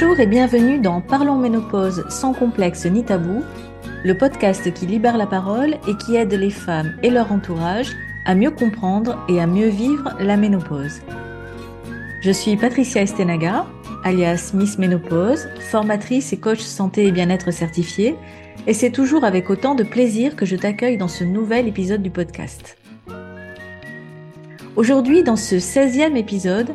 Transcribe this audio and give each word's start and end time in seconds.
Bonjour 0.00 0.18
et 0.18 0.26
bienvenue 0.26 0.78
dans 0.78 1.02
Parlons 1.02 1.36
Ménopause 1.36 2.06
sans 2.08 2.32
complexe 2.32 2.86
ni 2.86 3.04
tabou, 3.04 3.44
le 4.02 4.16
podcast 4.16 4.72
qui 4.72 4.86
libère 4.86 5.18
la 5.18 5.26
parole 5.26 5.74
et 5.86 5.94
qui 5.98 6.16
aide 6.16 6.32
les 6.32 6.48
femmes 6.48 6.94
et 7.02 7.10
leur 7.10 7.30
entourage 7.30 7.92
à 8.24 8.34
mieux 8.34 8.50
comprendre 8.50 9.22
et 9.28 9.42
à 9.42 9.46
mieux 9.46 9.68
vivre 9.68 10.14
la 10.18 10.38
ménopause. 10.38 11.02
Je 12.22 12.30
suis 12.30 12.56
Patricia 12.56 13.02
Estenaga, 13.02 13.66
alias 14.02 14.52
Miss 14.54 14.78
Ménopause, 14.78 15.48
formatrice 15.70 16.32
et 16.32 16.38
coach 16.38 16.60
santé 16.60 17.04
et 17.04 17.12
bien-être 17.12 17.50
certifiée, 17.50 18.16
et 18.66 18.72
c'est 18.72 18.92
toujours 18.92 19.24
avec 19.24 19.50
autant 19.50 19.74
de 19.74 19.82
plaisir 19.82 20.34
que 20.34 20.46
je 20.46 20.56
t'accueille 20.56 20.96
dans 20.96 21.08
ce 21.08 21.24
nouvel 21.24 21.68
épisode 21.68 22.00
du 22.00 22.10
podcast. 22.10 22.78
Aujourd'hui, 24.76 25.22
dans 25.24 25.36
ce 25.36 25.56
16e 25.56 26.16
épisode, 26.16 26.70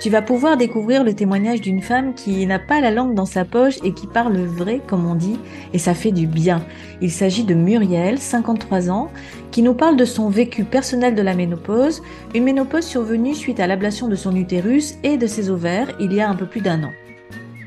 tu 0.00 0.10
vas 0.10 0.22
pouvoir 0.22 0.56
découvrir 0.56 1.04
le 1.04 1.14
témoignage 1.14 1.60
d'une 1.60 1.80
femme 1.80 2.14
qui 2.14 2.46
n'a 2.46 2.58
pas 2.58 2.80
la 2.80 2.90
langue 2.90 3.14
dans 3.14 3.26
sa 3.26 3.44
poche 3.44 3.78
et 3.84 3.92
qui 3.92 4.06
parle 4.06 4.36
vrai, 4.38 4.80
comme 4.86 5.06
on 5.06 5.14
dit, 5.14 5.38
et 5.72 5.78
ça 5.78 5.94
fait 5.94 6.12
du 6.12 6.26
bien. 6.26 6.64
Il 7.00 7.10
s'agit 7.10 7.44
de 7.44 7.54
Muriel, 7.54 8.18
53 8.18 8.90
ans, 8.90 9.10
qui 9.50 9.62
nous 9.62 9.74
parle 9.74 9.96
de 9.96 10.04
son 10.04 10.28
vécu 10.28 10.64
personnel 10.64 11.14
de 11.14 11.22
la 11.22 11.34
ménopause, 11.34 12.02
une 12.34 12.44
ménopause 12.44 12.84
survenue 12.84 13.34
suite 13.34 13.60
à 13.60 13.66
l'ablation 13.66 14.08
de 14.08 14.16
son 14.16 14.34
utérus 14.34 14.96
et 15.04 15.16
de 15.16 15.26
ses 15.26 15.48
ovaires 15.48 15.88
il 16.00 16.12
y 16.12 16.20
a 16.20 16.28
un 16.28 16.34
peu 16.34 16.46
plus 16.46 16.60
d'un 16.60 16.82
an. 16.82 16.92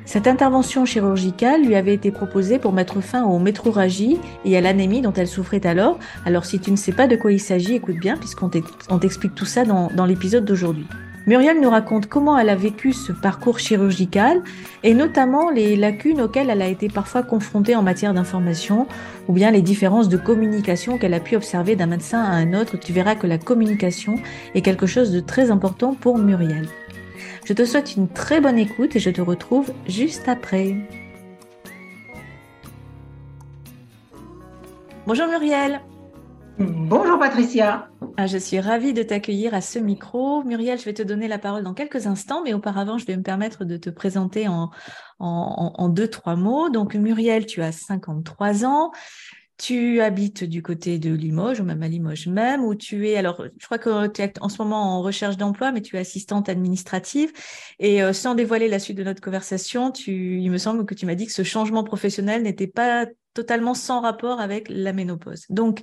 Cette 0.06 0.28
intervention 0.28 0.86
chirurgicale 0.86 1.66
lui 1.66 1.76
avait 1.76 1.94
été 1.94 2.12
proposée 2.12 2.60
pour 2.60 2.72
mettre 2.72 3.02
fin 3.02 3.26
aux 3.26 3.40
métroragies 3.40 4.18
et 4.46 4.56
à 4.58 4.62
l'anémie 4.62 5.02
dont 5.02 5.12
elle 5.12 5.28
souffrait 5.28 5.66
alors. 5.66 6.00
Alors 6.26 6.46
si 6.46 6.60
tu 6.60 6.72
ne 6.72 6.78
sais 6.78 6.94
pas 6.94 7.08
de 7.08 7.18
quoi 7.18 7.34
il 7.34 7.42
s'agit, 7.42 7.76
écoute 7.76 7.98
bien 7.98 8.16
puisqu'on 8.16 8.50
t'explique 8.50 9.36
tout 9.36 9.46
ça 9.46 9.66
dans 9.66 10.06
l'épisode 10.06 10.46
d'aujourd'hui. 10.46 10.88
Muriel 11.28 11.60
nous 11.60 11.70
raconte 11.70 12.08
comment 12.08 12.38
elle 12.38 12.48
a 12.48 12.56
vécu 12.56 12.94
ce 12.94 13.12
parcours 13.12 13.60
chirurgical 13.60 14.42
et 14.84 14.94
notamment 14.94 15.50
les 15.50 15.76
lacunes 15.76 16.22
auxquelles 16.22 16.50
elle 16.50 16.62
a 16.62 16.70
été 16.70 16.88
parfois 16.88 17.22
confrontée 17.22 17.76
en 17.76 17.84
matière 17.84 18.14
d'information 18.14 18.88
ou 19.28 19.34
bien 19.34 19.52
les 19.52 19.62
différences 19.62 20.08
de 20.08 20.16
communication 20.16 20.98
qu'elle 20.98 21.14
a 21.14 21.20
pu 21.20 21.36
observer 21.36 21.76
d'un 21.76 21.88
médecin 21.88 22.24
à 22.24 22.32
un 22.32 22.54
autre. 22.54 22.78
Tu 22.78 22.94
verras 22.94 23.16
que 23.16 23.28
la 23.28 23.38
communication 23.38 24.16
est 24.56 24.62
quelque 24.62 24.88
chose 24.88 25.12
de 25.12 25.20
très 25.20 25.52
important 25.52 25.94
pour 25.94 26.18
Muriel. 26.18 26.70
Je 27.44 27.52
te 27.52 27.66
souhaite 27.66 27.98
une 27.98 28.08
très 28.08 28.40
bonne 28.40 28.58
écoute 28.58 28.96
et 28.96 29.00
je 29.00 29.10
te 29.10 29.20
retrouve 29.20 29.74
juste 29.86 30.30
après. 30.30 30.78
Bonjour 35.06 35.28
Muriel. 35.28 35.82
Bonjour 36.60 37.20
Patricia. 37.20 37.90
Ah, 38.18 38.26
je 38.26 38.40
suis 38.40 38.60
ravie 38.60 38.94
de 38.94 39.04
t'accueillir 39.04 39.54
à 39.54 39.62
ce 39.62 39.78
micro. 39.78 40.44
Muriel, 40.44 40.80
je 40.80 40.86
vais 40.86 40.94
te 40.94 41.04
donner 41.04 41.28
la 41.28 41.38
parole 41.38 41.64
dans 41.64 41.76
quelques 41.76 42.08
instants, 42.08 42.42
mais 42.44 42.56
auparavant, 42.56 42.98
je 42.98 43.06
vais 43.06 43.16
me 43.16 43.22
permettre 43.22 43.64
de 43.64 43.78
te 43.78 43.92
présenter 43.92 44.48
en, 44.48 45.90
deux, 45.90 46.08
trois 46.08 46.36
mots. 46.36 46.70
Donc, 46.70 46.96
Muriel, 46.96 47.46
tu 47.46 47.62
as 47.62 47.72
53 47.72 48.66
ans. 48.66 48.92
Tu 49.58 50.02
habites 50.02 50.44
du 50.44 50.64
côté 50.64 50.98
de 50.98 51.14
Limoges, 51.14 51.60
ou 51.60 51.64
même 51.64 51.84
à 51.84 51.88
Limoges 51.88 52.28
même, 52.28 52.64
où 52.64 52.74
tu 52.74 53.08
es, 53.10 53.18
alors 53.18 53.44
je 53.58 53.66
crois 53.66 53.80
que 53.80 54.08
tu 54.08 54.22
es 54.22 54.34
en 54.40 54.50
ce 54.50 54.60
moment 54.62 54.98
en 54.98 55.02
recherche 55.02 55.38
d'emploi, 55.38 55.72
mais 55.72 55.82
tu 55.82 55.96
es 55.96 56.00
assistante 56.00 56.50
administrative. 56.50 57.34
Et 57.80 58.02
euh, 58.02 58.14
sans 58.14 58.34
dévoiler 58.34 58.68
la 58.68 58.80
suite 58.80 58.98
de 58.98 59.04
notre 59.04 59.22
conversation, 59.22 59.92
il 60.08 60.50
me 60.50 60.58
semble 60.58 60.86
que 60.86 60.96
tu 60.96 61.06
m'as 61.06 61.16
dit 61.16 61.28
que 61.28 61.32
ce 61.34 61.44
changement 61.44 61.84
professionnel 61.84 62.42
n'était 62.42 62.68
pas 62.68 63.06
totalement 63.36 63.76
sans 63.76 64.02
rapport 64.02 64.40
avec 64.40 64.68
la 64.70 64.94
ménopause. 64.94 65.46
Donc, 65.50 65.82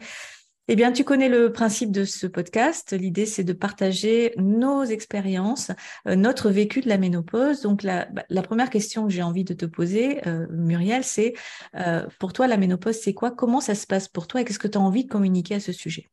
eh 0.66 0.76
bien, 0.76 0.92
tu 0.92 1.04
connais 1.04 1.28
le 1.28 1.52
principe 1.52 1.90
de 1.92 2.04
ce 2.04 2.26
podcast. 2.26 2.94
L'idée, 2.98 3.26
c'est 3.26 3.44
de 3.44 3.52
partager 3.52 4.32
nos 4.38 4.82
expériences, 4.82 5.70
euh, 6.08 6.16
notre 6.16 6.48
vécu 6.48 6.80
de 6.80 6.88
la 6.88 6.96
ménopause. 6.96 7.60
Donc, 7.60 7.82
la, 7.82 8.06
bah, 8.06 8.22
première 8.42 8.70
question 8.70 9.06
que 9.06 9.12
j'ai 9.12 9.22
envie 9.22 9.44
de 9.44 9.52
te 9.52 9.66
poser, 9.66 10.26
euh, 10.26 10.46
Muriel, 10.50 11.04
c'est 11.04 11.34
euh, 11.76 12.06
pour 12.18 12.32
toi, 12.32 12.46
la 12.46 12.56
ménopause, 12.56 12.96
c'est 12.96 13.12
quoi? 13.12 13.30
Comment 13.30 13.60
ça 13.60 13.74
se 13.74 13.86
passe 13.86 14.08
pour 14.08 14.26
toi 14.26 14.40
et 14.40 14.44
qu'est-ce 14.46 14.58
que 14.58 14.68
tu 14.68 14.78
as 14.78 14.80
envie 14.80 15.04
de 15.04 15.10
communiquer 15.10 15.56
à 15.56 15.60
ce 15.60 15.72
sujet? 15.72 16.08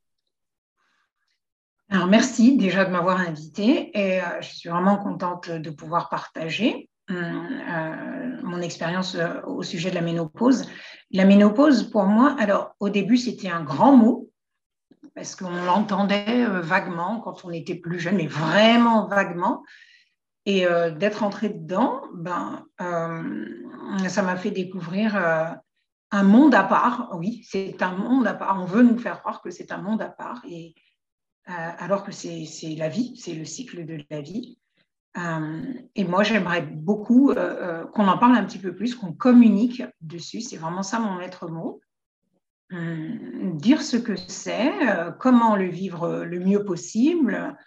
Alors, 1.90 2.08
merci 2.08 2.58
déjà 2.58 2.84
de 2.84 2.92
m'avoir 2.92 3.22
invitée 3.22 3.98
et 3.98 4.20
je 4.42 4.48
suis 4.48 4.70
vraiment 4.70 4.98
contente 4.98 5.50
de 5.50 5.70
pouvoir 5.70 6.10
partager 6.10 6.90
mon 7.10 8.62
expérience 8.62 9.18
au 9.46 9.62
sujet 9.62 9.90
de 9.90 9.96
la 9.96 10.02
ménopause. 10.02 10.70
La 11.12 11.26
ménopause, 11.26 11.90
pour 11.90 12.06
moi, 12.06 12.38
alors 12.40 12.76
au 12.80 12.88
début, 12.88 13.18
c'était 13.18 13.50
un 13.50 13.64
grand 13.64 13.98
mot 13.98 14.31
parce 15.16 15.36
qu'on 15.36 15.50
l'entendait 15.50 16.46
euh, 16.46 16.62
vaguement 16.62 17.20
quand 17.20 17.46
on 17.46 17.52
était 17.52 17.76
plus 17.76 18.00
jeune, 18.00 18.18
mais 18.18 18.28
vraiment 18.28 19.08
vaguement. 19.08 19.64
Et 20.46 20.66
euh, 20.66 20.90
d'être 20.90 21.24
entré 21.24 21.50
dedans, 21.50 22.02
ben, 22.14 22.66
euh, 22.82 24.08
ça 24.08 24.24
m'a 24.24 24.38
fait 24.38 24.52
découvrir 24.52 25.16
un 26.12 26.24
monde 26.24 26.56
à 26.56 26.64
part. 26.64 27.16
Oui, 27.16 27.46
c'est 27.48 27.82
un 27.82 27.96
monde 27.96 28.26
à 28.26 28.34
part. 28.34 28.60
On 28.60 28.66
veut 28.66 28.84
nous 28.84 28.98
faire 28.98 29.20
croire 29.20 29.42
que 29.42 29.52
c'est 29.52 29.72
un 29.72 29.78
monde 29.78 30.02
à 30.02 30.10
part, 30.10 30.44
et, 30.50 30.74
alors 31.46 32.04
que 32.04 32.12
c'est 32.12 32.48
la 32.78 32.90
vie, 32.90 33.16
c'est 33.18 33.34
le 33.34 33.46
cycle 33.46 33.86
de 33.86 34.00
la 34.10 34.22
vie. 34.22 34.58
et 35.96 36.04
moi, 36.06 36.24
j'aimerais 36.24 36.62
beaucoup 36.62 37.34
qu'on 37.94 38.08
en 38.08 38.18
parle 38.18 38.36
un 38.36 38.46
petit 38.46 38.60
peu 38.60 38.74
plus, 38.74 38.96
qu'on 38.96 39.14
communique 39.14 39.84
dessus. 40.00 40.42
C'est 40.42 40.58
vraiment 40.58 40.84
ça 40.84 41.00
mon 41.00 41.18
maître 41.18 41.48
mot. 41.48 41.82
Euh, 42.74 43.18
dire 43.56 43.82
ce 43.82 43.98
que 43.98 44.14
c'est, 44.28 44.72
euh, 44.88 45.12
comment 45.12 45.58
le 45.58 45.68
vivre 45.68 46.24
le 46.24 46.40
mieux 46.40 46.64
possible, 46.64 47.58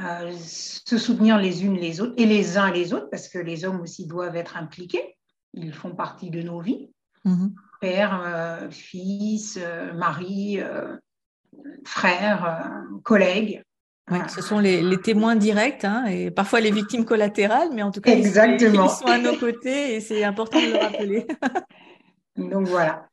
euh, 0.00 0.32
se 0.38 0.98
soutenir 0.98 1.38
les 1.38 1.64
unes 1.64 1.76
les 1.76 2.00
autres 2.00 2.14
et 2.16 2.26
les 2.26 2.56
uns 2.56 2.70
les 2.70 2.92
autres, 2.92 3.08
parce 3.10 3.28
que 3.28 3.38
les 3.38 3.64
hommes 3.64 3.80
aussi 3.80 4.06
doivent 4.06 4.36
être 4.36 4.56
impliqués, 4.56 5.16
ils 5.52 5.72
font 5.72 5.96
partie 5.96 6.30
de 6.30 6.42
nos 6.42 6.60
vies. 6.60 6.90
Mhm. 7.24 7.54
Père, 7.80 8.68
fils, 8.70 9.58
mari, 9.94 10.60
frère, 11.84 12.72
collègue. 13.02 13.62
ce 14.28 14.40
sont 14.40 14.60
les, 14.60 14.96
témoins 15.02 15.36
directs 15.36 15.84
hein, 15.84 16.06
et 16.06 16.30
parfois 16.30 16.60
les 16.60 16.70
victimes 16.70 17.04
collatérales, 17.04 17.68
mais 17.74 17.82
en 17.82 17.90
tout 17.90 18.00
cas, 18.00 18.12
Exactement. 18.12 18.86
ils 18.86 18.90
sont 18.90 19.06
à 19.06 19.18
nos 19.18 19.36
côtés 19.36 19.96
et 19.96 20.00
c'est 20.00 20.24
important 20.24 20.58
de 20.58 20.72
le 20.72 20.78
rappeler. 20.78 21.26
Donc 22.36 22.66
voilà. 22.68 23.06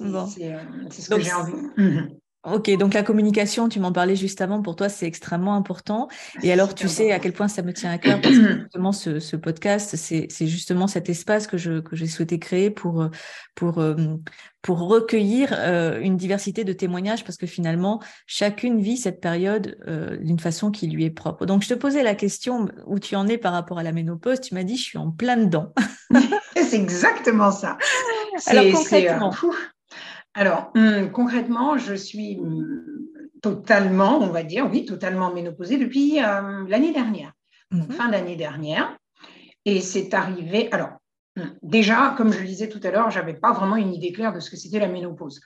Euh, 0.00 0.26
c'est 0.90 1.02
ce 1.02 1.10
que 1.10 1.20
j'ai 1.20 1.32
envie. 1.32 1.52
Ok, 2.48 2.70
donc 2.78 2.94
la 2.94 3.02
communication, 3.02 3.68
tu 3.68 3.80
m'en 3.80 3.90
parlais 3.90 4.14
juste 4.14 4.40
avant, 4.40 4.62
pour 4.62 4.76
toi, 4.76 4.88
c'est 4.88 5.04
extrêmement 5.04 5.56
important. 5.56 6.06
Et 6.44 6.52
alors, 6.52 6.76
tu 6.76 6.86
sais 6.86 7.10
à 7.10 7.18
quel 7.18 7.32
point 7.32 7.48
ça 7.48 7.62
me 7.62 7.72
tient 7.72 7.90
à 7.90 7.98
cœur, 7.98 8.20
parce 8.20 8.36
que 8.36 8.60
justement, 8.62 8.92
ce, 8.92 9.34
podcast, 9.34 9.96
c'est 9.96 10.46
justement 10.46 10.86
cet 10.86 11.08
espace 11.08 11.48
que 11.48 11.56
j'ai 11.56 11.82
que 11.82 11.96
souhaité 12.06 12.38
créer 12.38 12.70
pour, 12.70 13.10
pour, 13.56 13.80
euh, 13.80 13.96
pour 14.62 14.78
recueillir 14.78 15.52
euh, 15.54 15.98
une 16.00 16.16
diversité 16.16 16.62
de 16.62 16.72
témoignages, 16.72 17.24
parce 17.24 17.36
que 17.36 17.48
finalement, 17.48 18.00
chacune 18.28 18.80
vit 18.80 18.96
cette 18.96 19.20
période 19.20 19.76
d'une 20.22 20.38
façon 20.38 20.70
qui 20.70 20.86
lui 20.86 21.04
est 21.04 21.10
propre. 21.10 21.46
Donc, 21.46 21.64
je 21.64 21.70
te 21.70 21.74
posais 21.74 22.04
la 22.04 22.14
question 22.14 22.68
où 22.86 23.00
tu 23.00 23.16
en 23.16 23.26
es 23.26 23.38
par 23.38 23.54
rapport 23.54 23.80
à 23.80 23.82
la 23.82 23.90
ménopause? 23.90 24.40
Tu 24.40 24.54
m'as 24.54 24.62
dit, 24.62 24.76
je 24.76 24.84
suis 24.84 24.98
en 24.98 25.10
plein 25.10 25.36
dedans. 25.36 25.72
c'est 26.54 26.76
exactement 26.76 27.50
ça. 27.50 27.76
Alors, 28.46 28.72
concrètement, 28.72 29.32
alors, 30.36 30.70
hum, 30.74 31.10
concrètement, 31.10 31.78
je 31.78 31.94
suis 31.94 32.38
hum, 32.38 32.84
totalement, 33.42 34.18
on 34.18 34.28
va 34.28 34.42
dire, 34.42 34.68
oui, 34.70 34.84
totalement 34.84 35.32
ménopausée 35.32 35.78
depuis 35.78 36.20
hum, 36.22 36.68
l'année 36.68 36.92
dernière, 36.92 37.32
mhm. 37.70 37.90
fin 37.90 38.08
d'année 38.10 38.36
dernière. 38.36 38.96
Et 39.64 39.80
c'est 39.80 40.12
arrivé. 40.12 40.68
Alors, 40.72 40.90
déjà, 41.62 42.14
comme 42.16 42.32
je 42.32 42.38
le 42.38 42.46
disais 42.46 42.68
tout 42.68 42.80
à 42.84 42.90
l'heure, 42.90 43.10
je 43.10 43.18
n'avais 43.18 43.34
pas 43.34 43.52
vraiment 43.52 43.76
une 43.76 43.94
idée 43.94 44.12
claire 44.12 44.32
de 44.32 44.40
ce 44.40 44.50
que 44.50 44.56
c'était 44.56 44.78
la 44.78 44.88
ménopause. 44.88 45.40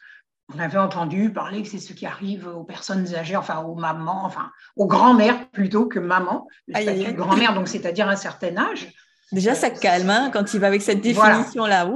On 0.52 0.58
avait 0.58 0.78
entendu 0.78 1.32
parler 1.32 1.62
que 1.62 1.68
c'est 1.68 1.78
ce 1.78 1.92
qui 1.92 2.04
arrive 2.04 2.48
aux 2.48 2.64
personnes 2.64 3.14
âgées, 3.14 3.36
enfin 3.36 3.60
aux 3.62 3.76
mamans, 3.76 4.24
enfin 4.24 4.50
aux 4.74 4.88
grand-mères 4.88 5.48
plutôt 5.50 5.86
que 5.86 6.00
maman, 6.00 6.48
le 6.66 7.12
grand-mère, 7.12 7.54
donc 7.54 7.68
c'est-à-dire 7.68 8.08
un 8.08 8.16
certain 8.16 8.56
âge. 8.56 8.92
Déjà, 9.30 9.54
ça 9.54 9.70
calme 9.70 10.10
hein, 10.10 10.30
quand 10.32 10.52
il 10.52 10.58
va 10.58 10.66
avec 10.66 10.82
cette 10.82 11.00
définition-là. 11.00 11.88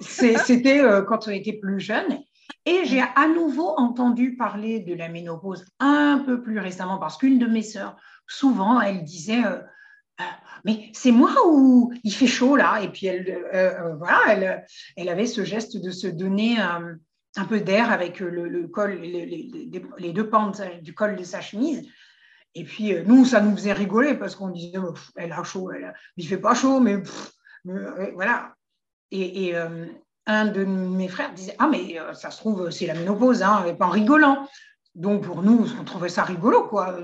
C'était 0.00 0.80
euh, 0.80 1.02
quand 1.02 1.28
on 1.28 1.30
était 1.30 1.52
plus 1.52 1.78
jeune. 1.78 2.18
Et 2.66 2.84
j'ai 2.84 3.00
à 3.00 3.28
nouveau 3.28 3.68
entendu 3.76 4.36
parler 4.36 4.80
de 4.80 4.94
la 4.94 5.08
ménopause 5.08 5.64
un 5.78 6.22
peu 6.24 6.42
plus 6.42 6.58
récemment 6.58 6.98
parce 6.98 7.16
qu'une 7.16 7.38
de 7.38 7.46
mes 7.46 7.62
sœurs, 7.62 7.96
souvent, 8.26 8.80
elle 8.80 9.02
disait 9.04 9.44
euh, 9.44 9.60
euh, 10.20 10.24
Mais 10.64 10.90
c'est 10.92 11.10
moi 11.10 11.34
ou 11.46 11.92
il 12.04 12.12
fait 12.12 12.26
chaud 12.26 12.56
là 12.56 12.80
Et 12.82 12.88
puis 12.88 13.06
elle, 13.06 13.44
euh, 13.54 13.94
voilà, 13.96 14.20
elle, 14.28 14.64
elle, 14.96 15.08
avait 15.08 15.26
ce 15.26 15.44
geste 15.44 15.76
de 15.82 15.90
se 15.90 16.06
donner 16.06 16.58
un 16.60 17.44
peu 17.48 17.60
d'air 17.60 17.90
avec 17.90 18.20
le, 18.20 18.66
col, 18.68 19.00
les, 19.00 20.12
deux 20.12 20.28
pentes 20.28 20.62
du 20.82 20.94
col 20.94 21.16
de 21.16 21.24
sa 21.24 21.40
chemise. 21.40 21.88
Et 22.54 22.64
puis 22.64 22.92
nous, 23.06 23.24
ça 23.24 23.40
nous 23.40 23.56
faisait 23.56 23.72
rigoler 23.72 24.14
parce 24.14 24.34
qu'on 24.34 24.48
disait 24.48 24.78
Elle 25.16 25.32
a 25.32 25.42
chaud, 25.44 25.70
elle, 25.70 25.94
il 26.16 26.26
fait 26.26 26.38
pas 26.38 26.54
chaud, 26.54 26.80
mais, 26.80 27.02
voilà. 27.64 28.54
Et, 29.12 29.54
un 30.30 30.46
de 30.46 30.64
mes 30.64 31.08
frères 31.08 31.32
disait 31.34 31.56
Ah, 31.58 31.68
mais 31.68 31.98
euh, 31.98 32.14
ça 32.14 32.30
se 32.30 32.38
trouve, 32.38 32.70
c'est 32.70 32.86
la 32.86 32.94
ménopause, 32.94 33.42
hein, 33.42 33.64
et 33.66 33.74
pas 33.74 33.86
en 33.86 33.90
rigolant. 33.90 34.46
Donc 34.94 35.24
pour 35.24 35.42
nous, 35.42 35.66
on 35.78 35.84
trouvait 35.84 36.08
ça 36.08 36.24
rigolo, 36.24 36.66
quoi. 36.68 36.96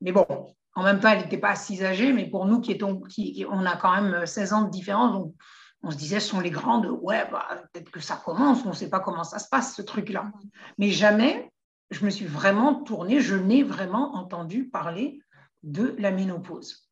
Mais 0.00 0.12
bon, 0.12 0.26
en 0.74 0.82
même 0.82 1.00
temps, 1.00 1.08
elle 1.08 1.22
n'était 1.22 1.38
pas 1.38 1.56
si 1.56 1.84
âgée, 1.84 2.12
mais 2.12 2.28
pour 2.28 2.46
nous 2.46 2.60
qui, 2.60 2.72
étions, 2.72 3.00
qui, 3.00 3.44
on 3.50 3.66
a 3.66 3.76
quand 3.76 4.00
même 4.00 4.26
16 4.26 4.52
ans 4.52 4.62
de 4.62 4.70
différence, 4.70 5.12
donc 5.12 5.34
on 5.82 5.90
se 5.90 5.96
disait, 5.96 6.20
ce 6.20 6.28
sont 6.28 6.40
les 6.40 6.50
grandes, 6.50 6.86
ouais, 6.86 7.28
bah, 7.30 7.46
peut-être 7.72 7.90
que 7.90 8.00
ça 8.00 8.20
commence, 8.22 8.64
on 8.64 8.70
ne 8.70 8.74
sait 8.74 8.90
pas 8.90 9.00
comment 9.00 9.24
ça 9.24 9.38
se 9.38 9.48
passe, 9.48 9.74
ce 9.74 9.82
truc-là. 9.82 10.30
Mais 10.78 10.90
jamais, 10.90 11.50
je 11.90 12.04
me 12.04 12.10
suis 12.10 12.26
vraiment 12.26 12.74
tournée, 12.74 13.20
je 13.20 13.34
n'ai 13.34 13.62
vraiment 13.62 14.14
entendu 14.14 14.68
parler 14.68 15.20
de 15.62 15.94
la 15.98 16.10
ménopause. 16.10 16.88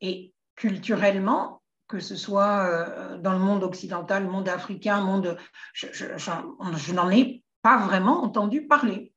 Et 0.00 0.34
culturellement, 0.56 1.61
que 1.92 2.00
ce 2.00 2.16
soit 2.16 2.64
euh, 2.64 3.18
dans 3.18 3.32
le 3.32 3.38
monde 3.38 3.62
occidental, 3.62 4.24
le 4.24 4.30
monde 4.30 4.48
africain, 4.48 5.00
monde, 5.02 5.36
je, 5.74 5.86
je 5.92 6.92
n'en 6.92 7.10
ai 7.10 7.44
pas 7.60 7.76
vraiment 7.86 8.24
entendu 8.24 8.66
parler. 8.66 9.12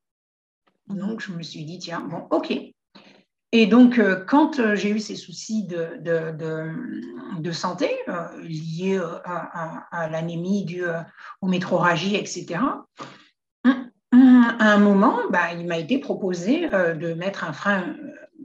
Donc, 0.88 1.22
je 1.22 1.31
me 1.31 1.42
suis 1.42 1.63
dit, 1.63 1.80
tiens, 1.80 2.01
bon, 2.01 2.27
ok, 2.30 2.54
et 3.57 3.68
donc, 3.68 4.00
euh, 4.00 4.22
quand 4.27 4.60
euh, 4.60 4.75
j'ai 4.75 4.89
eu 4.89 5.00
ces 5.00 5.16
soucis 5.16 5.63
de, 5.63 6.01
de, 6.01 7.51
santé 7.54 7.89
euh, 8.10 8.27
liés 8.42 9.00
à, 9.24 10.10
l'anémie, 10.10 10.66
due 10.66 10.83
aux 11.42 11.48
métroragies, 11.48 12.18
etc., 12.18 12.60
à 13.63 14.74
un 14.74 14.77
moment, 14.77 15.19
bah, 15.30 15.54
il 15.54 15.66
m'a 15.68 15.77
été 15.77 16.00
proposé 16.00 16.68
de 16.69 17.13
mettre 17.13 17.45
un 17.45 17.54
frein 17.54 17.95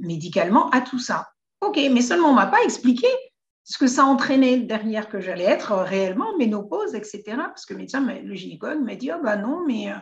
médicalement 0.01 0.71
à 0.71 0.81
tout 0.81 1.01
ça. 1.01 1.31
OK, 1.61 1.77
mais 1.93 2.03
seulement 2.03 2.29
on 2.29 2.33
ne 2.33 2.37
m'a 2.37 2.47
pas 2.47 2.63
expliqué 2.63 3.09
ce 3.71 3.79
que 3.79 3.87
ça 3.87 4.05
entraînait 4.05 4.59
derrière 4.59 5.09
que 5.09 5.21
j'allais 5.21 5.45
être 5.45 5.73
réellement 5.75 6.37
ménopause, 6.37 6.97
etc. 6.97 7.23
Parce 7.37 7.65
que 7.65 7.75
le 7.75 7.79
médecin, 7.79 8.01
le 8.01 8.35
gynécologue 8.35 8.83
m'a 8.83 8.97
dit, 8.97 9.13
oh, 9.15 9.21
bah 9.23 9.37
non, 9.37 9.65
mais 9.65 9.93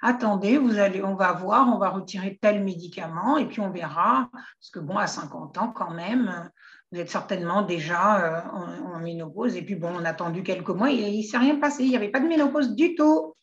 attendez, 0.00 0.56
vous 0.56 0.78
allez, 0.78 1.02
on 1.02 1.16
va 1.16 1.32
voir, 1.32 1.66
on 1.66 1.78
va 1.78 1.88
retirer 1.88 2.38
tel 2.40 2.62
médicament 2.62 3.36
et 3.36 3.46
puis 3.46 3.60
on 3.60 3.70
verra. 3.70 4.28
Parce 4.32 4.70
que 4.72 4.78
bon, 4.78 4.96
à 4.96 5.08
50 5.08 5.58
ans 5.58 5.72
quand 5.74 5.90
même, 5.90 6.48
vous 6.92 7.00
êtes 7.00 7.10
certainement 7.10 7.62
déjà 7.62 8.20
euh, 8.20 8.40
en, 8.94 9.00
ménopause. 9.00 9.56
Et 9.56 9.62
puis 9.62 9.74
bon, 9.74 9.90
on 9.96 10.04
a 10.04 10.10
attendu 10.10 10.44
quelques 10.44 10.68
mois 10.68 10.92
et 10.92 10.94
il 10.94 11.18
ne 11.18 11.26
s'est 11.26 11.38
rien 11.38 11.56
passé. 11.56 11.82
Il 11.82 11.90
n'y 11.90 11.96
avait 11.96 12.10
pas 12.10 12.20
de 12.20 12.28
ménopause 12.28 12.76
du 12.76 12.94
tout. 12.94 13.34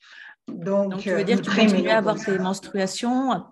Donc, 0.47 0.91
Donc 0.91 1.01
tu 1.01 1.09
veux 1.09 1.25
dire 1.25 1.41
que 1.41 1.49
tu 1.49 1.53
continuais 1.53 1.91
à 1.91 1.97
avoir 1.97 2.15
tes 2.15 2.39
menstruations 2.39 3.43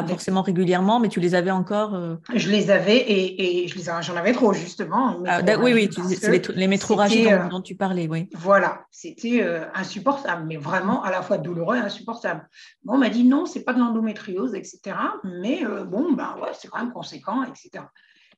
pas 0.00 0.08
forcément 0.08 0.42
régulièrement, 0.42 1.00
mais 1.00 1.08
tu 1.08 1.20
les 1.20 1.34
avais 1.34 1.50
encore 1.50 1.94
euh, 1.94 2.16
Je 2.34 2.48
les 2.48 2.70
avais 2.70 2.96
et, 2.96 3.64
et 3.64 3.68
j'en 3.68 4.16
avais 4.16 4.32
trop, 4.32 4.52
justement. 4.52 5.22
Ah, 5.26 5.40
oui, 5.60 5.72
oui, 5.74 5.90
c'est 5.92 6.30
les, 6.30 6.42
les 6.54 6.66
métroragies 6.66 7.24
dont, 7.24 7.30
euh, 7.30 7.48
dont, 7.48 7.60
tu 7.60 7.74
parlais, 7.74 8.08
oui. 8.08 8.28
Voilà, 8.34 8.86
c'était 8.90 9.42
euh, 9.42 9.66
insupportable, 9.74 10.46
mais 10.46 10.56
vraiment 10.56 11.02
à 11.02 11.10
la 11.10 11.22
fois 11.22 11.38
douloureux 11.38 11.76
et 11.76 11.80
insupportable. 11.80 12.48
Bon, 12.84 12.94
on 12.94 12.98
m'a 12.98 13.10
dit 13.10 13.24
non, 13.24 13.44
c'est 13.44 13.64
pas 13.64 13.74
de 13.74 13.80
l'endométriose, 13.80 14.54
etc. 14.54 14.96
Mais 15.24 15.62
bon, 15.86 16.12
ben 16.12 16.36
ouais, 16.40 16.50
c'est 16.54 16.68
quand 16.68 16.78
même 16.78 16.92
conséquent, 16.92 17.42
etc. 17.42 17.84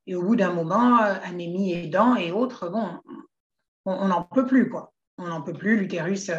Et 0.06 0.14
au 0.14 0.22
bout 0.22 0.36
d'un 0.36 0.52
moment, 0.52 0.98
anémie 0.98 1.72
aidant 1.72 2.16
et 2.16 2.32
autres, 2.32 2.68
bon, 2.68 2.98
on 3.86 4.08
n'en 4.08 4.22
peut 4.22 4.46
plus, 4.46 4.68
quoi. 4.68 4.92
On 5.18 5.28
n'en 5.28 5.42
peut 5.42 5.52
plus, 5.52 5.76
l'utérus 5.76 6.30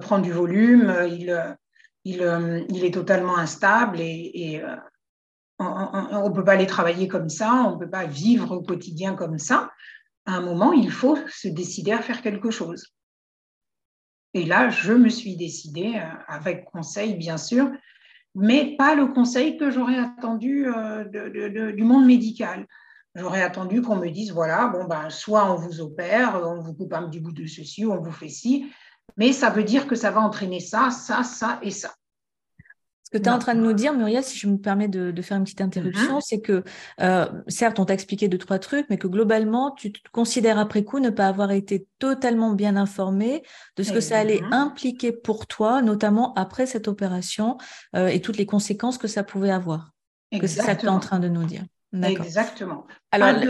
prend 0.00 0.18
du 0.18 0.32
volume, 0.32 0.92
il 1.08 1.56
euh, 2.06 2.64
il, 2.68 2.84
est 2.84 2.94
totalement 2.94 3.36
instable 3.36 4.00
et, 4.00 4.62
euh, 4.62 4.76
on 5.58 6.28
ne 6.28 6.34
peut 6.34 6.44
pas 6.44 6.52
aller 6.52 6.66
travailler 6.66 7.08
comme 7.08 7.30
ça, 7.30 7.64
on 7.66 7.74
ne 7.74 7.78
peut 7.78 7.90
pas 7.90 8.04
vivre 8.04 8.52
au 8.52 8.62
quotidien 8.62 9.14
comme 9.14 9.38
ça. 9.38 9.70
À 10.26 10.34
un 10.34 10.40
moment, 10.40 10.72
il 10.72 10.90
faut 10.90 11.18
se 11.28 11.48
décider 11.48 11.92
à 11.92 12.02
faire 12.02 12.20
quelque 12.20 12.50
chose. 12.50 12.94
Et 14.34 14.44
là, 14.44 14.68
je 14.68 14.92
me 14.92 15.08
suis 15.08 15.36
décidée, 15.36 15.94
euh, 15.96 16.18
avec 16.28 16.66
conseil 16.66 17.14
bien 17.14 17.38
sûr, 17.38 17.70
mais 18.34 18.76
pas 18.76 18.94
le 18.94 19.06
conseil 19.06 19.56
que 19.56 19.70
j'aurais 19.70 19.98
attendu 19.98 20.66
du 21.08 21.82
monde 21.84 22.04
médical. 22.04 22.66
J'aurais 23.14 23.40
attendu 23.40 23.80
qu'on 23.80 23.96
me 23.96 24.10
dise, 24.10 24.30
voilà, 24.30 24.66
bon, 24.66 24.84
ben, 24.84 25.08
soit 25.08 25.50
on 25.50 25.56
vous 25.56 25.80
opère, 25.80 26.38
on 26.44 26.60
vous 26.60 26.74
coupe 26.74 26.92
un 26.92 27.08
petit 27.08 27.18
bout 27.18 27.32
de 27.32 27.46
ceci, 27.46 27.86
on 27.86 27.98
vous 27.98 28.12
fait 28.12 28.28
ci, 28.28 28.70
mais 29.16 29.32
ça 29.32 29.50
veut 29.50 29.64
dire 29.64 29.86
que 29.86 29.94
ça 29.94 30.10
va 30.10 30.20
entraîner 30.20 30.60
ça, 30.60 30.90
ça, 30.90 31.22
ça 31.22 31.58
et 31.62 31.70
ça. 31.70 31.94
Ce 33.06 33.16
que 33.16 33.22
tu 33.22 33.28
es 33.28 33.32
en 33.32 33.38
train 33.38 33.54
de 33.54 33.60
nous 33.60 33.72
dire, 33.72 33.92
Muriel, 33.92 34.24
si 34.24 34.36
je 34.36 34.48
me 34.48 34.58
permets 34.58 34.88
de, 34.88 35.22
faire 35.22 35.36
une 35.36 35.44
petite 35.44 35.60
interruption, 35.60 36.18
mm-hmm. 36.18 36.26
c'est 36.26 36.40
que 36.40 36.64
euh, 37.00 37.26
certes, 37.46 37.78
on 37.78 37.84
t'a 37.84 37.94
expliqué 37.94 38.26
deux, 38.26 38.36
trois 38.36 38.58
trucs, 38.58 38.86
mais 38.90 38.98
que 38.98 39.06
globalement, 39.06 39.70
tu 39.70 39.92
te 39.92 40.10
considères 40.10 40.58
après 40.58 40.82
coup 40.82 40.98
ne 40.98 41.10
pas 41.10 41.28
avoir 41.28 41.52
été 41.52 41.86
totalement 42.00 42.54
bien 42.54 42.74
informé 42.74 43.44
de 43.76 43.84
ce 43.84 43.92
que 43.92 44.00
ça 44.00 44.18
allait 44.18 44.42
impliquer 44.50 45.12
pour 45.12 45.46
toi, 45.46 45.82
notamment 45.82 46.34
après 46.34 46.66
cette 46.66 46.88
opération 46.88 47.58
euh, 47.94 48.08
et 48.08 48.20
toutes 48.20 48.38
les 48.38 48.46
conséquences 48.46 48.98
que 48.98 49.06
ça 49.06 49.22
pouvait 49.22 49.50
avoir. 49.52 49.92
Que 50.32 50.48
c'est 50.48 50.60
ça 50.62 50.74
que 50.74 50.80
tu 50.80 50.86
es 50.86 50.90
en 50.90 50.98
train 50.98 51.20
de 51.20 51.28
nous 51.28 51.44
dire. 51.44 51.62
Exactement. 52.02 52.86
Alors, 53.12 53.40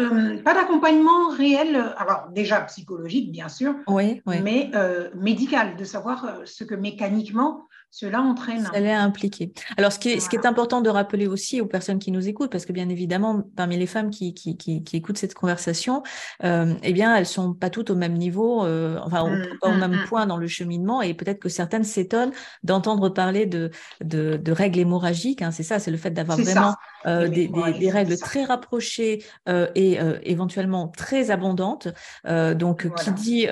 pas 0.45 0.55
d'accompagnement 0.55 1.31
réel, 1.31 1.77
alors 1.97 2.29
déjà 2.31 2.61
psychologique, 2.63 3.33
bien 3.33 3.49
sûr, 3.49 3.75
oui, 3.89 4.23
mais 4.27 4.71
euh, 4.75 5.11
médical, 5.15 5.77
de 5.77 5.85
savoir 5.85 6.25
euh, 6.25 6.43
ce 6.45 6.65
que 6.65 6.75
mécaniquement 6.75 7.67
cela 7.91 8.21
entraîne. 8.21 8.63
Ça 8.71 8.79
l'est 8.79 8.93
impliqué. 8.93 9.53
Alors, 9.79 9.91
ce 9.91 9.99
qui, 9.99 10.11
est, 10.11 10.21
ce 10.21 10.29
qui 10.29 10.37
est 10.37 10.45
important 10.45 10.83
de 10.83 10.91
rappeler 10.91 11.27
aussi 11.27 11.63
aux 11.63 11.67
personnes 11.67 11.99
qui 11.99 12.13
nous 12.13 12.29
écoutent, 12.29 12.51
parce 12.51 12.67
que 12.67 12.73
bien 12.73 12.91
évidemment, 12.91 13.43
parmi 13.57 13.79
les 13.79 13.87
femmes 13.87 14.11
qui, 14.11 14.35
qui, 14.35 14.59
qui, 14.59 14.83
écoutent 14.93 15.17
cette 15.17 15.33
conversation, 15.33 16.03
euh, 16.45 16.75
eh 16.83 16.93
bien, 16.93 17.17
elles 17.17 17.25
sont 17.25 17.55
pas 17.55 17.71
toutes 17.71 17.89
au 17.89 17.95
même 17.95 18.13
niveau, 18.13 18.65
euh, 18.67 18.99
enfin, 19.03 19.23
au, 19.23 19.31
mmh, 19.31 19.59
pas 19.63 19.69
au 19.69 19.73
mmh, 19.73 19.79
même 19.79 19.93
mmh. 19.93 20.05
point 20.09 20.27
dans 20.27 20.37
le 20.37 20.47
cheminement, 20.47 21.01
et 21.01 21.15
peut-être 21.15 21.39
que 21.39 21.49
certaines 21.49 21.85
s'étonnent 21.85 22.33
d'entendre 22.63 23.09
parler 23.09 23.47
de, 23.47 23.71
de, 24.05 24.37
de 24.37 24.53
règles 24.53 24.81
hémorragiques. 24.81 25.41
Hein, 25.41 25.51
c'est 25.51 25.63
ça, 25.63 25.79
c'est 25.79 25.91
le 25.91 25.97
fait 25.97 26.11
d'avoir 26.11 26.37
vraiment 26.37 26.75
euh, 27.07 27.29
des, 27.29 27.49
des, 27.49 27.91
règles 27.91 28.19
très 28.19 28.45
rapprochées 28.45 29.25
euh, 29.49 29.69
et 29.75 29.99
éventuellement 30.23 30.89
très 30.89 31.31
abondantes. 31.31 31.89
donc, 32.27 32.89
qui 32.95 33.11
dit 33.13 33.47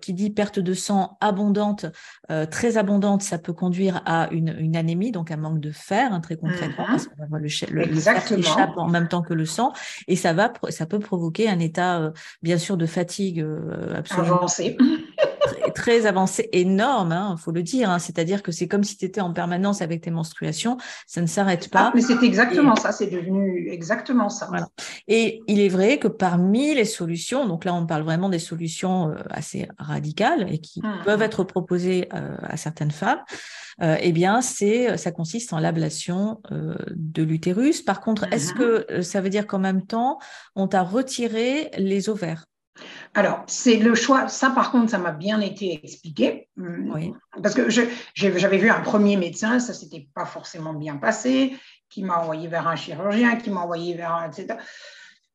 qui 0.00 0.14
dit 0.14 0.30
perte 0.30 0.58
de 0.60 0.72
sang 0.72 1.18
abondante, 1.20 1.86
très 2.50 2.78
abondante, 2.78 3.20
ça 3.22 3.38
peut 3.38 3.52
conduire 3.52 3.71
à 4.04 4.28
une, 4.32 4.54
une 4.58 4.76
anémie, 4.76 5.12
donc 5.12 5.30
un 5.30 5.36
manque 5.36 5.60
de 5.60 5.70
fer, 5.70 6.12
hein, 6.12 6.20
très 6.20 6.36
concrètement, 6.36 6.84
parce 6.86 7.06
qu'on 7.06 7.16
va 7.20 7.26
voir 7.26 7.40
le, 7.40 7.48
le, 7.70 7.94
fer 7.94 8.24
qui 8.24 8.34
échappe 8.34 8.76
en 8.76 8.88
même 8.88 9.08
temps 9.08 9.22
que 9.22 9.34
le 9.34 9.46
sang, 9.46 9.72
et 10.08 10.16
ça 10.16 10.32
va, 10.32 10.52
ça 10.70 10.86
peut 10.86 10.98
provoquer 10.98 11.48
un 11.48 11.58
état, 11.58 12.12
bien 12.42 12.58
sûr, 12.58 12.76
de 12.76 12.86
fatigue 12.86 13.44
absolument 13.94 14.36
avancé 14.36 14.76
très 15.74 16.06
avancé, 16.06 16.48
énorme, 16.52 17.10
il 17.10 17.14
hein, 17.14 17.36
faut 17.36 17.52
le 17.52 17.62
dire. 17.62 17.90
Hein. 17.90 17.98
C'est-à-dire 17.98 18.42
que 18.42 18.52
c'est 18.52 18.68
comme 18.68 18.84
si 18.84 18.96
tu 18.96 19.04
étais 19.04 19.20
en 19.20 19.32
permanence 19.32 19.82
avec 19.82 20.02
tes 20.02 20.10
menstruations, 20.10 20.76
ça 21.06 21.20
ne 21.20 21.26
s'arrête 21.26 21.70
pas. 21.70 21.86
Ah, 21.88 21.92
mais 21.94 22.00
c'est 22.00 22.22
exactement 22.22 22.76
ça, 22.76 22.92
c'est 22.92 23.08
devenu 23.08 23.68
exactement 23.70 24.28
ça. 24.28 24.48
Et 25.08 25.40
il 25.46 25.60
est 25.60 25.68
vrai 25.68 25.98
que 25.98 26.08
parmi 26.08 26.74
les 26.74 26.84
solutions, 26.84 27.46
donc 27.46 27.64
là 27.64 27.74
on 27.74 27.86
parle 27.86 28.02
vraiment 28.02 28.28
des 28.28 28.38
solutions 28.38 29.10
euh, 29.10 29.14
assez 29.30 29.68
radicales 29.78 30.52
et 30.52 30.58
qui 30.58 30.80
mmh, 30.80 31.04
peuvent 31.04 31.22
être 31.22 31.44
proposées 31.44 32.08
euh, 32.14 32.36
à 32.42 32.56
certaines 32.56 32.90
femmes, 32.90 33.20
euh, 33.82 33.96
eh 34.00 34.12
bien 34.12 34.42
c'est 34.42 34.96
ça 34.96 35.10
consiste 35.10 35.52
en 35.52 35.58
l'ablation 35.58 36.40
de 36.50 37.22
l'utérus. 37.22 37.82
Par 37.82 38.00
contre, 38.00 38.24
est-ce 38.32 38.52
mmh. 38.52 38.58
que 38.58 39.02
ça 39.02 39.20
veut 39.20 39.30
dire 39.30 39.46
qu'en 39.46 39.58
même 39.58 39.86
temps 39.86 40.18
on 40.54 40.68
t'a 40.68 40.82
retiré 40.82 41.70
les 41.78 42.08
ovaires? 42.08 42.46
Alors, 43.14 43.44
c'est 43.46 43.76
le 43.76 43.94
choix. 43.94 44.28
Ça, 44.28 44.50
par 44.50 44.70
contre, 44.70 44.90
ça 44.90 44.98
m'a 44.98 45.12
bien 45.12 45.40
été 45.40 45.74
expliqué. 45.82 46.48
Oui. 46.56 47.12
Parce 47.42 47.54
que 47.54 47.68
j'avais 47.68 48.58
vu 48.58 48.70
un 48.70 48.80
premier 48.80 49.16
médecin, 49.16 49.58
ça 49.58 49.74
s'était 49.74 50.08
pas 50.14 50.24
forcément 50.24 50.72
bien 50.72 50.96
passé, 50.96 51.56
qui 51.88 52.02
m'a 52.02 52.18
envoyé 52.18 52.48
vers 52.48 52.66
un 52.68 52.76
chirurgien, 52.76 53.36
qui 53.36 53.50
m'a 53.50 53.60
envoyé 53.60 53.94
vers 53.94 54.14
un, 54.14 54.30
etc. 54.30 54.56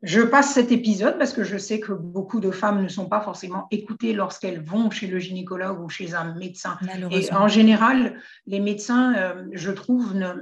Je 0.03 0.21
passe 0.21 0.53
cet 0.53 0.71
épisode 0.71 1.17
parce 1.17 1.33
que 1.33 1.43
je 1.43 1.57
sais 1.57 1.79
que 1.79 1.91
beaucoup 1.91 2.39
de 2.39 2.51
femmes 2.51 2.83
ne 2.83 2.87
sont 2.87 3.09
pas 3.09 3.21
forcément 3.21 3.67
écoutées 3.71 4.13
lorsqu'elles 4.13 4.63
vont 4.63 4.91
chez 4.91 5.07
le 5.07 5.17
gynécologue 5.17 5.79
ou 5.83 5.89
chez 5.89 6.13
un 6.13 6.35
médecin. 6.35 6.77
Et 7.11 7.33
en 7.33 7.47
général, 7.47 8.19
les 8.45 8.59
médecins, 8.59 9.15
euh, 9.15 9.43
je 9.53 9.71
trouve, 9.71 10.15
ne, 10.15 10.33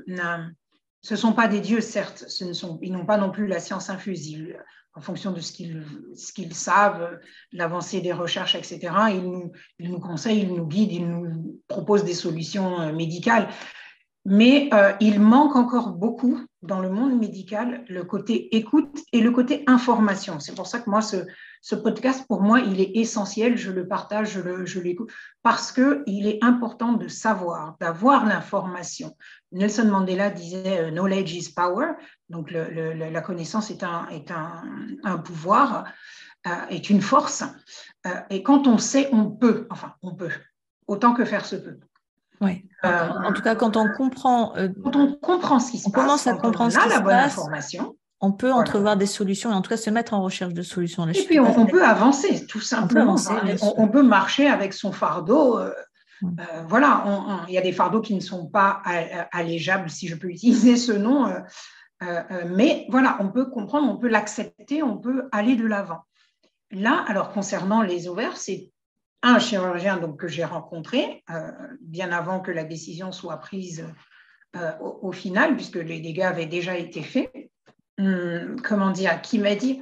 ce 1.06 1.14
ne 1.14 1.20
sont 1.20 1.34
pas 1.34 1.48
des 1.48 1.60
dieux, 1.60 1.82
certes, 1.82 2.26
ils 2.82 2.92
n'ont 2.92 3.06
pas 3.06 3.18
non 3.18 3.30
plus 3.30 3.46
la 3.46 3.60
science 3.60 3.92
infuse 3.92 4.36
en 4.96 5.02
fonction 5.02 5.32
de 5.32 5.40
ce 5.40 5.54
qu'ils, 5.54 6.56
savent, 6.56 7.20
l'avancée 7.52 8.02
des 8.02 8.12
recherches, 8.12 8.56
etc. 8.56 8.80
Ils 9.12 9.22
nous, 9.22 9.52
ils 9.78 9.92
nous 9.92 10.00
conseillent, 10.00 10.42
ils 10.42 10.56
nous 10.56 10.66
guident, 10.66 10.94
ils 10.94 11.08
nous 11.08 11.62
proposent 11.68 12.06
des 12.06 12.16
solutions 12.16 12.82
euh, 12.82 12.92
médicales. 12.92 13.50
Mais 14.28 14.70
euh, 14.74 14.92
il 15.00 15.20
manque 15.20 15.56
encore 15.56 15.92
beaucoup 15.92 16.40
dans 16.64 16.80
le 16.80 16.90
monde 16.90 17.16
médical 17.16 17.86
le 17.88 18.04
côté 18.04 18.56
écoute 18.56 19.00
et 19.14 19.22
le 19.22 19.30
côté 19.30 19.64
information. 19.68 20.40
C'est 20.40 20.56
pour 20.56 20.66
ça 20.66 20.80
que 20.80 20.90
moi, 20.90 21.02
ce, 21.02 21.76
podcast, 21.76 22.26
pour 22.28 22.42
moi, 22.42 22.60
il 22.60 22.82
est 22.82 22.92
essentiel. 22.96 23.56
Je 23.56 23.72
le 23.72 23.88
partage, 23.88 24.42
je, 24.66 24.80
l'écoute, 24.80 25.12
parce 25.44 25.72
qu'il 25.72 26.26
est 26.26 26.44
important 26.44 26.94
de 26.94 27.08
savoir, 27.08 27.76
d'avoir 27.80 28.26
l'information. 28.26 29.16
Nelson 29.52 29.86
Mandela 29.86 30.32
disait 30.32 30.80
euh, 30.80 30.90
Knowledge 30.90 31.36
is 31.36 31.54
power, 31.54 31.92
donc 32.30 32.50
la 32.50 33.22
connaissance 33.22 33.70
est 33.70 33.84
un, 33.84 34.08
est 34.08 34.32
un, 34.32 35.18
pouvoir, 35.20 35.86
euh, 36.48 36.50
est 36.72 36.90
une 36.90 37.02
force. 37.02 37.44
Et 38.32 38.42
quand 38.42 38.66
on 38.66 38.80
sait, 38.80 39.08
on 39.12 39.30
peut, 39.30 39.68
enfin, 39.70 39.94
on 40.02 40.16
peut, 40.16 40.32
autant 40.88 41.14
que 41.14 41.26
faire 41.26 41.46
se 41.46 41.56
peut. 41.56 41.80
Oui. 42.42 42.66
en 42.84 43.34
tout 43.34 43.42
cas, 43.42 43.56
quand 43.56 43.78
on 43.78 43.90
comprend. 43.90 44.54
quand 44.84 44.96
on 44.96 45.14
comprend 45.14 45.60
ce 45.60 45.72
qui 45.72 45.80
se 45.80 45.90
on 45.90 45.92
Commence 45.92 46.28
à 46.28 46.34
comprendre 46.34 46.72
ce 46.72 46.80
qui 46.80 46.90
la 46.90 46.98
se 46.98 47.02
bonne 47.02 47.14
passe, 47.14 47.38
information 47.38 47.96
on 48.22 48.32
peut 48.32 48.52
entrevoir 48.52 48.98
des 48.98 49.06
solutions 49.06 49.52
et 49.52 49.54
en 49.54 49.62
tout 49.62 49.70
cas 49.70 49.78
se 49.78 49.90
mettre 49.90 50.14
en 50.14 50.24
recherche 50.24 50.54
de 50.54 50.62
solutions. 50.62 51.08
et 51.08 51.26
puis 51.26 51.40
on, 51.40 51.66
peut 51.66 51.86
avancer, 51.86 52.46
tout 52.48 52.62
simplement. 52.62 53.18
On 53.78 53.88
peut, 53.88 54.04
marcher 54.04 54.48
avec 54.48 54.74
son 54.74 54.92
fardeau. 54.92 55.60
Euh, 55.60 55.72
euh, 56.24 56.64
voilà, 56.68 57.04
il 57.48 57.54
y 57.54 57.58
a 57.58 57.62
des 57.62 57.74
fardeaux 57.74 58.02
qui 58.02 58.16
ne 58.16 58.22
sont 58.22 58.48
pas 58.48 58.82
allégeables, 59.32 59.90
si 59.90 60.08
je 60.08 60.16
peux 60.16 60.30
utiliser 60.30 60.76
ce 60.76 60.92
nom. 60.92 61.28
Euh, 62.04 62.22
mais 62.48 62.88
voilà, 62.90 63.18
on 63.20 63.30
peut 63.30 63.46
comprendre, 63.46 63.92
on 63.92 63.98
peut 63.98 64.08
l'accepter, 64.10 64.82
on 64.82 64.98
peut 64.98 65.28
aller 65.32 65.56
de 65.56 65.66
l'avant. 65.66 66.02
Là, 66.72 67.06
alors 67.08 67.32
concernant 67.32 67.82
les 67.82 68.08
ovaires, 68.08 68.38
c'est 68.38 68.72
un 69.26 69.40
chirurgien 69.40 69.98
donc, 69.98 70.20
que 70.20 70.28
j'ai 70.28 70.46
rencontré 70.46 71.24
bien 71.82 72.12
avant 72.12 72.40
que 72.40 72.52
la 72.52 72.64
décision 72.64 73.12
soit 73.12 73.38
prise 73.38 73.86
au, 74.80 75.00
au, 75.02 75.12
final, 75.12 75.56
puisque 75.56 75.76
les 75.76 76.00
dégâts 76.00 76.22
avaient 76.22 76.46
déjà 76.46 76.78
été 76.78 77.02
faits. 77.02 77.32
Hum, 77.98 78.58
comment 78.62 78.92
dire, 78.92 79.22
qui 79.22 79.40
m'a 79.40 79.56
dit, 79.56 79.82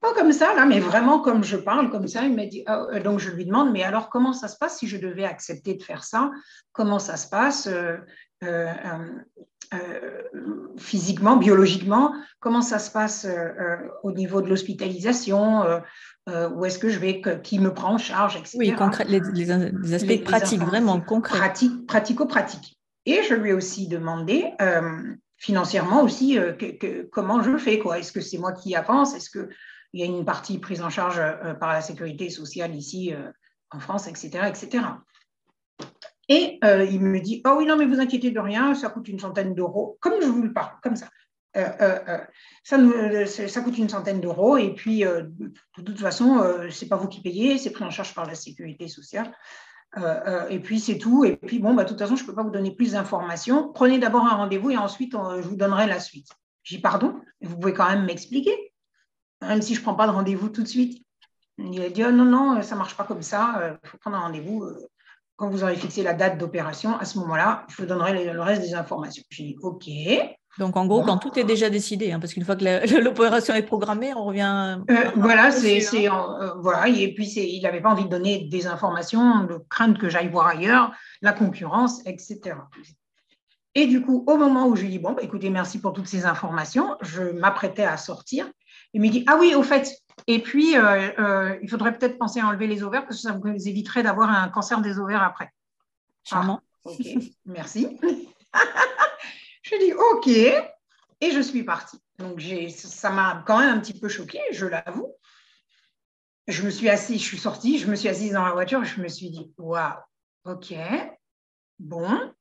pas 0.00 0.14
comme 0.14 0.32
ça, 0.32 0.54
là, 0.54 0.64
mais 0.64 0.80
vraiment 0.80 1.20
comme 1.20 1.44
je 1.44 1.58
parle, 1.58 1.90
comme 1.90 2.08
ça, 2.08 2.24
il 2.24 2.34
m'a 2.34 2.46
dit, 2.46 2.62
ah, 2.66 2.86
euh, 2.92 3.02
donc 3.02 3.18
je 3.18 3.30
lui 3.30 3.44
demande, 3.44 3.70
mais 3.70 3.82
alors 3.82 4.08
comment 4.08 4.32
ça 4.32 4.48
se 4.48 4.56
passe 4.56 4.78
si 4.78 4.86
je 4.86 4.96
devais 4.96 5.26
accepter 5.26 5.74
de 5.74 5.82
faire 5.82 6.02
ça? 6.02 6.30
Comment 6.72 6.98
ça 6.98 7.18
se 7.18 7.28
passe? 7.28 7.66
Euh, 7.66 7.98
euh, 9.74 10.22
physiquement, 10.78 11.36
biologiquement 11.36 12.14
Comment 12.40 12.62
ça 12.62 12.78
se 12.78 12.90
passe 12.90 13.26
au 14.02 14.12
niveau 14.12 14.40
de 14.40 14.48
l'hospitalisation 14.48 15.62
Où 16.26 16.64
est-ce 16.64 16.78
que 16.78 16.88
je 16.88 16.98
vais 16.98 17.22
Qui 17.42 17.58
me 17.58 17.72
prend 17.72 17.94
en 17.94 17.98
charge, 17.98 18.36
etc. 18.36 18.56
Oui, 18.58 18.74
les, 19.06 19.20
les, 19.20 19.94
aspects 19.94 20.24
pratiques, 20.24 20.62
vraiment 20.62 21.00
concrets. 21.00 21.38
Pratique, 21.38 21.86
pratico-pratique. 21.86 22.78
Et 23.04 23.22
je 23.28 23.34
lui 23.34 23.50
ai 23.50 23.52
aussi 23.52 23.88
demandé 23.88 24.54
financièrement 25.40 26.02
aussi, 26.02 26.38
euh, 26.38 26.52
comment 27.10 27.42
je 27.42 27.56
fais 27.56 27.78
quoi 27.78 27.98
Est-ce 27.98 28.12
que 28.12 28.20
c'est 28.20 28.38
moi 28.38 28.52
qui 28.52 28.76
avance? 28.76 29.14
Est-ce 29.14 29.30
qu'il 29.30 29.48
y 29.94 30.02
a 30.02 30.06
une 30.06 30.24
partie 30.24 30.58
prise 30.58 30.82
en 30.82 30.90
charge 30.90 31.18
euh, 31.18 31.54
par 31.54 31.72
la 31.72 31.80
sécurité 31.80 32.28
sociale 32.28 32.74
ici 32.76 33.12
euh, 33.12 33.30
en 33.70 33.80
France, 33.80 34.06
etc. 34.06 34.46
etc. 34.46 34.84
Et 36.32 36.58
il 36.62 37.00
me 37.00 37.20
dit, 37.20 37.42
oh 37.44 37.56
oui, 37.58 37.66
non, 37.66 37.76
mais 37.76 37.86
vous 37.86 38.00
inquiétez 38.00 38.30
de 38.30 38.38
rien, 38.38 38.74
ça 38.74 38.88
coûte 38.88 39.08
une 39.08 39.18
centaine 39.18 39.54
d'euros, 39.54 39.98
comme 40.00 40.14
je 40.22 40.28
vous 40.28 40.42
le 40.42 40.52
parle, 40.52 40.74
comme 40.80 40.94
ça. 40.94 41.08
ça, 42.62 42.78
nous, 42.78 42.92
ça 43.26 43.60
coûte 43.62 43.76
une 43.76 43.88
centaine 43.88 44.20
d'euros 44.20 44.56
et 44.56 44.72
puis 44.72 45.00
de 45.00 45.82
toute 45.84 45.98
façon, 45.98 46.40
c'est 46.70 46.88
pas 46.88 46.96
vous 46.96 47.08
qui 47.08 47.20
payez, 47.20 47.58
c'est 47.58 47.70
pris 47.70 47.82
en 47.82 47.90
charge 47.90 48.14
par 48.14 48.26
la 48.26 48.36
sécurité 48.36 48.86
sociale. 48.86 49.34
Euh, 49.98 50.20
euh, 50.26 50.48
et 50.48 50.60
puis 50.60 50.78
c'est 50.80 50.98
tout. 50.98 51.24
Et 51.24 51.36
puis 51.36 51.58
bon, 51.58 51.74
bah, 51.74 51.84
de 51.84 51.88
toute 51.88 51.98
façon, 51.98 52.16
je 52.16 52.22
ne 52.22 52.26
peux 52.26 52.34
pas 52.34 52.42
vous 52.42 52.50
donner 52.50 52.74
plus 52.74 52.92
d'informations. 52.92 53.72
Prenez 53.72 53.98
d'abord 53.98 54.26
un 54.26 54.36
rendez-vous 54.36 54.70
et 54.70 54.76
ensuite 54.76 55.12
je 55.12 55.48
vous 55.48 55.56
donnerai 55.56 55.86
la 55.86 56.00
suite. 56.00 56.28
J'ai 56.62 56.78
pardon, 56.78 57.20
vous 57.40 57.58
pouvez 57.58 57.72
quand 57.72 57.88
même 57.88 58.04
m'expliquer, 58.04 58.72
même 59.40 59.62
si 59.62 59.74
je 59.74 59.80
ne 59.80 59.84
prends 59.84 59.94
pas 59.94 60.06
de 60.06 60.12
rendez-vous 60.12 60.48
tout 60.50 60.62
de 60.62 60.68
suite. 60.68 61.04
Il 61.58 61.80
a 61.82 61.90
dit 61.90 62.04
oh, 62.04 62.10
non, 62.10 62.24
non, 62.24 62.62
ça 62.62 62.74
ne 62.74 62.78
marche 62.78 62.96
pas 62.96 63.04
comme 63.04 63.22
ça. 63.22 63.78
Il 63.82 63.88
faut 63.88 63.98
prendre 63.98 64.16
un 64.16 64.20
rendez-vous. 64.20 64.64
Quand 65.40 65.48
vous 65.48 65.62
aurez 65.62 65.76
fixé 65.76 66.02
la 66.02 66.12
date 66.12 66.36
d'opération, 66.36 66.98
à 66.98 67.06
ce 67.06 67.18
moment-là, 67.20 67.64
je 67.70 67.76
vous 67.80 67.86
donnerai 67.86 68.30
le 68.30 68.42
reste 68.42 68.60
des 68.60 68.74
informations. 68.74 69.22
J'ai 69.30 69.44
dit 69.44 69.56
OK. 69.62 69.88
Donc, 70.58 70.76
en 70.76 70.84
gros, 70.84 71.02
quand 71.02 71.16
tout 71.16 71.38
est 71.38 71.44
déjà 71.44 71.70
décidé, 71.70 72.12
hein, 72.12 72.20
parce 72.20 72.34
qu'une 72.34 72.44
fois 72.44 72.56
que 72.56 72.98
l'opération 73.00 73.54
est 73.54 73.62
programmée, 73.62 74.12
on 74.12 74.26
revient. 74.26 74.80
Euh, 74.90 74.94
voilà, 75.16 75.50
c'est, 75.50 76.06
hein. 76.06 76.36
euh, 76.42 76.50
voilà, 76.60 76.88
et 76.88 77.14
puis 77.14 77.26
il 77.26 77.62
n'avait 77.62 77.80
pas 77.80 77.88
envie 77.88 78.04
de 78.04 78.10
donner 78.10 78.48
des 78.50 78.66
informations, 78.66 79.44
de 79.44 79.58
crainte 79.70 79.96
que 79.96 80.10
j'aille 80.10 80.28
voir 80.28 80.46
ailleurs, 80.46 80.92
la 81.22 81.32
concurrence, 81.32 82.02
etc. 82.04 82.56
Et 83.74 83.86
du 83.86 84.02
coup, 84.02 84.24
au 84.26 84.36
moment 84.36 84.66
où 84.66 84.76
je 84.76 84.82
lui 84.82 84.90
dis 84.90 84.98
bon, 84.98 85.12
bah, 85.12 85.22
écoutez, 85.22 85.48
merci 85.48 85.80
pour 85.80 85.94
toutes 85.94 86.08
ces 86.08 86.26
informations, 86.26 86.96
je 87.00 87.22
m'apprêtais 87.22 87.84
à 87.84 87.96
sortir. 87.96 88.46
Il 88.92 89.00
me 89.00 89.08
dit 89.08 89.24
ah 89.26 89.38
oui, 89.40 89.54
au 89.54 89.62
fait, 89.62 89.90
et 90.26 90.42
puis 90.42 90.76
euh, 90.76 91.56
il 91.62 91.68
faudrait 91.68 91.96
peut-être 91.96 92.18
penser 92.18 92.40
à 92.40 92.46
enlever 92.46 92.66
les 92.66 92.82
ovaires 92.82 93.04
parce 93.04 93.16
que 93.16 93.22
ça 93.22 93.32
vous 93.32 93.68
éviterait 93.68 94.02
d'avoir 94.02 94.30
un 94.30 94.48
cancer 94.48 94.80
des 94.80 94.98
ovaires 94.98 95.22
après. 95.22 95.52
Charmant. 96.24 96.60
Ah, 96.84 96.90
ok, 96.90 97.06
merci. 97.46 97.98
Je 99.62 99.76
dis 99.78 99.92
OK 99.92 100.28
et 101.22 101.30
je 101.30 101.40
suis 101.40 101.62
partie. 101.62 102.00
Donc 102.18 102.42
ça 102.70 103.10
m'a 103.10 103.44
quand 103.46 103.58
même 103.58 103.76
un 103.76 103.80
petit 103.80 103.98
peu 103.98 104.08
choquée, 104.08 104.40
je 104.52 104.66
l'avoue. 104.66 105.14
Je 106.48 106.62
me 106.64 106.70
suis 106.70 106.88
assise, 106.88 107.20
je 107.20 107.26
suis 107.26 107.38
sortie, 107.38 107.78
je 107.78 107.86
me 107.86 107.94
suis 107.94 108.08
assise 108.08 108.32
dans 108.32 108.44
la 108.44 108.52
voiture 108.52 108.84
je 108.84 109.00
me 109.00 109.08
suis 109.08 109.30
dit 109.30 109.52
waouh, 109.58 109.94
OK, 110.44 110.74
bon. 111.78 112.34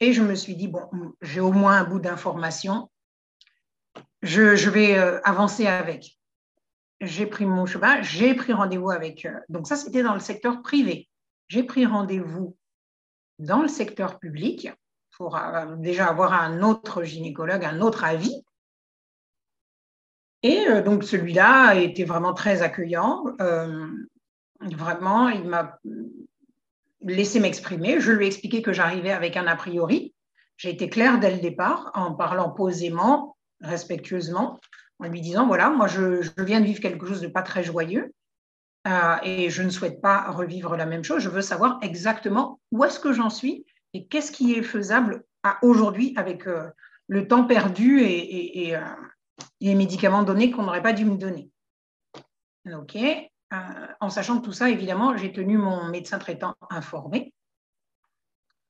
Et 0.00 0.12
je 0.12 0.22
me 0.22 0.34
suis 0.36 0.54
dit 0.54 0.68
bon, 0.68 0.88
j'ai 1.22 1.40
au 1.40 1.50
moins 1.50 1.78
un 1.78 1.84
bout 1.84 1.98
d'information. 1.98 2.88
Je, 4.22 4.68
vais 4.68 4.98
euh, 4.98 5.20
avancer 5.22 5.66
avec. 5.66 6.18
J'ai 7.00 7.26
pris 7.26 7.46
mon 7.46 7.66
chemin, 7.66 8.02
j'ai 8.02 8.34
pris 8.34 8.52
rendez-vous 8.52 8.90
avec. 8.90 9.24
Euh, 9.24 9.38
donc 9.48 9.66
ça, 9.66 9.76
c'était 9.76 10.02
dans 10.02 10.14
le 10.14 10.20
secteur 10.20 10.62
privé. 10.62 11.08
J'ai 11.48 11.62
pris 11.62 11.86
rendez-vous 11.86 12.56
dans 13.38 13.62
le 13.62 13.68
secteur 13.68 14.18
public 14.18 14.70
pour 15.16 15.36
euh, 15.36 15.76
déjà 15.76 16.06
avoir 16.06 16.32
un 16.32 16.62
autre 16.62 17.04
gynécologue, 17.04 17.64
un 17.64 17.80
autre 17.80 18.04
avis. 18.04 18.42
Et 20.42 20.66
donc 20.82 21.02
celui-là 21.02 21.74
était 21.74 22.04
vraiment 22.04 22.32
très 22.32 22.62
accueillant. 22.62 23.24
Vraiment, 24.60 25.28
il 25.28 25.44
m'a 25.44 25.80
laissé 27.00 27.40
m'exprimer. 27.40 28.00
Je 28.00 28.12
lui 28.12 28.24
ai 28.24 28.28
expliqué 28.28 28.62
que 28.62 28.72
j'arrivais 28.72 29.10
avec 29.10 29.36
un 29.36 29.48
a 29.48 29.56
priori. 29.56 30.14
J'ai 30.56 30.70
été 30.70 30.88
claire 30.88 31.18
dès 31.18 31.32
le 31.32 31.40
départ 31.40 31.90
en 31.94 32.14
parlant 32.14 32.50
posément, 32.50 33.36
respectueusement, 33.60 34.60
en 34.98 35.08
lui 35.08 35.20
disant, 35.20 35.46
voilà, 35.46 35.70
moi 35.70 35.86
je, 35.86 36.28
viens 36.42 36.60
de 36.60 36.66
vivre 36.66 36.80
quelque 36.80 37.06
chose 37.06 37.20
de 37.20 37.28
pas 37.28 37.42
très 37.42 37.62
joyeux 37.62 38.12
et 39.22 39.50
je 39.50 39.62
ne 39.62 39.68
souhaite 39.68 40.00
pas 40.00 40.30
revivre 40.30 40.74
la 40.74 40.86
même 40.86 41.04
chose. 41.04 41.22
Je 41.22 41.28
veux 41.28 41.42
savoir 41.42 41.78
exactement 41.82 42.58
où 42.72 42.84
est-ce 42.84 42.98
que 42.98 43.12
j'en 43.12 43.28
suis 43.28 43.66
et 43.92 44.06
qu'est-ce 44.06 44.32
qui 44.32 44.54
est 44.54 44.62
faisable 44.62 45.24
aujourd'hui 45.62 46.12
avec 46.16 46.46
euh, 46.46 46.68
le 47.06 47.26
temps 47.26 47.44
perdu 47.44 48.00
et, 48.00 48.76
euh, 48.76 48.84
les 49.60 49.74
médicaments 49.74 50.24
donnés 50.24 50.50
qu'on 50.50 50.64
n'aurait 50.64 50.82
pas 50.82 50.92
dû 50.92 51.04
me 51.04 51.16
donner. 51.16 51.50
OK. 52.66 52.96
Euh, 52.96 53.56
en 54.00 54.10
sachant 54.10 54.40
tout 54.40 54.52
ça, 54.52 54.68
évidemment, 54.68 55.16
j'ai 55.16 55.32
tenu 55.32 55.56
mon 55.56 55.88
médecin 55.88 56.18
traitant 56.18 56.54
informé. 56.70 57.32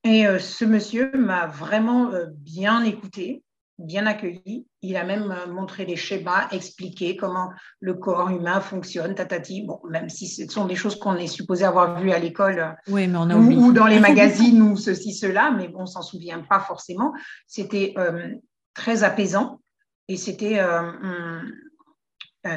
Et 0.05 0.25
ce 0.39 0.65
monsieur 0.65 1.11
m'a 1.17 1.47
vraiment 1.47 2.13
bien 2.31 2.85
écouté 2.85 3.43
bien 3.79 4.07
accueilli. 4.07 4.67
Il 4.83 4.97
a 4.97 5.05
même 5.05 5.31
euh, 5.31 5.47
montré 5.53 5.85
des 5.85 5.97
schémas, 5.97 6.49
expliqué 6.51 7.17
comment 7.17 7.51
le 7.81 7.95
corps 7.95 8.29
humain 8.29 8.61
fonctionne, 8.61 9.15
tatati. 9.15 9.63
Bon, 9.63 9.81
même 9.89 10.09
si 10.09 10.27
ce 10.27 10.47
sont 10.49 10.67
des 10.67 10.75
choses 10.75 10.99
qu'on 10.99 11.17
est 11.17 11.27
supposé 11.27 11.65
avoir 11.65 12.01
vues 12.01 12.13
à 12.13 12.19
l'école 12.19 12.77
oui, 12.89 13.07
mais 13.07 13.19
on 13.19 13.31
a 13.31 13.37
ou, 13.37 13.73
dans 13.73 13.87
les 13.87 14.01
magazines 14.09 14.61
ou 14.63 14.77
ceci, 14.77 15.15
cela, 15.15 15.51
mais 15.51 15.71
on 15.75 15.83
ne 15.83 15.87
s'en 15.87 16.03
souvient 16.03 16.41
pas 16.41 16.61
forcément. 16.61 17.13
C'était 17.47 17.95
euh, 17.99 18.35
très 18.75 19.05
apaisant 19.05 19.61
et 20.09 20.17
c'était 20.17 20.59
euh, 20.59 20.81
hum, 20.81 21.53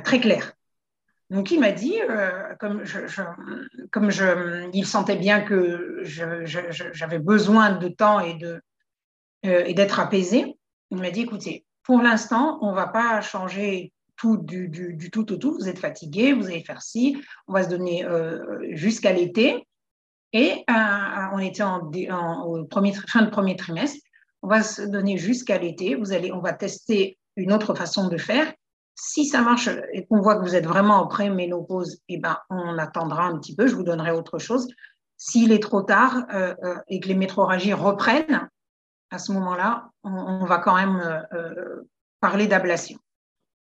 très 0.04 0.20
clair. 0.20 0.54
Donc 1.30 1.50
il 1.50 1.62
m'a 1.62 1.72
dit, 1.72 1.96
comme, 2.60 2.84
je, 2.84 3.00
comme 3.90 4.12
je, 4.12 4.70
il 4.74 4.86
sentait 4.86 5.16
bien 5.16 5.40
que 5.40 6.02
j'avais 6.04 7.20
besoin 7.20 7.72
de 7.72 7.88
temps 7.88 8.20
et 8.20 8.34
d'être 9.74 10.02
apaisé, 10.02 10.58
il 10.92 10.98
m'a 10.98 11.12
dit, 11.12 11.22
écoutez, 11.22 11.66
pour 11.84 12.02
l'instant, 12.02 12.60
on 12.62 12.72
ne 12.72 12.76
va 12.76 12.88
pas 12.88 13.22
changer 13.22 13.94
tout 14.18 14.38
du, 14.38 15.10
tout 15.12 15.32
au 15.32 15.38
tout. 15.38 15.54
Vous 15.54 15.68
êtes 15.68 15.80
fatigué, 15.80 16.34
vous 16.34 16.46
allez 16.46 16.64
faire 16.64 16.82
ci, 16.82 17.20
on 17.48 17.54
va 17.54 17.64
se 17.64 17.70
donner 17.70 18.06
euh, 18.06 18.60
jusqu'à 18.72 19.12
l'été. 19.14 19.68
Et 20.34 20.64
euh, 20.70 21.24
on 21.34 21.40
était 21.40 21.64
en, 21.64 21.90
au 22.44 22.64
premier, 22.66 22.94
fin 22.94 23.24
de 23.24 23.30
premier 23.30 23.56
trimestre. 23.56 24.00
On 24.44 24.48
va 24.48 24.64
se 24.64 24.84
donner 24.84 25.18
jusqu'à 25.18 25.58
l'été. 25.58 25.96
Vous 25.96 26.14
allez, 26.14 26.32
on 26.32 26.40
va 26.40 26.54
tester 26.54 27.18
une 27.36 27.52
autre 27.52 27.74
façon 27.74 28.08
de 28.08 28.18
faire. 28.18 28.54
Si 28.96 29.26
ça 29.26 29.42
marche 29.42 29.70
et 29.94 30.06
qu'on 30.06 30.22
voit 30.22 30.36
que 30.36 30.44
vous 30.44 30.56
êtes 30.56 30.68
vraiment 30.68 30.98
en 30.98 31.08
pré-ménopause, 31.08 32.00
eh 32.08 32.18
ben, 32.18 32.38
on 32.50 32.78
attendra 32.78 33.26
un 33.26 33.38
petit 33.40 33.56
peu. 33.56 33.68
Je 33.68 33.76
vous 33.76 33.84
donnerai 33.84 34.12
autre 34.12 34.38
chose. 34.38 34.68
S'il 35.18 35.52
est 35.52 35.64
trop 35.64 35.82
tard 35.82 36.26
euh, 36.34 36.54
et 36.88 37.00
que 37.00 37.08
les 37.08 37.16
métroragies 37.16 37.74
reprennent, 37.74 38.50
à 39.12 39.20
ce 39.20 39.34
moment-là, 39.34 39.92
on, 40.04 40.46
va 40.46 40.58
quand 40.60 40.76
même 40.76 41.00
euh, 41.00 41.22
euh, 41.34 41.90
parler 42.22 42.48
d'ablation. 42.48 42.98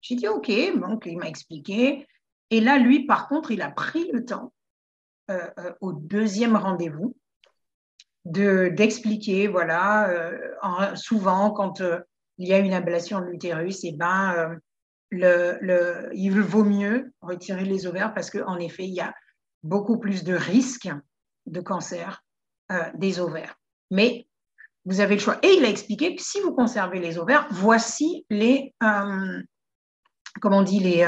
J'ai 0.02 0.14
dit 0.14 0.28
OK, 0.28 0.50
donc 0.78 1.06
il 1.06 1.18
m'a 1.18 1.26
expliqué. 1.26 2.06
Et 2.50 2.60
là, 2.60 2.78
lui, 2.78 3.06
par 3.06 3.28
contre, 3.28 3.50
il 3.50 3.62
a 3.62 3.70
pris 3.70 4.10
le 4.12 4.24
temps 4.24 4.52
euh, 5.30 5.50
au 5.80 5.92
deuxième 5.92 6.56
rendez-vous 6.56 7.16
d'expliquer, 8.24 9.48
voilà, 9.48 10.12
souvent 10.96 11.50
quand 11.50 11.80
il 12.36 12.46
y 12.46 12.52
a 12.52 12.58
une 12.58 12.74
ablation 12.74 13.20
de 13.20 13.24
l'utérus, 13.24 13.84
eh 13.84 13.92
ben, 13.92 14.58
il 15.10 16.40
vaut 16.42 16.64
mieux 16.64 17.10
retirer 17.22 17.64
les 17.64 17.86
ovaires 17.86 18.12
parce 18.12 18.28
qu'en 18.28 18.58
effet, 18.58 18.84
il 18.84 18.92
y 18.92 19.00
a 19.00 19.14
beaucoup 19.62 19.98
plus 19.98 20.24
de 20.24 20.34
risques 20.34 20.90
de 21.46 21.60
cancer 21.62 22.22
des 22.96 23.18
ovaires. 23.18 23.54
Mais 23.90 24.27
vous 24.88 25.00
avez 25.00 25.16
le 25.16 25.20
choix. 25.20 25.38
Et 25.42 25.48
il 25.48 25.64
a 25.66 25.68
expliqué 25.68 26.16
que 26.16 26.22
si 26.22 26.40
vous 26.40 26.54
conservez 26.54 26.98
les 26.98 27.18
ovaires, 27.18 27.46
voici 27.50 28.24
les, 28.30 28.74
comment 30.40 30.58
on 30.58 30.62
dit, 30.62 30.80
les, 30.80 31.06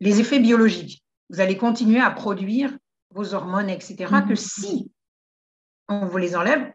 les 0.00 0.20
effets 0.20 0.40
biologiques. 0.40 1.04
Vous 1.28 1.40
allez 1.40 1.58
continuer 1.58 2.00
à 2.00 2.10
produire 2.10 2.74
vos 3.10 3.34
hormones, 3.34 3.68
etc. 3.68 3.96
Que 4.26 4.30
mhm. 4.30 4.36
si 4.36 4.90
on 5.88 6.06
vous 6.06 6.16
les 6.16 6.36
enlève, 6.36 6.72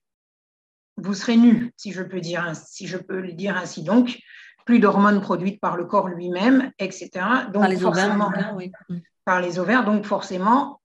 vous 0.97 1.15
serez 1.15 1.37
nu, 1.37 1.73
si 1.75 1.91
je 1.91 2.03
peux 2.03 2.21
dire, 2.21 2.53
si 2.55 2.85
je 2.85 2.97
peux 2.97 3.19
le 3.19 3.31
dire 3.31 3.57
ainsi. 3.57 3.81
Donc, 3.81 4.19
plus 4.65 4.79
d'hormones 4.79 5.21
produites 5.21 5.59
par 5.59 5.75
le 5.75 5.85
corps 5.85 6.07
lui-même, 6.07 6.71
etc. 6.77 7.09
Donc, 7.51 7.63
par 7.63 7.67
les 7.67 7.83
ovaires, 7.83 8.53
oui. 8.55 8.71
Par 9.25 9.41
les 9.41 9.57
ovaires, 9.57 9.85
donc 9.85 10.05
forcément, 10.05 10.78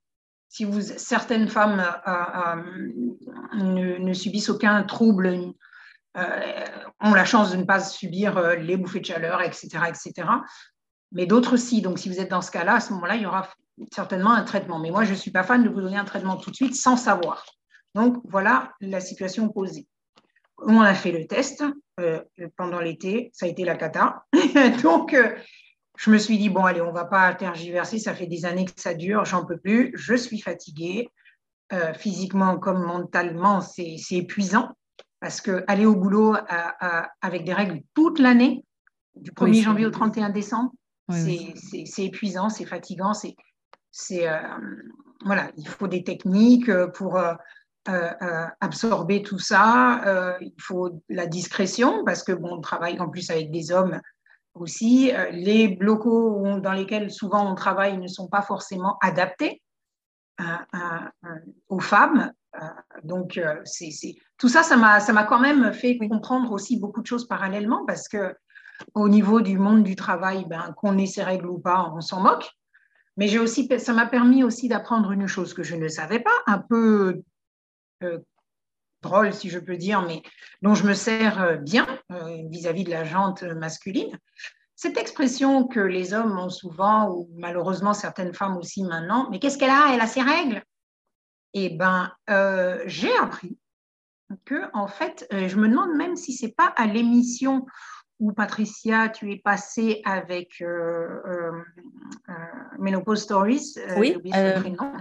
si 0.49 0.67
certaines 0.97 1.49
femmes 1.49 1.85
euh, 2.07 2.57
euh, 3.57 3.99
ne, 3.99 4.13
subissent 4.13 4.51
aucun 4.51 4.83
trouble, 4.85 5.53
euh, 6.17 6.65
ont 7.01 7.13
la 7.13 7.25
chance 7.25 7.51
de 7.51 7.57
ne 7.57 7.65
pas 7.65 7.81
subir 7.81 8.39
les 8.57 8.77
bouffées 8.77 9.01
de 9.01 9.07
chaleur, 9.07 9.43
etc., 9.43 9.69
etc. 9.89 10.29
Mais 11.13 11.27
d'autres 11.27 11.57
si. 11.57 11.83
Donc, 11.83 11.99
si 11.99 12.09
vous 12.09 12.21
êtes 12.21 12.31
dans 12.31 12.43
ce 12.43 12.51
cas-là, 12.51 12.75
à 12.75 12.81
ce 12.81 12.93
moment-là, 12.93 13.17
il 13.17 13.23
y 13.23 13.27
aura 13.27 13.49
certainement 13.93 14.31
un 14.31 14.45
traitement. 14.45 14.79
Mais 14.79 14.91
moi, 14.91 15.05
je 15.05 15.11
ne 15.11 15.17
suis 15.17 15.33
pas 15.33 15.43
fan 15.43 15.65
de 15.65 15.69
vous 15.69 15.81
donner 15.81 15.97
un 15.97 16.05
traitement 16.05 16.37
tout 16.37 16.51
de 16.51 16.57
suite 16.57 16.77
sans 16.77 16.97
savoir. 16.97 17.45
Donc, 17.95 18.23
voilà 18.25 18.73
la 18.81 19.01
situation 19.01 19.49
posée. 19.49 19.89
On 20.59 20.81
a 20.81 20.95
fait 20.95 21.11
le 21.11 21.27
test 21.27 21.65
pendant 22.57 22.79
l'été, 22.79 23.31
ça 23.33 23.47
a 23.47 23.49
été 23.49 23.65
la 23.65 23.77
cata. 23.77 24.25
Donc, 24.83 25.17
je 25.97 26.11
me 26.11 26.19
suis 26.19 26.39
dit, 26.39 26.49
bon, 26.49 26.65
allez, 26.65 26.81
on 26.81 26.89
ne 26.89 26.93
va 26.93 27.05
pas 27.05 27.33
tergiverser, 27.35 27.99
ça 27.99 28.15
fait 28.15 28.27
des 28.27 28.45
années 28.45 28.65
que 28.65 28.73
ça 28.81 28.95
dure, 28.95 29.25
j'en 29.25 29.45
peux 29.45 29.59
plus, 29.59 29.93
je 29.95 30.15
suis 30.15 30.41
fatiguée. 30.41 31.09
Euh, 31.73 31.95
physiquement 31.95 32.59
comme 32.59 32.85
mentalement, 32.85 33.63
c'est 33.63 33.97
épuisant 34.11 34.69
parce 35.19 35.41
que 35.41 35.65
aller 35.67 35.87
au 35.87 35.97
boulot 35.97 36.37
avec 37.23 37.45
des 37.45 37.55
règles 37.55 37.81
toute 37.95 38.19
l'année, 38.19 38.63
du 39.15 39.31
1er 39.31 39.63
janvier 39.63 39.87
au 39.87 39.91
31 39.91 40.29
décembre, 40.29 40.73
c'est 41.11 42.05
épuisant, 42.05 42.51
c'est 42.51 42.67
fatigant, 42.67 43.13
c'est 43.15 44.29
voilà, 45.25 45.51
il 45.57 45.67
faut 45.67 45.89
des 45.89 46.05
techniques 46.05 46.71
pour 46.93 47.19
euh, 47.87 48.09
euh, 48.23 48.47
absorber 48.61 49.23
tout 49.23 49.39
ça. 49.39 50.03
Euh, 50.07 50.39
il 50.41 50.55
faut 50.59 51.03
la 51.11 51.27
discrétion 51.27 52.03
parce 52.07 52.23
que 52.23 52.33
bon, 52.33 52.57
on 52.57 52.61
travaille 52.63 52.99
en 52.99 53.11
plus 53.11 53.29
avec 53.29 53.51
des 53.51 53.73
hommes 53.73 54.01
aussi. 54.55 55.13
les 55.33 55.77
locaux 55.81 56.59
dans 56.61 56.73
lesquels 56.73 57.11
souvent 57.11 57.51
on 57.51 57.55
travaille 57.55 57.99
ne 57.99 58.09
sont 58.09 58.29
pas 58.29 58.43
forcément 58.43 58.97
adaptés 59.03 59.63
aux 61.69 61.81
femmes. 61.81 62.33
donc, 63.03 63.41
c'est, 63.65 63.91
tout 64.39 64.49
ça, 64.49 64.63
ça 64.63 64.77
m'a, 64.77 65.01
ça 65.01 65.13
m'a 65.13 65.25
quand 65.25 65.41
même 65.41 65.73
fait 65.73 65.99
comprendre 65.99 66.53
aussi 66.53 66.79
beaucoup 66.79 67.03
de 67.03 67.07
choses 67.07 67.29
parallèlement 67.29 67.85
parce 67.87 68.09
que 68.09 68.35
au 68.95 69.09
niveau 69.09 69.41
du 69.41 69.59
monde 69.59 69.83
du 69.83 69.97
travail, 69.97 70.45
ben, 70.49 70.73
qu'on 70.77 70.99
ait 70.99 71.07
ses 71.07 71.23
règles 71.23 71.47
ou 71.47 71.59
pas, 71.59 71.93
on 71.95 72.01
s'en 72.01 72.21
moque. 72.21 72.51
Mais 73.17 73.29
j'ai 73.29 73.39
aussi, 73.39 73.69
ça 73.79 73.93
m'a 73.93 74.07
permis 74.07 74.43
aussi 74.43 74.69
d'apprendre 74.69 75.13
une 75.13 75.27
chose 75.27 75.55
que 75.55 75.63
je 75.63 75.77
ne 75.77 75.89
savais 75.89 76.21
pas, 76.21 76.43
un 76.47 76.59
peu 76.59 77.23
euh, 78.03 78.19
drôle, 79.05 79.33
si 79.33 79.49
je 79.49 79.59
peux 79.59 79.77
dire, 79.77 80.03
mais 80.03 80.23
dont 80.63 80.75
je 80.75 80.85
me 80.87 80.95
sers 80.95 81.41
euh, 81.41 81.57
bien 81.57 81.87
euh, 82.11 82.43
vis-à-vis 82.51 82.85
de 82.85 82.91
la 82.91 83.05
jante 83.05 83.43
masculine. 83.43 84.19
Cette 84.75 84.99
expression 84.99 85.67
que 85.67 85.81
les 85.81 86.15
hommes 86.15 86.37
ont 86.39 86.51
souvent, 86.51 87.09
ou 87.09 87.31
malheureusement 87.37 87.95
certaines 87.95 88.35
femmes 88.35 88.57
aussi 88.57 88.83
maintenant, 88.83 89.29
mais 89.31 89.39
qu'est-ce 89.39 89.57
qu'elle 89.57 89.71
a? 89.71 89.93
Elle 89.95 90.01
a 90.01 90.07
ses 90.09 90.23
règles. 90.23 90.63
Eh 91.53 91.71
bien, 91.71 92.13
j'ai 92.87 93.17
appris 93.17 93.57
que, 94.45 94.63
en 94.73 94.89
fait, 94.89 95.29
je 95.31 95.57
me 95.57 95.69
demande 95.69 95.95
même 95.97 96.17
si 96.17 96.33
c'est 96.33 96.53
pas 96.57 96.73
à 96.77 96.87
l'émission 96.87 97.65
où 98.19 98.33
Patricia, 98.33 99.09
tu 99.09 99.31
es 99.31 99.37
passée 99.37 100.03
avec 100.05 100.61
Menopause 102.81 103.23
Stories. 103.23 103.77
oui, 103.97 104.17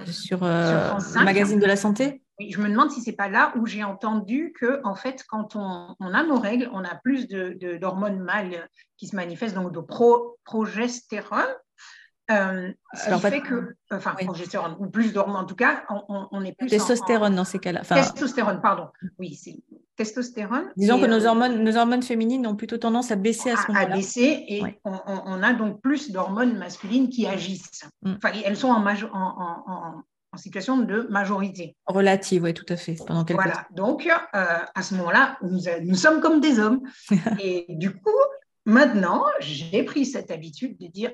sur, 0.05 0.37
sur 0.37 0.45
le 0.45 1.23
magazine 1.25 1.59
de 1.59 1.65
la 1.65 1.75
santé 1.75 2.22
je 2.39 2.59
me 2.59 2.69
demande 2.69 2.91
si 2.91 3.01
c'est 3.01 3.13
pas 3.13 3.29
là 3.29 3.53
où 3.55 3.65
j'ai 3.65 3.83
entendu 3.83 4.53
que, 4.59 4.81
en 4.83 4.95
fait, 4.95 5.23
quand 5.27 5.55
on, 5.55 5.95
a 5.99 6.23
nos 6.23 6.39
règles, 6.39 6.69
on 6.73 6.83
a 6.83 6.95
plus 6.95 7.27
d'hormones 7.27 8.19
de, 8.19 8.23
mâles 8.23 8.69
qui 8.97 9.07
se 9.07 9.15
manifestent, 9.15 9.55
donc 9.55 9.71
de 9.71 9.79
pro, 9.79 10.37
progestérone. 10.43 11.45
Euh, 12.31 12.71
ce 12.93 13.13
qui 13.13 13.19
fait, 13.19 13.41
que, 13.41 13.75
enfin, 13.91 14.15
progestérone, 14.15 14.77
ou 14.79 14.87
plus 14.87 15.11
d'hormones, 15.11 15.43
en 15.43 15.45
tout 15.45 15.55
cas, 15.55 15.83
on, 16.09 16.43
est 16.43 16.53
plus. 16.53 16.69
Testostérone 16.69 17.35
dans 17.35 17.43
ces 17.43 17.59
cas-là. 17.59 17.81
testostérone, 17.81 18.61
pardon. 18.61 18.87
Oui, 19.19 19.35
c'est 19.35 19.57
testostérone. 19.95 20.71
Disons 20.75 20.99
que 20.99 21.05
nos, 21.05 21.25
euh, 21.25 21.27
hormones, 21.27 21.63
nos 21.63 21.75
hormones 21.77 22.01
féminines 22.01 22.47
ont 22.47 22.55
plutôt 22.55 22.77
tendance 22.77 23.11
à 23.11 23.15
baisser 23.15 23.51
à 23.51 23.57
ce 23.57 23.67
moment-là. 23.67 23.93
À 23.93 23.95
baisser, 23.95 24.45
et 24.47 24.63
on, 24.85 25.43
a 25.43 25.53
donc 25.53 25.81
plus 25.81 26.11
d'hormones 26.11 26.57
masculines 26.57 27.09
qui 27.09 27.27
agissent. 27.27 27.87
Mm. 28.01 28.13
Enfin, 28.17 28.31
elles 28.43 28.57
sont 28.57 28.69
en, 28.69 28.83
en, 28.83 30.03
en 30.33 30.37
situation 30.37 30.77
de 30.77 31.07
majorité. 31.09 31.77
Relative, 31.85 32.43
oui, 32.43 32.53
tout 32.53 32.65
à 32.67 32.75
fait. 32.75 32.95
Pendant 33.05 33.23
voilà, 33.29 33.67
donc 33.71 34.07
euh, 34.07 34.15
à 34.33 34.81
ce 34.81 34.95
moment-là, 34.95 35.37
nous, 35.43 35.95
sommes 35.95 36.21
comme 36.21 36.41
des 36.41 36.59
hommes. 36.59 36.81
et 37.39 37.65
du 37.69 37.93
coup, 37.93 38.09
maintenant, 38.65 39.23
j'ai 39.39 39.83
pris 39.83 40.05
cette 40.05 40.31
habitude 40.31 40.77
de 40.79 40.87
dire, 40.87 41.11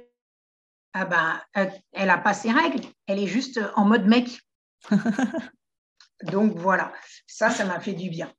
ah 0.94 1.06
ben, 1.06 1.42
euh, 1.58 1.68
elle 1.92 2.08
n'a 2.08 2.18
pas 2.18 2.34
ses 2.34 2.52
règles, 2.52 2.82
elle 3.08 3.20
est 3.20 3.28
juste 3.28 3.60
en 3.76 3.86
mode 3.86 4.08
mec. 4.08 4.40
donc 6.24 6.56
voilà, 6.56 6.94
ça, 7.28 7.50
ça 7.50 7.66
m'a 7.66 7.82
fait 7.82 7.94
du 7.94 8.10
bien. 8.10 8.32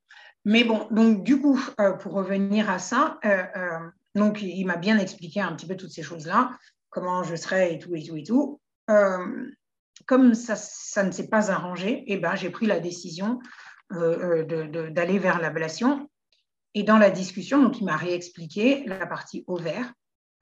Mais 0.45 0.63
bon, 0.63 0.87
donc 0.89 1.23
du 1.23 1.39
coup, 1.39 1.63
euh, 1.79 1.93
pour 1.93 2.13
revenir 2.13 2.71
à 2.71 2.79
ça, 2.79 3.19
donc 4.15 4.41
il 4.41 4.65
m'a 4.65 4.77
bien 4.77 4.97
expliqué 4.97 5.39
un 5.41 5.53
petit 5.55 5.67
peu 5.67 5.77
toutes 5.77 5.91
ces 5.91 6.01
choses-là, 6.01 6.49
comment 6.89 7.21
je 7.21 7.35
serais 7.35 7.75
et 7.75 7.79
tout 7.79 7.95
et 7.95 8.03
tout 8.03 8.17
et 8.17 8.23
tout 8.23 8.59
comme 10.05 10.33
ça, 10.33 10.55
ça 10.55 11.03
ne 11.03 11.11
s'est 11.11 11.27
pas 11.27 11.51
arrangé, 11.51 12.03
eh 12.07 12.17
ben, 12.17 12.35
j'ai 12.35 12.49
pris 12.49 12.65
la 12.65 12.79
décision 12.79 13.39
euh, 13.93 14.45
euh, 14.49 14.89
d'aller 14.89 15.19
vers 15.19 15.39
l'ablation. 15.39 16.09
Et 16.73 16.83
dans 16.83 16.97
la 16.97 17.09
discussion, 17.09 17.61
donc, 17.61 17.79
il 17.79 17.85
m'a 17.85 17.97
réexpliqué 17.97 18.85
la 18.85 19.05
partie 19.05 19.43
ovaire. 19.47 19.93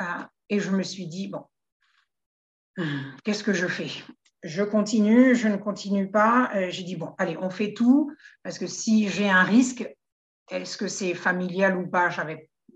Euh, 0.01 0.05
et 0.49 0.59
je 0.59 0.69
me 0.71 0.83
suis 0.83 1.07
dit, 1.07 1.27
bon, 1.27 1.43
qu'est-ce 3.23 3.43
que 3.43 3.53
je 3.53 3.67
fais? 3.67 3.89
Je 4.43 4.63
continue, 4.63 5.35
je 5.35 5.47
ne 5.47 5.57
continue 5.57 6.09
pas. 6.09 6.51
j'ai 6.69 6.83
dit, 6.83 6.95
bon, 6.95 7.13
allez, 7.17 7.37
on 7.41 7.49
fait 7.49 7.73
tout, 7.73 8.11
parce 8.43 8.59
que 8.59 8.67
si 8.67 9.09
j'ai 9.09 9.29
un 9.29 9.43
risque, 9.43 9.87
est-ce 10.49 10.77
que 10.77 10.87
c'est 10.87 11.13
familial 11.13 11.77
ou 11.77 11.87
pas? 11.87 12.09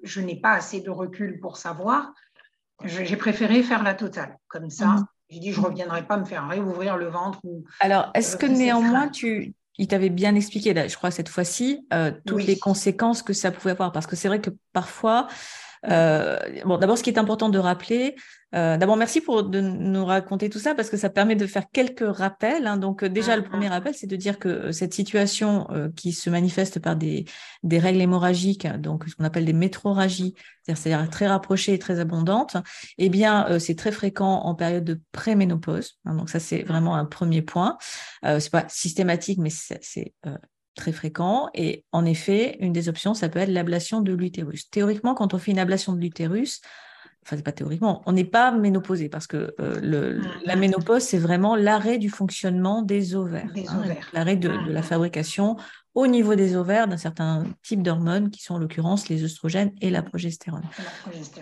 Je 0.03 0.21
n'ai 0.21 0.41
pas 0.41 0.53
assez 0.53 0.81
de 0.81 0.89
recul 0.89 1.39
pour 1.39 1.57
savoir. 1.57 2.13
J'ai 2.83 3.15
préféré 3.15 3.63
faire 3.63 3.83
la 3.83 3.93
totale. 3.93 4.37
Comme 4.47 4.69
ça, 4.69 4.87
mmh. 4.87 5.07
J'ai 5.33 5.39
dit, 5.39 5.51
je 5.51 5.59
ne 5.59 5.65
reviendrai 5.65 6.05
pas 6.05 6.17
me 6.17 6.25
faire 6.25 6.47
réouvrir 6.47 6.95
le 6.95 7.07
ventre. 7.07 7.39
Ou, 7.43 7.63
Alors, 7.79 8.11
est-ce 8.13 8.37
que 8.37 8.45
néanmoins, 8.45 9.09
tu, 9.09 9.55
il 9.79 9.87
t'avait 9.87 10.09
bien 10.09 10.35
expliqué, 10.35 10.75
je 10.87 10.95
crois, 10.95 11.09
cette 11.09 11.29
fois-ci, 11.29 11.87
euh, 11.91 12.11
toutes 12.27 12.45
les 12.45 12.59
conséquences 12.59 13.23
que 13.23 13.33
ça 13.33 13.49
pouvait 13.51 13.71
avoir? 13.71 13.91
Parce 13.91 14.05
que 14.05 14.15
c'est 14.15 14.27
vrai 14.27 14.41
que 14.41 14.51
parfois, 14.73 15.27
euh, 15.89 16.37
bon, 16.65 16.77
d'abord, 16.77 16.97
ce 16.97 17.03
qui 17.03 17.09
est 17.09 17.19
important 17.19 17.49
de 17.49 17.59
rappeler, 17.59 18.15
euh, 18.55 18.77
d'abord, 18.77 18.97
merci 18.97 19.19
pour 19.19 19.43
de 19.43 19.59
nous 19.61 20.05
raconter 20.05 20.49
tout 20.49 20.59
ça 20.59 20.75
parce 20.75 20.89
que 20.89 20.97
ça 20.97 21.09
permet 21.09 21.35
de 21.35 21.47
faire 21.47 21.65
quelques 21.71 22.05
rappels. 22.05 22.67
Hein. 22.67 22.77
Donc, 22.77 23.03
euh, 23.03 23.09
déjà, 23.09 23.35
le 23.35 23.41
mm, 23.41 23.49
premier 23.49 23.67
rappel, 23.67 23.95
c'est 23.95 24.05
de 24.05 24.15
dire 24.15 24.37
que 24.37 24.47
euh, 24.47 24.71
cette 24.71 24.93
situation 24.93 25.67
qui 25.95 26.11
se 26.11 26.29
manifeste 26.29 26.79
par 26.79 26.95
des, 26.95 27.25
des 27.63 27.79
règles 27.79 28.01
hémorragiques, 28.01 28.67
donc 28.79 29.05
ce 29.07 29.15
qu'on 29.15 29.23
appelle 29.23 29.45
des 29.45 29.53
métroragies, 29.53 30.35
c'est-à-dire 30.63 31.09
très 31.09 31.27
rapprochées 31.27 31.73
et 31.73 31.79
très 31.79 31.99
abondantes, 31.99 32.57
eh 32.97 33.09
bien, 33.09 33.59
c'est 33.59 33.75
très 33.75 33.91
fréquent 33.91 34.41
en 34.43 34.55
période 34.55 34.83
de 34.83 34.99
préménopause. 35.11 35.99
Hein. 36.05 36.15
donc, 36.15 36.29
ça, 36.29 36.39
c'est 36.39 36.63
vraiment 36.63 36.95
un 36.95 37.05
premier 37.05 37.41
point. 37.41 37.77
c'est 38.23 38.51
pas 38.51 38.65
systématique, 38.69 39.39
mais 39.39 39.49
c'est 39.49 40.13
très 40.75 40.91
fréquent. 40.91 41.49
Et 41.53 41.85
en 41.91 42.05
effet, 42.05 42.57
une 42.59 42.73
des 42.73 42.89
options, 42.89 43.13
ça 43.13 43.29
peut 43.29 43.39
être 43.39 43.49
l'ablation 43.49 44.01
de 44.01 44.13
l'utérus. 44.13 44.69
Théoriquement, 44.69 45.13
quand 45.13 45.33
on 45.33 45.37
fait 45.37 45.51
une 45.51 45.59
ablation 45.59 45.93
de 45.93 45.99
l'utérus, 45.99 46.61
enfin 47.25 47.37
c'est 47.37 47.43
pas 47.43 47.51
théoriquement, 47.51 48.01
on 48.05 48.11
n'est 48.11 48.25
pas 48.25 48.51
ménopausé 48.51 49.09
parce 49.09 49.27
que 49.27 49.55
euh, 49.59 49.79
le, 49.81 50.19
mm. 50.19 50.27
la 50.45 50.55
ménopause 50.55 51.03
c'est 51.03 51.17
vraiment 51.17 51.55
l'arrêt 51.55 51.97
du 51.97 52.09
fonctionnement 52.09 52.81
des 52.81 53.15
ovaires, 53.15 53.47
hein, 53.69 53.83
l'arrêt 54.13 54.35
de, 54.35 54.49
la 54.49 54.81
mm. 54.81 54.83
fabrication 54.83 55.55
au 55.95 56.07
niveau 56.07 56.35
des 56.35 56.55
ovaires 56.55 56.87
d'un 56.87 56.97
certain 56.97 57.45
type 57.61 57.81
d'hormones 57.81 58.29
qui 58.29 58.41
sont 58.41 58.55
en 58.55 58.57
l'occurrence 58.57 59.09
les 59.09 59.23
œstrogènes 59.23 59.71
et 59.79 59.89
la 59.89 60.01
progestérone. 60.01 60.63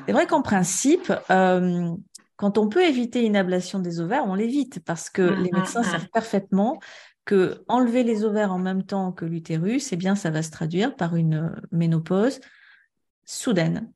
C'est 0.05 0.11
vrai 0.11 0.27
qu'en 0.27 0.41
principe, 0.41 1.11
euh, 1.31 1.89
quand 2.35 2.57
on 2.57 2.67
peut 2.67 2.83
éviter 2.83 3.25
une 3.25 3.35
ablation 3.35 3.79
des 3.79 4.01
ovaires, 4.01 4.23
on 4.27 4.35
l'évite 4.35 4.83
parce 4.83 5.09
que 5.09 5.21
mm, 5.21 5.43
les 5.43 5.51
médecins 5.51 5.83
savent 5.83 6.09
parfaitement 6.13 6.79
que 7.25 7.63
enlever 7.67 8.03
les 8.03 8.23
ovaires 8.23 8.51
en 8.51 8.59
même 8.59 8.83
temps 8.83 9.11
que 9.11 9.25
l'utérus, 9.25 9.93
eh 9.93 9.95
bien 9.95 10.15
ça 10.15 10.31
va 10.31 10.41
se 10.41 10.51
traduire 10.51 10.95
par 10.95 11.15
une 11.15 11.55
ménopause 11.71 12.39
soudaine 13.25 13.91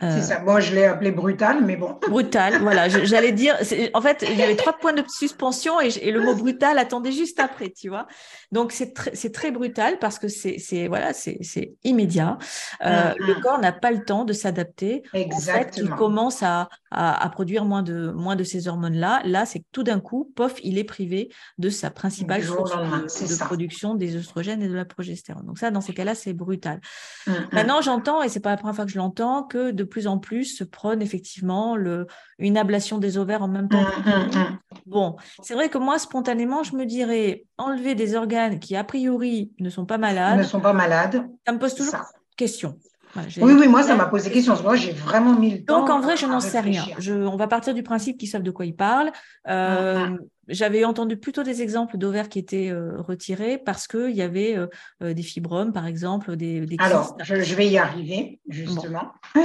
c'est 0.00 0.22
ça. 0.22 0.40
Moi, 0.40 0.60
je 0.60 0.74
l'ai 0.74 0.84
appelé 0.84 1.10
brutal, 1.10 1.64
mais 1.64 1.76
bon. 1.76 1.98
Brutal, 2.08 2.58
voilà. 2.60 2.88
J'allais 2.88 3.32
dire. 3.32 3.56
En 3.94 4.00
fait, 4.00 4.24
il 4.28 4.36
y 4.36 4.42
avait 4.42 4.56
trois 4.56 4.74
points 4.74 4.92
de 4.92 5.02
suspension 5.08 5.80
et, 5.80 5.88
et, 6.00 6.10
le 6.10 6.20
mot 6.20 6.34
brutal 6.34 6.78
attendait 6.78 7.12
juste 7.12 7.40
après, 7.40 7.70
tu 7.70 7.88
vois. 7.88 8.06
Donc 8.52 8.72
c'est 8.72 8.94
très, 8.94 9.14
c'est 9.14 9.32
très 9.32 9.50
brutal 9.50 9.98
parce 9.98 10.18
que 10.18 10.28
c'est, 10.28 10.88
voilà, 10.88 11.12
c'est, 11.12 11.38
immédiat. 11.84 12.38
Euh, 12.84 13.12
Le 13.18 13.34
mm-hmm. 13.34 13.40
corps 13.40 13.58
n'a 13.60 13.72
pas 13.72 13.90
le 13.90 14.04
temps 14.04 14.24
de 14.24 14.32
s'adapter. 14.32 15.02
Exactement. 15.12 15.58
En 15.58 15.62
fait, 15.62 15.76
il 15.82 15.90
commence 15.90 16.42
à, 16.42 16.68
à, 16.90 17.24
à, 17.24 17.28
produire 17.28 17.64
moins 17.64 17.82
de 17.82 18.10
moins 18.10 18.36
de 18.36 18.44
ces 18.44 18.68
hormones-là. 18.68 19.22
Là, 19.24 19.46
c'est 19.46 19.60
que 19.60 19.66
tout 19.72 19.82
d'un 19.82 20.00
coup, 20.00 20.32
pof, 20.34 20.54
il 20.62 20.78
est 20.78 20.84
privé 20.84 21.30
de 21.58 21.68
sa 21.68 21.90
principale 21.90 22.42
source 22.42 22.70
de, 22.70 23.34
de 23.34 23.38
production 23.38 23.94
des 23.94 24.16
oestrogènes 24.16 24.62
et 24.62 24.68
de 24.68 24.74
la 24.74 24.84
progestérone. 24.84 25.46
Donc 25.46 25.58
ça, 25.58 25.70
dans 25.70 25.80
ces 25.80 25.94
cas-là, 25.94 26.14
c'est 26.14 26.32
brutal. 26.32 26.80
Mm-hmm. 27.26 27.32
Maintenant, 27.52 27.80
j'entends 27.80 28.22
et 28.22 28.28
c'est 28.28 28.40
pas 28.40 28.50
la 28.50 28.56
première 28.56 28.74
fois 28.74 28.84
que 28.84 28.90
je 28.90 28.98
l'entends 28.98 29.42
que 29.42 29.70
de 29.70 29.84
plus 29.88 30.06
en 30.06 30.18
plus 30.18 30.44
se 30.44 30.64
prône 30.64 31.02
effectivement 31.02 31.76
le, 31.76 32.06
une 32.38 32.56
ablation 32.56 32.98
des 32.98 33.18
ovaires 33.18 33.42
en 33.42 33.48
même 33.48 33.68
temps. 33.68 33.82
Mm-hmm. 33.82 34.58
Bon, 34.86 35.16
c'est 35.42 35.54
vrai 35.54 35.68
que 35.68 35.78
moi, 35.78 35.98
spontanément, 35.98 36.62
je 36.62 36.76
me 36.76 36.84
dirais 36.84 37.44
enlever 37.56 37.94
des 37.94 38.14
organes 38.14 38.58
qui, 38.58 38.76
a 38.76 38.84
priori, 38.84 39.52
ne 39.58 39.70
sont 39.70 39.86
pas 39.86 39.98
malades. 39.98 40.38
Ne 40.38 40.44
sont 40.44 40.60
pas 40.60 40.72
malades. 40.72 41.26
Ça 41.46 41.52
me 41.52 41.58
pose 41.58 41.74
toujours 41.74 41.96
question. 42.36 42.78
Oui, 43.16 43.52
oui, 43.58 43.68
moi, 43.68 43.82
ça 43.82 43.96
m'a 43.96 44.06
posé 44.06 44.30
question. 44.30 44.54
Moi, 44.62 44.76
j'ai 44.76 44.92
vraiment 44.92 45.34
mis 45.34 45.50
le 45.50 45.64
temps. 45.64 45.80
Donc, 45.80 45.90
en 45.90 46.00
vrai, 46.00 46.16
je 46.16 46.26
n'en 46.26 46.40
sais 46.40 46.60
rien. 46.60 46.84
Je, 46.98 47.14
on 47.14 47.36
va 47.36 47.46
partir 47.46 47.74
du 47.74 47.82
principe 47.82 48.18
qu'ils 48.18 48.28
savent 48.28 48.42
de 48.42 48.50
quoi 48.50 48.66
ils 48.66 48.76
parlent. 48.76 49.12
Euh, 49.48 50.06
mm, 50.06 50.12
mm. 50.12 50.18
J'avais 50.48 50.84
entendu 50.84 51.16
plutôt 51.16 51.42
des 51.42 51.60
exemples 51.60 51.98
d'ovaires 51.98 52.28
qui 52.28 52.38
étaient 52.38 52.70
euh, 52.70 53.00
retirés 53.00 53.58
parce 53.58 53.86
qu'il 53.86 54.16
y 54.16 54.22
avait 54.22 54.56
euh, 54.56 55.14
des 55.14 55.22
fibromes, 55.22 55.72
par 55.72 55.86
exemple, 55.86 56.36
des, 56.36 56.60
des 56.60 56.76
Alors, 56.78 57.16
je, 57.22 57.54
vais 57.54 57.68
y 57.68 57.78
arriver, 57.78 58.40
justement. 58.48 59.12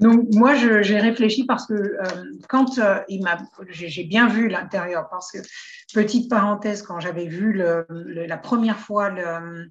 Donc, 0.00 0.24
moi, 0.32 0.54
j'ai 0.54 0.98
réfléchi 0.98 1.44
parce 1.44 1.66
que 1.66 1.74
euh, 1.74 2.04
quand 2.48 2.78
euh, 2.78 3.00
il 3.08 3.22
m'a, 3.22 3.38
j'ai 3.68 4.04
bien 4.04 4.28
vu 4.28 4.48
l'intérieur, 4.48 5.08
parce 5.10 5.30
que, 5.30 5.38
petite 5.92 6.30
parenthèse, 6.30 6.82
quand 6.82 7.00
j'avais 7.00 7.26
vu 7.26 7.52
le, 7.52 7.86
la 7.90 8.38
première 8.38 8.78
fois 8.78 9.10
le, 9.10 9.70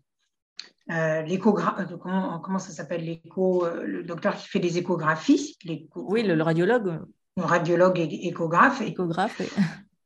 euh, 0.92 1.22
l'échographie, 1.24 1.84
comment, 2.02 2.40
comment, 2.40 2.60
ça 2.60 2.72
s'appelle 2.72 3.06
l'écho, 3.06 3.66
le 3.84 4.04
docteur 4.04 4.36
qui 4.36 4.48
fait 4.48 4.60
des 4.60 4.78
échographies. 4.78 5.58
Oui, 5.96 6.24
le, 6.24 6.42
radiologue. 6.42 7.00
Le 7.38 7.44
radiologue 7.44 8.00
échographe. 8.00 8.82
Échographe, 8.82 9.40
oui. 9.40 9.48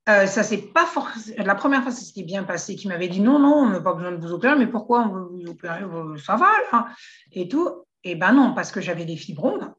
Euh, 0.10 0.26
ça 0.26 0.44
c'est 0.44 0.74
pas 0.74 0.86
forcément. 0.86 1.46
La 1.46 1.56
première 1.56 1.82
fois, 1.82 1.92
ça 1.94 2.02
s'était 2.02 2.24
bien 2.24 2.44
passé, 2.44 2.76
qui 2.76 2.90
m'avait 2.90 3.08
dit 3.08 3.22
non, 3.22 3.40
non, 3.40 3.54
on 3.54 3.70
n'a 3.70 3.80
pas 3.80 3.94
besoin 3.94 4.12
de 4.12 4.18
vous 4.18 4.34
opérer, 4.34 4.58
mais 4.58 4.68
pourquoi 4.68 5.08
on 5.08 5.14
veut 5.14 5.28
vous 5.32 5.50
opérer 5.50 5.80
Ça 6.18 6.36
va 6.36 6.50
là? 6.74 6.88
Et 7.32 7.48
tout. 7.48 7.70
Et 8.04 8.12
eh 8.12 8.16
ben 8.16 8.34
non, 8.34 8.54
parce 8.54 8.74
que 8.74 8.82
j'avais 8.82 9.06
des 9.06 9.16
fibromes 9.16 9.74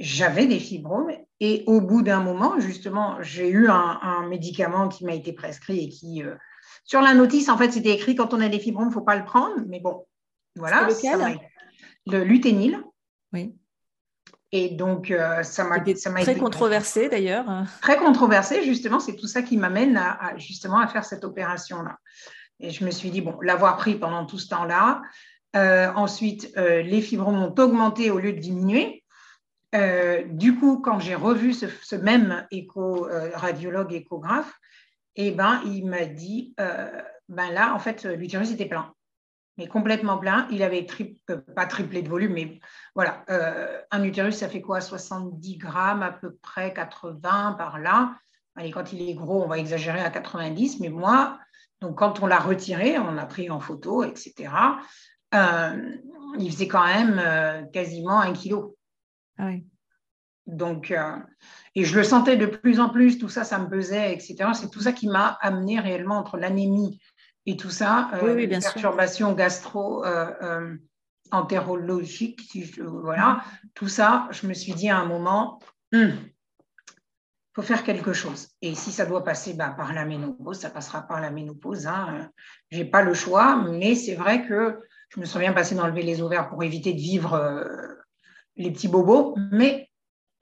j'avais 0.00 0.46
des 0.46 0.58
fibromes 0.58 1.10
et 1.40 1.64
au 1.66 1.80
bout 1.80 2.02
d'un 2.02 2.20
moment, 2.20 2.58
justement, 2.58 3.16
j'ai 3.22 3.48
eu 3.48 3.68
un, 3.68 4.26
médicament 4.28 4.88
qui 4.88 5.04
m'a 5.04 5.14
été 5.14 5.32
prescrit 5.32 5.84
et 5.84 5.88
qui, 5.88 6.22
euh, 6.22 6.34
sur 6.84 7.00
la 7.00 7.14
notice, 7.14 7.48
en 7.48 7.56
fait, 7.56 7.72
c'était 7.72 7.90
écrit 7.90 8.14
quand 8.14 8.34
on 8.34 8.40
a 8.40 8.48
des 8.48 8.58
fibromes, 8.58 8.86
il 8.86 8.88
ne 8.88 8.94
faut 8.94 9.00
pas 9.00 9.16
le 9.16 9.24
prendre, 9.24 9.56
mais 9.66 9.80
bon, 9.80 10.06
voilà. 10.56 10.86
Lequel 10.86 11.38
le 12.06 12.22
luténil. 12.22 12.82
Oui. 13.32 13.54
Et 14.52 14.68
donc, 14.68 15.10
euh, 15.10 15.42
ça 15.42 15.64
m'a 15.64 15.80
très 15.80 16.36
controversé 16.36 17.08
d'ailleurs. 17.08 17.46
Très 17.80 17.96
controversé, 17.96 18.62
justement, 18.62 19.00
c'est 19.00 19.16
tout 19.16 19.26
ça 19.26 19.42
qui 19.42 19.56
m'amène 19.56 19.96
à, 19.96 20.34
justement 20.36 20.78
à 20.78 20.86
faire 20.86 21.04
cette 21.04 21.24
opération-là. 21.24 21.98
Et 22.60 22.70
je 22.70 22.84
me 22.84 22.90
suis 22.90 23.10
dit, 23.10 23.20
bon, 23.20 23.36
l'avoir 23.40 23.76
pris 23.76 23.96
pendant 23.96 24.26
tout 24.26 24.38
ce 24.38 24.48
temps-là. 24.48 25.02
Euh, 25.56 25.90
ensuite, 25.96 26.54
les 26.56 27.00
fibromes 27.00 27.42
ont 27.42 27.54
augmenté 27.58 28.10
au 28.10 28.18
lieu 28.18 28.32
de 28.32 28.38
diminuer. 28.38 29.04
Euh, 29.74 30.22
du 30.26 30.56
coup, 30.56 30.78
quand 30.78 31.00
j'ai 31.00 31.14
revu 31.14 31.52
ce, 31.52 31.96
même 31.96 32.46
écho, 32.50 33.08
euh, 33.08 33.30
radiologue 33.34 33.92
échographe, 33.92 34.52
eh 35.16 35.30
ben, 35.30 35.60
il 35.64 35.86
m'a 35.86 36.04
dit, 36.06 36.54
euh, 36.60 37.02
ben 37.28 37.50
là, 37.50 37.74
en 37.74 37.78
fait, 37.78 38.04
l'utérus 38.04 38.50
était 38.50 38.66
plein, 38.66 38.92
mais 39.56 39.66
complètement 39.66 40.18
plein. 40.18 40.48
Il 40.50 40.62
avait 40.62 40.86
pas 41.54 41.66
triplé 41.66 42.02
de 42.02 42.08
volume, 42.08 42.32
mais 42.32 42.60
voilà, 42.94 43.24
un 43.90 44.02
utérus, 44.02 44.36
ça 44.36 44.48
fait 44.48 44.60
quoi? 44.60 44.80
70 44.80 45.56
grammes, 45.56 46.02
à 46.02 46.12
peu 46.12 46.34
près 46.42 46.72
80 46.72 47.52
par 47.52 47.78
là. 47.78 48.16
Allez, 48.56 48.70
quand 48.70 48.92
il 48.92 49.08
est 49.08 49.14
gros, 49.14 49.42
on 49.42 49.48
va 49.48 49.58
exagérer 49.58 50.00
à 50.00 50.10
90, 50.10 50.80
mais 50.80 50.88
moi, 50.88 51.38
donc 51.80 51.96
quand 51.98 52.22
on 52.22 52.26
l'a 52.26 52.38
retiré, 52.38 52.98
on 52.98 53.12
l'a 53.12 53.26
pris 53.26 53.50
en 53.50 53.60
photo, 53.60 54.04
etc., 54.04 54.50
il 55.32 56.50
faisait 56.50 56.68
quand 56.68 56.84
même 56.84 57.68
quasiment 57.72 58.20
un 58.20 58.32
kilo. 58.32 58.76
Ah 59.38 59.50
Donc, 60.46 60.90
euh, 60.90 61.16
et 61.74 61.84
je 61.84 61.96
le 61.96 62.04
sentais 62.04 62.36
de 62.36 62.46
plus 62.46 62.78
en 62.78 62.90
plus, 62.90 63.18
tout 63.18 63.28
ça, 63.28 63.44
ça 63.44 63.58
me 63.58 63.68
pesait, 63.68 64.12
etc. 64.12 64.50
C'est 64.52 64.70
tout 64.70 64.80
ça 64.80 64.92
qui 64.92 65.08
m'a 65.08 65.38
amené 65.40 65.80
réellement 65.80 66.18
entre 66.18 66.36
l'anémie 66.36 67.00
et 67.46 67.56
tout 67.56 67.70
ça, 67.70 68.10
euh, 68.14 68.34
oui, 68.34 68.46
perturbations 68.46 69.32
gastro 69.32 70.04
euh, 70.04 70.76
voilà, 72.76 73.42
tout 73.74 73.88
ça, 73.88 74.28
je 74.30 74.46
me 74.46 74.54
suis 74.54 74.72
dit 74.72 74.88
à 74.88 74.98
un 74.98 75.04
moment, 75.04 75.58
il 75.92 76.06
hmm, 76.06 76.18
faut 77.54 77.62
faire 77.62 77.82
quelque 77.82 78.12
chose. 78.12 78.48
Et 78.62 78.74
si 78.74 78.92
ça 78.92 79.04
doit 79.04 79.24
passer 79.24 79.54
bah, 79.54 79.74
par 79.76 79.92
la 79.92 80.04
ménopause, 80.04 80.60
ça 80.60 80.70
passera 80.70 81.02
par 81.02 81.20
la 81.20 81.30
ménopause. 81.30 81.86
Hein. 81.86 82.30
Je 82.70 82.78
n'ai 82.78 82.84
pas 82.84 83.02
le 83.02 83.14
choix, 83.14 83.56
mais 83.56 83.94
c'est 83.94 84.14
vrai 84.14 84.46
que 84.46 84.80
je 85.08 85.20
me 85.20 85.24
souviens 85.24 85.52
passer 85.52 85.74
d'enlever 85.74 86.02
les 86.02 86.22
ovaires 86.22 86.48
pour 86.48 86.62
éviter 86.62 86.92
de 86.92 87.00
vivre 87.00 87.58
les 88.56 88.70
petits 88.70 88.88
bobos, 88.88 89.34
mais 89.50 89.90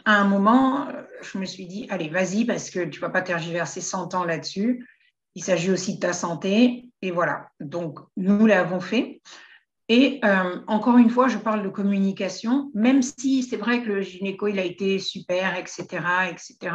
à 0.05 0.21
un 0.21 0.25
moment, 0.25 0.89
je 1.23 1.39
me 1.39 1.45
suis 1.45 1.67
dit, 1.67 1.87
allez, 1.91 2.09
vas-y, 2.09 2.45
parce 2.45 2.71
que 2.71 2.85
tu 2.85 2.99
ne 2.99 3.01
vas 3.01 3.11
pas 3.11 3.23
tergiverser 3.23 3.81
100 3.81 4.15
ans 4.15 4.25
là-dessus. 4.25 4.87
Il 5.35 5.43
s'agit 5.43 5.71
aussi 5.71 5.95
de 5.95 6.01
ta 6.01 6.13
santé. 6.13 6.89
Et 7.01 7.11
voilà. 7.11 7.49
Donc, 7.61 7.99
nous 8.17 8.47
l'avons 8.47 8.81
fait. 8.81 9.21
Et 9.89 10.21
euh, 10.25 10.61
encore 10.69 10.97
une 10.99 11.11
fois, 11.11 11.29
je 11.29 11.39
parle 11.39 11.63
de 11.63 11.69
communication, 11.69 12.71
même 12.75 13.03
si 13.03 13.43
c'est 13.43 13.57
vrai 13.57 13.83
que 13.83 13.89
le 13.89 14.01
gynéco, 14.01 14.47
il 14.47 14.59
a 14.59 14.65
été 14.65 14.99
super, 14.99 15.59
etc., 15.59 15.87
etc. 16.31 16.75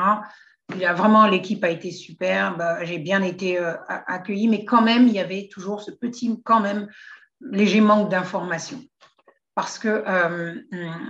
Il 0.76 0.86
a 0.86 0.94
vraiment, 0.94 1.26
l'équipe 1.26 1.64
a 1.64 1.70
été 1.70 1.92
super. 1.92 2.58
Bah, 2.58 2.84
j'ai 2.84 3.00
bien 3.00 3.24
été 3.24 3.58
euh, 3.58 3.74
accueillie, 3.88 4.50
mais 4.50 4.66
quand 4.66 4.82
même, 4.82 5.08
il 5.08 5.14
y 5.14 5.20
avait 5.20 5.48
toujours 5.52 5.82
ce 5.82 5.92
petit, 5.92 6.40
quand 6.44 6.60
même, 6.60 6.88
léger 7.40 7.82
manque 7.82 8.10
d'information 8.10 8.82
parce 9.58 9.80
que 9.80 10.04
euh, 10.08 10.54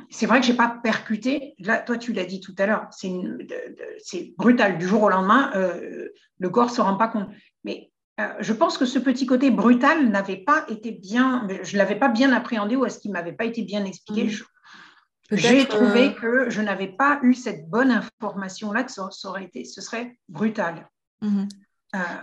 c'est 0.10 0.26
vrai 0.26 0.40
que 0.40 0.46
je 0.46 0.54
n'ai 0.54 0.58
pas 0.58 0.80
percuté. 0.82 1.54
Là, 1.60 1.80
toi, 1.80 1.98
tu 1.98 2.14
l'as 2.14 2.24
dit 2.24 2.40
tout 2.40 2.56
à 2.58 2.66
l'heure, 2.66 2.88
c'est 2.92 4.34
brutal. 4.38 4.78
Du 4.78 4.88
jour 4.88 5.04
au 5.04 5.10
lendemain, 5.10 5.52
euh, 5.56 6.08
le 6.40 6.50
corps 6.50 6.68
ne 6.68 6.72
se 6.72 6.80
rend 6.80 6.96
pas 6.96 7.10
compte. 7.10 7.28
Mais 7.66 7.92
euh, 8.22 8.34
je 8.40 8.54
pense 8.54 8.78
que 8.78 8.86
ce 8.86 9.00
petit 9.00 9.26
côté 9.26 9.52
brutal 9.52 10.08
n'avait 10.08 10.38
pas 10.38 10.64
été 10.70 10.92
bien, 10.92 11.46
je 11.62 11.74
ne 11.74 11.78
l'avais 11.78 11.98
pas 11.98 12.08
bien 12.08 12.32
appréhendé 12.32 12.78
ou 12.78 12.86
est-ce 12.86 13.00
qu'il 13.00 13.12
ne 13.12 13.18
m'avait 13.18 13.34
pas 13.34 13.44
été 13.44 13.64
bien 13.64 13.84
expliqué? 13.84 14.28
Mmh. 14.28 15.36
J'ai 15.36 15.66
trouvé 15.66 16.16
que 16.16 16.50
je 16.50 16.62
n'avais 16.62 16.88
pas 16.88 17.20
eu 17.24 17.34
cette 17.34 17.70
bonne 17.70 17.92
information-là, 17.92 18.86
que 18.86 18.94
ça, 18.94 19.10
aurait 19.26 19.44
été, 19.44 19.66
ce 19.66 19.82
serait 19.82 20.18
brutal. 20.30 20.90
Mmh. 21.22 21.48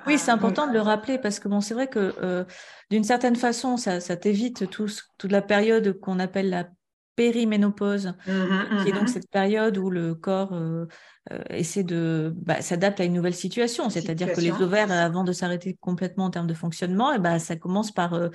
Oui, 0.07 0.19
c'est 0.19 0.31
important 0.31 0.67
de 0.67 0.73
le 0.73 0.81
rappeler 0.81 1.19
parce 1.19 1.41
que 1.41 1.49
bon, 1.49 1.61
c'est 1.61 1.75
vrai 1.75 1.89
que 1.89 2.47
d'une 2.91 3.05
certaine 3.05 3.37
façon, 3.37 3.77
ça, 3.77 4.01
t'évite 4.17 4.69
toute 4.71 5.05
la 5.25 5.43
période 5.43 5.99
qu'on 6.01 6.19
appelle 6.19 6.51
la 6.51 6.69
périménopause, 7.17 8.15
mmh, 8.27 8.33
mmh, 8.33 8.83
qui 8.83 8.89
est 8.89 8.93
donc 8.93 9.05
mmh. 9.05 9.09
cette 9.09 9.31
période 9.31 9.79
où 9.79 9.91
le 9.91 10.15
corps 10.15 10.53
euh, 10.53 10.87
euh, 11.33 11.39
essaie 11.51 11.85
de 11.85 12.35
bah, 12.37 12.61
s'adapte 12.61 13.01
à 13.01 13.05
une 13.05 13.13
nouvelle 13.13 13.35
situation. 13.35 13.89
C'est-à-dire 13.89 14.33
que 14.33 14.41
les 14.41 14.51
ovaires, 14.51 14.91
avant 14.91 15.25
de 15.25 15.33
s'arrêter 15.33 15.77
complètement 15.81 16.25
en 16.25 16.31
termes 16.31 16.47
de 16.47 16.55
fonctionnement, 16.55 17.13
et 17.13 17.17
eh 17.17 17.21
ben 17.21 17.39
ça 17.39 17.57
commence 17.57 17.93
par 17.93 18.15
euh, 18.15 18.31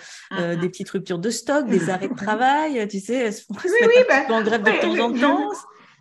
des 0.56 0.70
petites 0.70 0.90
ruptures 0.90 1.20
de 1.20 1.30
stock, 1.30 1.68
des 1.68 1.90
arrêts 1.90 2.10
de 2.10 2.16
travail, 2.16 2.88
tu 2.88 3.00
sais, 3.00 3.16
elles 3.16 3.34
se, 3.34 3.44
oui, 3.50 3.70
oui, 3.82 4.04
bah, 4.10 4.34
en 4.34 4.44
grève 4.44 4.64
de 4.64 4.82
temps 4.82 5.06
en 5.06 5.14
temps. 5.14 5.50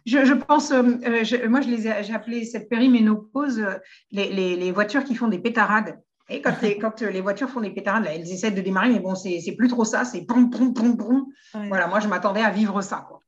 Je, 0.06 0.32
pense, 0.34 0.70
moi, 0.70 1.60
je 1.60 1.68
les 1.68 2.02
j'ai 2.02 2.14
appelé 2.14 2.44
cette 2.44 2.68
périménopause 2.68 3.64
les, 4.10 4.56
les, 4.56 4.72
voitures 4.72 5.04
qui 5.04 5.14
font 5.14 5.28
des 5.28 5.38
pétarades. 5.38 6.00
Et 6.30 6.42
quand, 6.42 6.60
les, 6.62 6.78
quand 6.80 7.00
les 7.00 7.20
voitures 7.20 7.48
font 7.48 7.60
des 7.60 7.70
pétarades, 7.70 8.06
elles 8.08 8.30
essaient 8.30 8.50
de 8.50 8.60
démarrer, 8.60 8.90
mais 8.90 9.00
bon, 9.00 9.14
c'est 9.14 9.54
plus 9.56 9.68
trop 9.68 9.84
ça, 9.84 10.04
c'est 10.04 10.22
pom, 10.22 10.50
pom, 10.50 10.72
pom, 10.74 10.96
pom. 10.96 11.26
Voilà, 11.68 11.86
moi, 11.86 12.00
je 12.00 12.08
m'attendais 12.08 12.42
à 12.42 12.50
vivre 12.50 12.80
ça. 12.82 13.04
Quoi. 13.08 13.22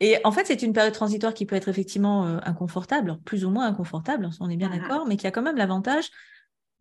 Et 0.00 0.18
en 0.24 0.32
fait, 0.32 0.46
c'est 0.46 0.62
une 0.62 0.72
période 0.72 0.92
transitoire 0.92 1.32
qui 1.32 1.46
peut 1.46 1.56
être 1.56 1.68
effectivement 1.68 2.26
euh, 2.26 2.38
inconfortable, 2.44 3.18
plus 3.24 3.44
ou 3.44 3.50
moins 3.50 3.66
inconfortable, 3.66 4.28
on 4.40 4.50
est 4.50 4.56
bien 4.56 4.68
d'accord, 4.68 5.06
mais 5.06 5.16
qui 5.16 5.26
a 5.26 5.30
quand 5.30 5.42
même 5.42 5.56
l'avantage 5.56 6.10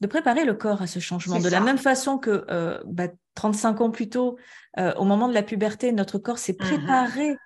de 0.02 0.08
préparer 0.08 0.44
le 0.44 0.54
corps 0.54 0.82
à 0.82 0.88
ce 0.88 1.00
changement. 1.00 1.40
De 1.40 1.48
la 1.48 1.62
même 1.62 1.78
façon 1.78 2.18
que 2.18 2.46
euh, 2.50 2.80
bah, 2.86 3.08
35 3.36 3.82
ans 3.82 3.92
plus 3.92 4.10
tôt, 4.10 4.38
euh, 4.78 4.94
au 4.96 5.06
moment 5.06 5.30
de 5.30 5.34
la 5.34 5.44
puberté, 5.44 5.94
notre 5.94 6.18
corps 6.18 6.38
s'est 6.38 6.54
mm-hmm. 6.54 6.58
préparé 6.58 7.38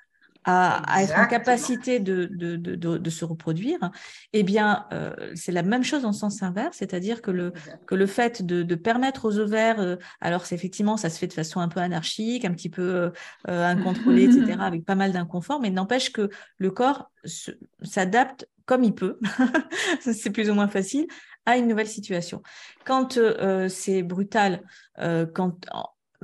à, 0.49 1.03
être 1.03 1.17
en 1.17 1.27
capacité 1.27 1.99
de, 1.99 2.25
de, 2.31 2.55
de, 2.55 2.75
de, 2.75 3.09
se 3.09 3.23
reproduire, 3.25 3.91
eh 4.33 4.43
bien, 4.43 4.85
euh, 4.91 5.13
c'est 5.35 5.51
la 5.51 5.61
même 5.61 5.83
chose 5.83 6.05
en 6.05 6.13
sens 6.13 6.41
inverse, 6.41 6.77
c'est-à-dire 6.77 7.21
que 7.21 7.31
le, 7.31 7.53
que 7.85 7.95
le 7.95 8.07
fait 8.07 8.41
de, 8.43 8.75
permettre 8.75 9.25
aux 9.25 9.37
ovaires, 9.37 9.79
euh, 9.79 9.97
alors 10.21 10.45
c'est 10.45 10.55
effectivement, 10.55 10.97
ça 10.97 11.09
se 11.09 11.19
fait 11.19 11.27
de 11.27 11.33
façon 11.33 11.59
un 11.59 11.67
peu 11.67 11.79
anarchique, 11.79 12.45
un 12.45 12.53
petit 12.53 12.69
peu 12.69 13.11
euh, 13.47 13.65
incontrôlée, 13.65 14.23
etc., 14.23 14.57
avec 14.59 14.85
pas 14.85 14.95
mal 14.95 15.11
d'inconfort, 15.11 15.59
mais 15.59 15.69
n'empêche 15.69 16.11
que 16.11 16.29
le 16.57 16.71
corps 16.71 17.11
s'adapte 17.83 18.47
comme 18.65 18.83
il 18.83 18.93
peut, 18.93 19.19
c'est 19.99 20.29
plus 20.29 20.49
ou 20.49 20.53
moins 20.53 20.67
facile, 20.67 21.07
à 21.45 21.57
une 21.57 21.67
nouvelle 21.67 21.87
situation. 21.87 22.43
Quand 22.85 23.19
c'est 23.67 24.03
brutal, 24.03 24.61
quand 25.33 25.65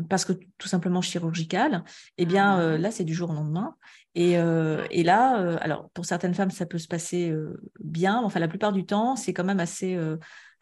parce 0.09 0.25
que 0.25 0.33
tout 0.57 0.67
simplement 0.67 1.01
chirurgical, 1.01 1.83
eh 2.17 2.25
bien 2.25 2.57
mmh. 2.57 2.81
là, 2.81 2.91
c'est 2.91 3.05
du 3.05 3.13
jour 3.13 3.29
au 3.31 3.33
lendemain. 3.33 3.75
Et, 4.15 4.37
euh, 4.37 4.85
et 4.91 5.03
là, 5.03 5.39
euh, 5.39 5.57
alors 5.59 5.89
pour 5.93 6.05
certaines 6.05 6.33
femmes, 6.33 6.49
ça 6.49 6.65
peut 6.65 6.77
se 6.77 6.87
passer 6.87 7.29
euh, 7.29 7.61
bien, 7.81 8.21
enfin 8.23 8.39
la 8.39 8.47
plupart 8.47 8.71
du 8.71 8.85
temps, 8.85 9.17
c'est 9.17 9.33
quand 9.33 9.43
même 9.43 9.59
assez, 9.59 9.99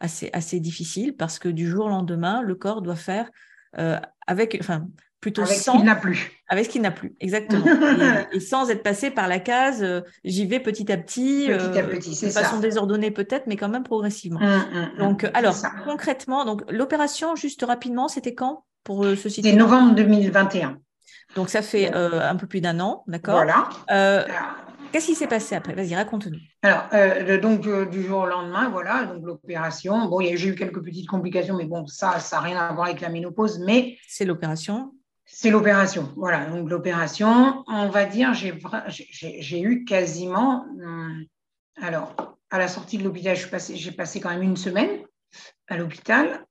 assez, 0.00 0.28
assez 0.32 0.58
difficile 0.58 1.16
parce 1.16 1.38
que 1.38 1.48
du 1.48 1.70
jour 1.70 1.86
au 1.86 1.88
lendemain, 1.88 2.42
le 2.42 2.56
corps 2.56 2.82
doit 2.82 2.96
faire 2.96 3.30
avec, 4.26 4.56
enfin 4.60 4.86
plutôt 5.20 5.42
avec 5.42 5.56
sans, 5.56 5.72
ce 5.72 5.76
qu'il 5.78 5.86
n'a 5.86 5.96
plus. 5.96 6.32
Avec 6.48 6.66
ce 6.66 6.70
qu'il 6.70 6.82
n'a 6.82 6.90
plus, 6.90 7.14
exactement. 7.20 7.64
et, 8.32 8.40
sans 8.40 8.70
être 8.70 8.82
passé 8.82 9.10
par 9.10 9.28
la 9.28 9.38
case, 9.38 9.84
j'y 10.24 10.46
vais 10.46 10.60
petit 10.60 10.90
à 10.90 10.96
petit, 10.96 11.46
petit, 11.48 11.78
à 11.78 11.84
petit 11.84 12.26
de 12.26 12.30
façon 12.30 12.58
désordonnée 12.58 13.12
peut-être, 13.12 13.46
mais 13.46 13.56
quand 13.56 13.68
même 13.68 13.84
progressivement. 13.84 14.40
Mmh, 14.40 14.46
mmh, 14.46 14.80
mmh. 14.80 14.98
donc 14.98 15.30
alors 15.32 15.56
concrètement, 15.84 16.44
donc 16.44 16.62
l'opération 16.70 17.36
juste 17.36 17.64
rapidement, 17.64 18.08
c'était 18.08 18.34
quand 18.34 18.64
pour 18.82 19.04
ce 19.04 19.28
C'était 19.28 19.54
novembre 19.54 19.94
2021. 19.94 20.78
Donc, 21.34 21.48
ça 21.48 21.62
fait 21.62 21.94
euh, 21.94 22.20
un 22.20 22.36
peu 22.36 22.46
plus 22.46 22.60
d'un 22.60 22.78
an, 22.80 23.02
d'accord? 23.06 23.34
Voilà. 23.34 23.68
Euh, 23.90 24.24
qu'est-ce 24.92 25.06
qui 25.06 25.14
s'est 25.14 25.26
passé 25.26 25.54
après? 25.54 25.74
Vas-y, 25.74 25.94
raconte-nous. 25.94 26.38
Alors, 26.62 26.86
euh, 26.92 27.38
donc, 27.40 27.68
du 27.90 28.02
jour 28.02 28.20
au 28.20 28.26
lendemain, 28.26 28.68
voilà, 28.68 29.04
donc 29.04 29.24
l'opération. 29.24 30.08
Bon, 30.08 30.20
j'ai 30.20 30.48
eu 30.48 30.54
quelques 30.54 30.82
petites 30.82 31.08
complications, 31.08 31.56
mais 31.56 31.66
bon, 31.66 31.86
ça, 31.86 32.20
ça 32.20 32.36
n'a 32.36 32.42
rien 32.42 32.58
à 32.58 32.72
voir 32.72 32.86
avec 32.86 33.00
la 33.00 33.08
ménopause, 33.08 33.58
mais. 33.58 33.98
C'est 34.06 34.24
l'opération 34.24 34.92
C'est 35.24 35.50
l'opération, 35.50 36.12
voilà. 36.16 36.46
Donc, 36.46 36.70
l'opération, 36.70 37.64
on 37.66 37.88
va 37.88 38.04
dire, 38.04 38.32
j'ai 38.34 39.60
eu 39.60 39.84
quasiment. 39.84 40.66
Hum, 40.82 41.24
alors, 41.82 42.14
à 42.50 42.58
la 42.58 42.68
sortie 42.68 42.98
de 42.98 43.04
l'hôpital, 43.04 43.34
j'ai 43.34 43.48
passé, 43.48 43.92
passé 43.96 44.20
quand 44.20 44.30
même 44.30 44.42
une 44.42 44.56
semaine 44.56 45.00
à 45.66 45.76
l'hôpital. 45.76 46.46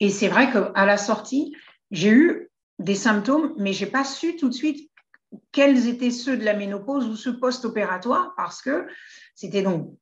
et 0.00 0.08
c'est 0.08 0.28
vrai 0.28 0.50
qu'à 0.50 0.86
la 0.86 0.96
sortie, 0.96 1.54
j'ai 1.90 2.08
eu 2.08 2.49
des 2.80 2.94
symptômes, 2.94 3.54
mais 3.58 3.72
je 3.72 3.84
n'ai 3.84 3.90
pas 3.90 4.04
su 4.04 4.36
tout 4.36 4.48
de 4.48 4.54
suite 4.54 4.90
quels 5.52 5.86
étaient 5.86 6.10
ceux 6.10 6.36
de 6.36 6.44
la 6.44 6.54
ménopause 6.54 7.06
ou 7.06 7.14
ceux 7.14 7.38
post-opératoire, 7.38 8.34
parce 8.36 8.62
que 8.62 8.86
c'était 9.34 9.62
donc 9.62 9.94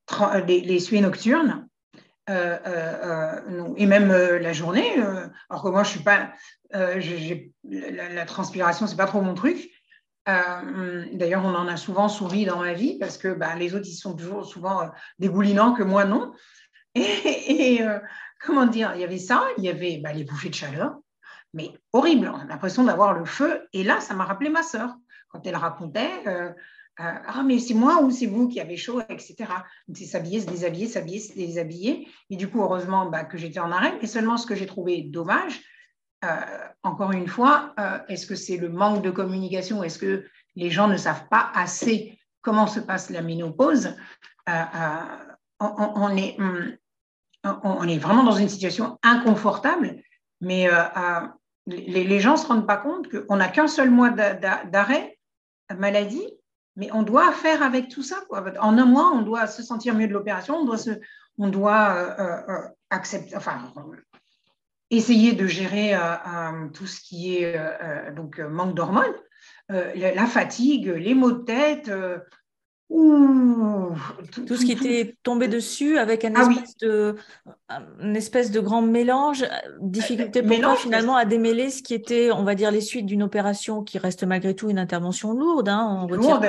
les, 0.47 0.81
suies 0.81 1.01
nocturnes, 1.01 1.69
euh, 2.31 2.59
euh, 2.67 3.41
euh, 3.49 3.75
et 3.77 3.87
même 3.87 4.11
la 4.11 4.53
journée, 4.53 4.91
alors 5.51 5.63
que 5.63 5.69
moi, 5.69 5.83
je 5.83 5.91
suis 5.91 6.03
pas, 6.03 6.33
la, 6.71 8.09
la, 8.09 8.25
transpiration, 8.25 8.87
c'est 8.87 8.97
pas 8.97 9.07
trop 9.07 9.21
mon 9.21 9.35
truc. 9.35 9.71
D'ailleurs, 10.27 11.45
on 11.45 11.55
en 11.55 11.69
a 11.69 11.77
souvent 11.77 12.09
souri 12.09 12.45
dans 12.45 12.61
ma 12.61 12.75
vie 12.75 12.99
parce 12.99 13.17
que 13.19 13.29
bah, 13.29 13.55
les 13.55 13.75
autres, 13.75 13.89
ils 13.89 13.95
sont 13.95 14.15
toujours 14.15 14.47
souvent 14.47 14.91
dégoulinants 15.19 15.73
que 15.73 15.83
moi, 15.83 16.05
non. 16.05 16.33
Et, 16.95 17.81
comment 18.41 18.67
dire, 18.67 18.93
il 18.95 19.01
y 19.01 19.05
avait 19.05 19.19
ça, 19.19 19.47
il 19.57 19.65
y 19.65 19.69
avait 19.69 19.99
bah, 20.03 20.13
les 20.13 20.25
bouffées 20.25 20.51
de 20.51 20.55
chaleur, 20.55 20.97
mais 21.55 21.73
horrible. 21.93 22.31
On 22.33 22.39
a 22.39 22.45
l'impression 22.45 22.85
d'avoir 22.85 23.13
le 23.15 23.25
feu. 23.25 23.67
Et 23.73 23.85
là, 23.85 24.01
ça 24.01 24.15
m'a 24.15 24.25
rappelé 24.25 24.51
ma 24.51 24.63
sœur 24.63 24.95
quand 25.29 25.47
elle 25.47 25.57
racontait 25.57 26.11
euh, 26.27 26.51
euh, 27.01 27.15
Ah, 27.27 27.43
mais 27.45 27.59
c'est 27.59 27.75
moi 27.75 28.03
ou 28.03 28.11
c'est 28.11 28.27
vous 28.27 28.49
qui 28.49 28.61
avez 28.61 28.77
chaud, 28.77 29.01
etc. 29.09 29.37
Donc, 29.87 29.97
c'est 29.97 30.05
s'habiller, 30.05 30.41
se 30.41 30.47
déshabiller, 30.47 30.87
s'habiller, 30.87 31.21
se 31.21 31.35
déshabiller. 31.35 32.09
Et 32.31 32.37
du 32.37 32.49
coup, 32.49 32.63
heureusement 32.63 33.07
bah, 33.07 33.25
que 33.25 33.39
j'étais 33.39 33.61
en 33.61 33.73
arrêt. 33.73 33.99
Et 34.03 34.07
seulement 34.07 34.37
ce 34.37 34.47
que 34.47 34.55
j'ai 34.55 34.67
trouvé 34.67 35.03
dommage, 35.03 35.61
euh, 36.25 36.29
encore 36.83 37.13
une 37.13 37.29
fois, 37.29 37.75
est-ce 38.09 38.27
que 38.27 38.35
c'est 38.35 38.57
le 38.57 38.69
manque 38.69 39.03
de 39.03 39.11
communication? 39.11 39.85
Est-ce 39.85 39.99
que 39.99 40.25
les 40.57 40.69
gens 40.69 40.89
ne 40.89 40.97
savent 40.97 41.29
pas 41.29 41.51
assez 41.55 42.19
comment 42.41 42.67
se 42.67 42.81
passe 42.81 43.11
la 43.11 43.23
ménopause? 43.23 43.95
On, 45.61 46.17
est, 46.17 46.41
hum, 46.41 46.77
on, 47.45 47.87
est 47.87 47.99
vraiment 47.99 48.25
dans 48.25 48.33
une 48.33 48.49
situation 48.49 48.99
inconfortable, 49.05 50.03
mais 50.41 50.69
les, 51.69 52.21
gens 52.21 52.33
ne 52.33 52.37
se 52.37 52.47
rendent 52.47 52.67
pas 52.67 52.77
compte 52.77 53.09
qu'on 53.09 53.37
n'a 53.37 53.49
qu'un 53.49 53.69
seul 53.69 53.91
mois 53.91 54.11
d'arrêt 54.11 55.19
maladie, 55.77 56.27
mais 56.77 56.91
on 56.93 57.03
doit 57.03 57.33
faire 57.33 57.63
avec 57.63 57.89
tout 57.89 58.03
ça. 58.03 58.17
En 58.61 58.79
un 58.79 58.85
mois, 58.85 59.11
on 59.13 59.23
doit 59.23 59.47
se 59.47 59.63
sentir 59.63 59.95
mieux 59.95 60.09
de 60.09 60.13
l'opération, 60.13 60.67
on 61.39 61.49
doit, 61.49 61.95
euh, 61.95 62.15
euh, 62.19 62.43
euh, 62.49 62.69
accepter, 62.91 63.37
enfin, 63.37 63.73
essayer 64.91 65.33
de 65.33 65.47
gérer 65.47 65.95
tout 66.73 66.87
ce 66.87 67.01
qui 67.01 67.37
est 67.37 67.59
donc 68.15 68.39
manque 68.39 68.75
d'hormones, 68.75 69.15
la 69.69 70.27
fatigue, 70.27 70.87
les 70.87 71.15
maux 71.15 71.33
de 71.33 71.45
tête, 71.45 71.91
tout, 72.91 74.57
ce 74.57 74.65
qui 74.65 74.73
était 74.73 75.17
tombé 75.23 75.47
dessus 75.47 75.99
avec 75.99 76.25
un 76.25 76.33
ah 76.35 76.49
espèce, 76.51 76.77
de, 76.79 77.17
une 78.01 78.17
espèce 78.17 78.51
de 78.51 78.61
grand 78.61 78.81
mélange, 78.81 79.45
difficulté 79.81 80.43
pour 80.43 80.59
toi 80.59 80.77
finalement 80.77 81.17
à 81.17 81.27
démêler 81.27 81.69
ce 81.71 81.83
qui 81.83 81.93
était, 81.93 82.31
on 82.31 82.45
va 82.45 82.55
dire, 82.55 82.71
les 82.71 82.81
suites 82.81 83.05
d'une 83.05 83.23
opération 83.23 83.83
qui 83.83 83.99
reste 83.99 84.25
malgré 84.25 84.55
tout 84.55 84.71
une 84.71 84.79
intervention 84.79 85.35
lourde. 85.35 85.69
Hein. 85.69 86.03
On 86.03 86.07
retire 86.07 86.41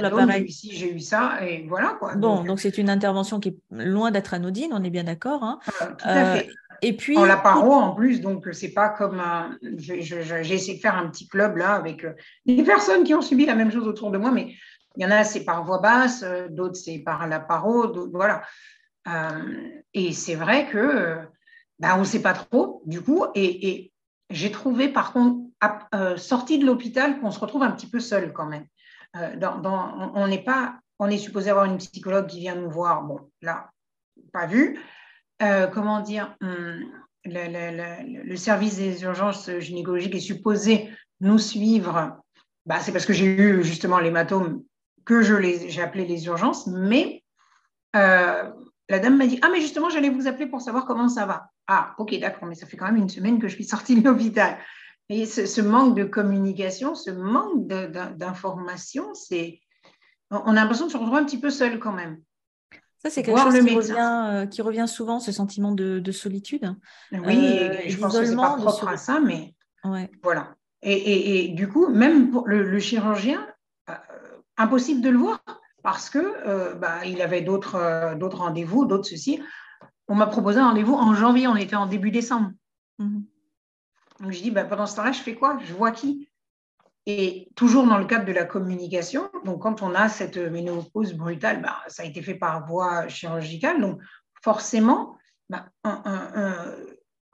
l'appareil. 0.00 0.44
Ici, 0.44 0.70
j'ai 0.72 0.92
eu 0.92 1.00
ça 1.00 1.38
et 1.46 1.64
voilà. 1.68 1.96
Quoi. 1.98 2.16
Bon, 2.16 2.42
donc 2.42 2.58
c'est 2.58 2.76
une 2.78 2.90
intervention 2.90 3.38
qui 3.38 3.50
est 3.50 3.56
loin 3.70 4.10
d'être 4.10 4.34
anodine, 4.34 4.70
on 4.72 4.82
est 4.82 4.90
bien 4.90 5.04
d'accord. 5.04 5.44
Hein. 5.44 5.60
Ah, 5.80 5.86
tout 5.86 6.08
à 6.08 6.34
fait. 6.34 6.48
Euh, 6.48 6.52
et 6.80 6.96
puis, 6.96 7.16
en 7.16 7.24
la 7.24 7.36
paro 7.36 7.72
en 7.72 7.94
plus, 7.94 8.20
donc 8.20 8.46
c'est 8.52 8.72
pas 8.72 8.88
comme 8.88 9.20
j'ai 9.76 9.98
essayé 10.54 10.76
de 10.76 10.80
faire 10.80 10.96
un 10.96 11.08
petit 11.08 11.26
club 11.26 11.56
là 11.56 11.74
avec 11.74 12.04
euh, 12.04 12.12
des 12.46 12.62
personnes 12.62 13.02
qui 13.02 13.14
ont 13.14 13.22
subi 13.22 13.46
la 13.46 13.56
même 13.56 13.72
chose 13.72 13.88
autour 13.88 14.10
de 14.10 14.18
moi, 14.18 14.30
mais 14.30 14.54
il 14.96 15.02
y 15.02 15.06
en 15.06 15.10
a, 15.10 15.24
c'est 15.24 15.44
par 15.44 15.64
voix 15.64 15.78
basse, 15.78 16.22
euh, 16.22 16.48
d'autres, 16.48 16.76
c'est 16.76 16.98
par 16.98 17.26
la 17.26 17.40
parole, 17.40 17.92
voilà. 18.12 18.42
Euh, 19.06 19.70
et 19.94 20.12
c'est 20.12 20.34
vrai 20.34 20.68
que 20.68 21.18
ben, 21.78 21.94
on 21.96 22.00
ne 22.00 22.04
sait 22.04 22.22
pas 22.22 22.34
trop, 22.34 22.82
du 22.86 23.00
coup. 23.00 23.26
Et, 23.34 23.92
j'ai 24.30 24.50
trouvé, 24.50 24.88
par 24.88 25.14
contre, 25.14 25.48
euh, 25.94 26.18
sorti 26.18 26.58
de 26.58 26.66
l'hôpital, 26.66 27.18
qu'on 27.18 27.30
se 27.30 27.40
retrouve 27.40 27.62
un 27.62 27.70
petit 27.70 27.88
peu 27.88 27.98
seul 27.98 28.34
quand 28.34 28.44
même. 28.44 28.66
On 29.14 30.28
n'est 30.28 30.44
pas, 30.44 30.80
on 30.98 31.08
est 31.08 31.16
supposé 31.16 31.48
avoir 31.48 31.64
une 31.64 31.78
psychologue 31.78 32.26
qui 32.26 32.40
vient 32.40 32.54
nous 32.54 32.70
voir. 32.70 33.04
Bon, 33.04 33.20
là, 33.40 33.70
pas 34.34 34.46
vu. 34.46 34.78
comment 35.72 36.02
dire 36.02 36.36
hum, 36.42 36.84
le, 37.24 38.36
service 38.36 38.76
des 38.76 39.02
urgences 39.02 39.48
gynécologiques 39.60 40.14
est 40.14 40.20
supposé 40.20 40.90
nous 41.20 41.38
suivre. 41.38 42.20
Bah, 42.66 42.80
c'est 42.80 42.92
parce 42.92 43.06
que 43.06 43.14
j'ai 43.14 43.24
eu 43.24 43.64
justement 43.64 43.98
l'hématome 43.98 44.62
que 45.08 45.22
je 45.22 45.34
les, 45.34 45.70
j'ai 45.70 45.80
appelé 45.80 46.04
les 46.04 46.26
urgences, 46.26 46.66
mais 46.66 47.24
euh, 47.96 48.42
la 48.90 48.98
dame 48.98 49.16
m'a 49.16 49.26
dit 49.26 49.38
Ah, 49.40 49.48
mais 49.50 49.62
justement, 49.62 49.88
j'allais 49.88 50.10
vous 50.10 50.28
appeler 50.28 50.46
pour 50.46 50.60
savoir 50.60 50.84
comment 50.84 51.08
ça 51.08 51.24
va. 51.24 51.50
Ah, 51.66 51.94
ok, 51.96 52.18
d'accord, 52.20 52.46
mais 52.46 52.54
ça 52.54 52.66
fait 52.66 52.76
quand 52.76 52.84
même 52.84 52.98
une 52.98 53.08
semaine 53.08 53.38
que 53.38 53.48
je 53.48 53.54
suis 53.54 53.64
sortie 53.64 53.98
de 53.98 54.06
l'hôpital. 54.06 54.58
Et 55.08 55.24
ce, 55.24 55.62
manque 55.62 55.96
de 55.96 56.04
communication, 56.04 56.94
ce 56.94 57.10
manque 57.10 57.66
d'information, 57.66 59.14
c'est. 59.14 59.60
On 60.30 60.50
a 60.50 60.52
l'impression 60.56 60.86
de 60.86 60.92
se 60.92 60.98
retrouver 60.98 61.20
un 61.20 61.24
petit 61.24 61.40
peu 61.40 61.48
seul 61.48 61.78
quand 61.78 61.92
même. 61.92 62.20
Ça, 62.98 63.08
c'est 63.08 63.22
quelque 63.22 63.40
chose 63.40 63.64
qui 63.64 63.74
revient, 63.74 64.26
euh, 64.30 64.46
qui 64.46 64.60
revient, 64.60 64.86
souvent, 64.86 65.20
ce 65.20 65.32
sentiment 65.32 65.72
de, 65.72 66.12
solitude. 66.12 66.76
Oui, 67.12 67.58
euh, 67.58 67.78
je 67.86 67.96
pense 67.96 68.18
que 68.18 68.26
ce 68.26 68.30
n'est 68.32 68.36
pas 68.36 68.58
propre 68.58 68.88
à 68.88 68.98
ça, 68.98 69.20
mais 69.20 69.54
ouais. 69.84 70.10
voilà. 70.22 70.54
Et, 70.82 71.46
et, 71.46 71.48
du 71.48 71.66
coup, 71.66 71.88
même 71.88 72.30
pour 72.30 72.46
le, 72.46 72.62
le 72.62 72.78
chirurgien, 72.78 73.46
impossible 74.58 75.00
de 75.00 75.08
le 75.08 75.18
voir 75.18 75.40
parce 75.82 76.10
que 76.10 76.18
euh, 76.18 76.74
bah, 76.74 77.04
il 77.06 77.22
avait 77.22 77.40
d'autres 77.40 77.76
euh, 77.76 78.14
d'autres 78.14 78.38
rendez-vous, 78.38 78.84
d'autres 78.84 79.08
ceci. 79.08 79.42
On 80.08 80.14
m'a 80.14 80.26
proposé 80.26 80.58
un 80.58 80.68
rendez-vous 80.68 80.94
en 80.94 81.14
janvier, 81.14 81.46
on 81.46 81.56
était 81.56 81.76
en 81.76 81.86
début 81.86 82.10
décembre. 82.10 82.50
Mhm. 82.98 83.24
Donc 84.20 84.32
je 84.32 84.42
dis, 84.42 84.50
bah, 84.50 84.64
pendant 84.64 84.86
ce 84.86 84.96
temps-là, 84.96 85.12
je 85.12 85.20
fais 85.20 85.34
quoi? 85.34 85.58
Je 85.64 85.72
vois 85.72 85.92
qui? 85.92 86.28
Et 87.06 87.48
toujours 87.54 87.86
dans 87.86 87.98
le 87.98 88.04
cadre 88.04 88.26
de 88.26 88.32
la 88.32 88.44
communication, 88.44 89.30
donc 89.44 89.62
quand 89.62 89.80
on 89.82 89.94
a 89.94 90.08
cette 90.08 90.36
ménopause 90.36 91.14
brutale, 91.14 91.62
bah, 91.62 91.78
ça 91.86 92.02
a 92.02 92.06
été 92.06 92.20
fait 92.20 92.34
par 92.34 92.66
voie 92.66 93.08
chirurgicale, 93.08 93.80
donc 93.80 94.00
forcément, 94.42 95.16
bah, 95.48 95.66
un, 95.84 96.74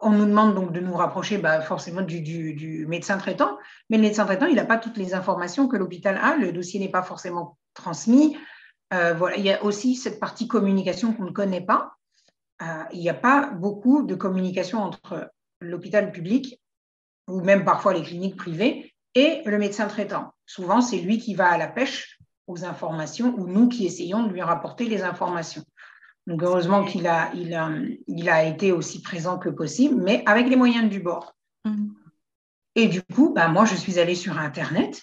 on 0.00 0.10
nous 0.10 0.26
demande 0.26 0.54
donc 0.54 0.72
de 0.72 0.80
nous 0.80 0.94
rapprocher 0.94 1.38
bah, 1.38 1.60
forcément 1.60 2.02
du, 2.02 2.86
médecin 2.88 3.18
traitant, 3.18 3.58
mais 3.88 3.96
le 3.96 4.02
médecin 4.02 4.26
traitant, 4.26 4.46
il 4.46 4.56
n'a 4.56 4.64
pas 4.64 4.78
toutes 4.78 4.96
les 4.96 5.14
informations 5.14 5.68
que 5.68 5.76
l'hôpital 5.76 6.18
a, 6.20 6.36
le 6.36 6.52
dossier 6.52 6.80
n'est 6.80 6.90
pas 6.90 7.02
forcément 7.02 7.58
transmis. 7.74 8.36
Euh, 8.92 9.14
voilà. 9.14 9.36
Il 9.36 9.44
y 9.44 9.52
a 9.52 9.62
aussi 9.64 9.94
cette 9.94 10.20
partie 10.20 10.46
communication 10.46 11.12
qu'on 11.12 11.24
ne 11.24 11.30
connaît 11.30 11.64
pas. 11.64 11.92
Euh, 12.62 12.84
il 12.92 13.00
n'y 13.00 13.08
a 13.08 13.14
pas 13.14 13.46
beaucoup 13.46 14.02
de 14.02 14.14
communication 14.14 14.82
entre 14.82 15.30
l'hôpital 15.60 16.12
public 16.12 16.60
ou 17.26 17.40
même 17.40 17.64
parfois 17.64 17.94
les 17.94 18.02
cliniques 18.02 18.36
privées 18.36 18.92
et 19.14 19.42
le 19.46 19.58
médecin 19.58 19.88
traitant. 19.88 20.32
Souvent, 20.46 20.80
c'est 20.80 20.98
lui 20.98 21.18
qui 21.18 21.34
va 21.34 21.48
à 21.48 21.58
la 21.58 21.68
pêche 21.68 22.18
aux 22.46 22.64
informations 22.64 23.34
ou 23.38 23.46
nous 23.46 23.68
qui 23.68 23.86
essayons 23.86 24.24
de 24.24 24.32
lui 24.32 24.42
rapporter 24.42 24.86
les 24.86 25.02
informations. 25.02 25.64
Donc, 26.26 26.42
heureusement 26.42 26.84
qu'il 26.84 27.06
a, 27.06 27.30
il 27.34 27.54
a, 27.54 27.70
il 28.06 28.28
a 28.28 28.44
été 28.44 28.72
aussi 28.72 29.02
présent 29.02 29.38
que 29.38 29.50
possible, 29.50 30.00
mais 30.02 30.22
avec 30.26 30.48
les 30.48 30.56
moyens 30.56 30.88
du 30.88 31.00
bord. 31.00 31.34
Mmh. 31.64 31.88
Et 32.76 32.88
du 32.88 33.02
coup, 33.02 33.32
bah, 33.34 33.48
moi, 33.48 33.64
je 33.64 33.74
suis 33.74 33.98
allée 33.98 34.14
sur 34.14 34.38
Internet. 34.38 35.02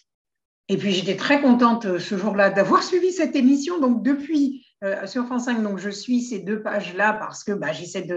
Et 0.67 0.77
puis, 0.77 0.91
j'étais 0.91 1.15
très 1.15 1.41
contente 1.41 1.85
euh, 1.85 1.99
ce 1.99 2.17
jour-là 2.17 2.49
d'avoir 2.49 2.83
suivi 2.83 3.11
cette 3.11 3.35
émission. 3.35 3.79
Donc, 3.79 4.03
depuis 4.03 4.65
euh, 4.83 5.05
sur 5.05 5.25
France 5.25 5.45
5, 5.45 5.61
donc, 5.61 5.77
je 5.77 5.89
suis 5.89 6.21
ces 6.21 6.39
deux 6.39 6.61
pages-là 6.61 7.13
parce 7.13 7.43
que 7.43 7.51
bah, 7.51 7.71
j'essaie 7.71 8.07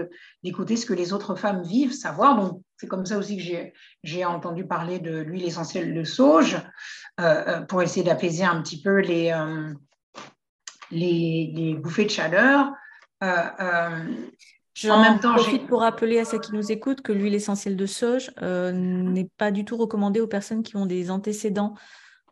d'écouter 0.43 0.75
ce 0.75 0.85
que 0.85 0.93
les 0.93 1.13
autres 1.13 1.35
femmes 1.35 1.63
vivent, 1.63 1.93
savoir. 1.93 2.41
Donc, 2.41 2.61
c'est 2.77 2.87
comme 2.87 3.05
ça 3.05 3.17
aussi 3.17 3.37
que 3.37 3.71
j'ai 4.03 4.25
entendu 4.25 4.65
parler 4.65 4.99
de 4.99 5.19
l'huile 5.19 5.45
essentielle 5.45 5.93
de 5.93 6.03
sauge 6.03 6.57
euh, 7.19 7.61
pour 7.61 7.81
essayer 7.81 8.03
d'apaiser 8.03 8.43
un 8.43 8.61
petit 8.61 8.81
peu 8.81 8.99
les, 8.99 9.31
les, 10.91 11.53
les, 11.55 11.73
bouffées 11.75 12.05
de 12.05 12.09
chaleur. 12.09 12.71
En 14.89 15.01
même 15.01 15.19
temps, 15.19 15.35
profite 15.35 15.67
pour 15.67 15.81
rappeler 15.81 16.19
à 16.19 16.25
ceux 16.25 16.39
qui 16.39 16.53
nous 16.53 16.71
écoutent 16.71 17.01
que 17.01 17.11
l'huile 17.11 17.35
essentielle 17.35 17.75
de 17.75 17.85
sauge 17.85 18.31
n'est 18.41 19.29
pas 19.37 19.51
du 19.51 19.65
tout 19.65 19.77
recommandée 19.77 20.21
aux 20.21 20.27
personnes 20.27 20.63
qui 20.63 20.77
ont 20.77 20.85
des 20.85 21.11
antécédents 21.11 21.75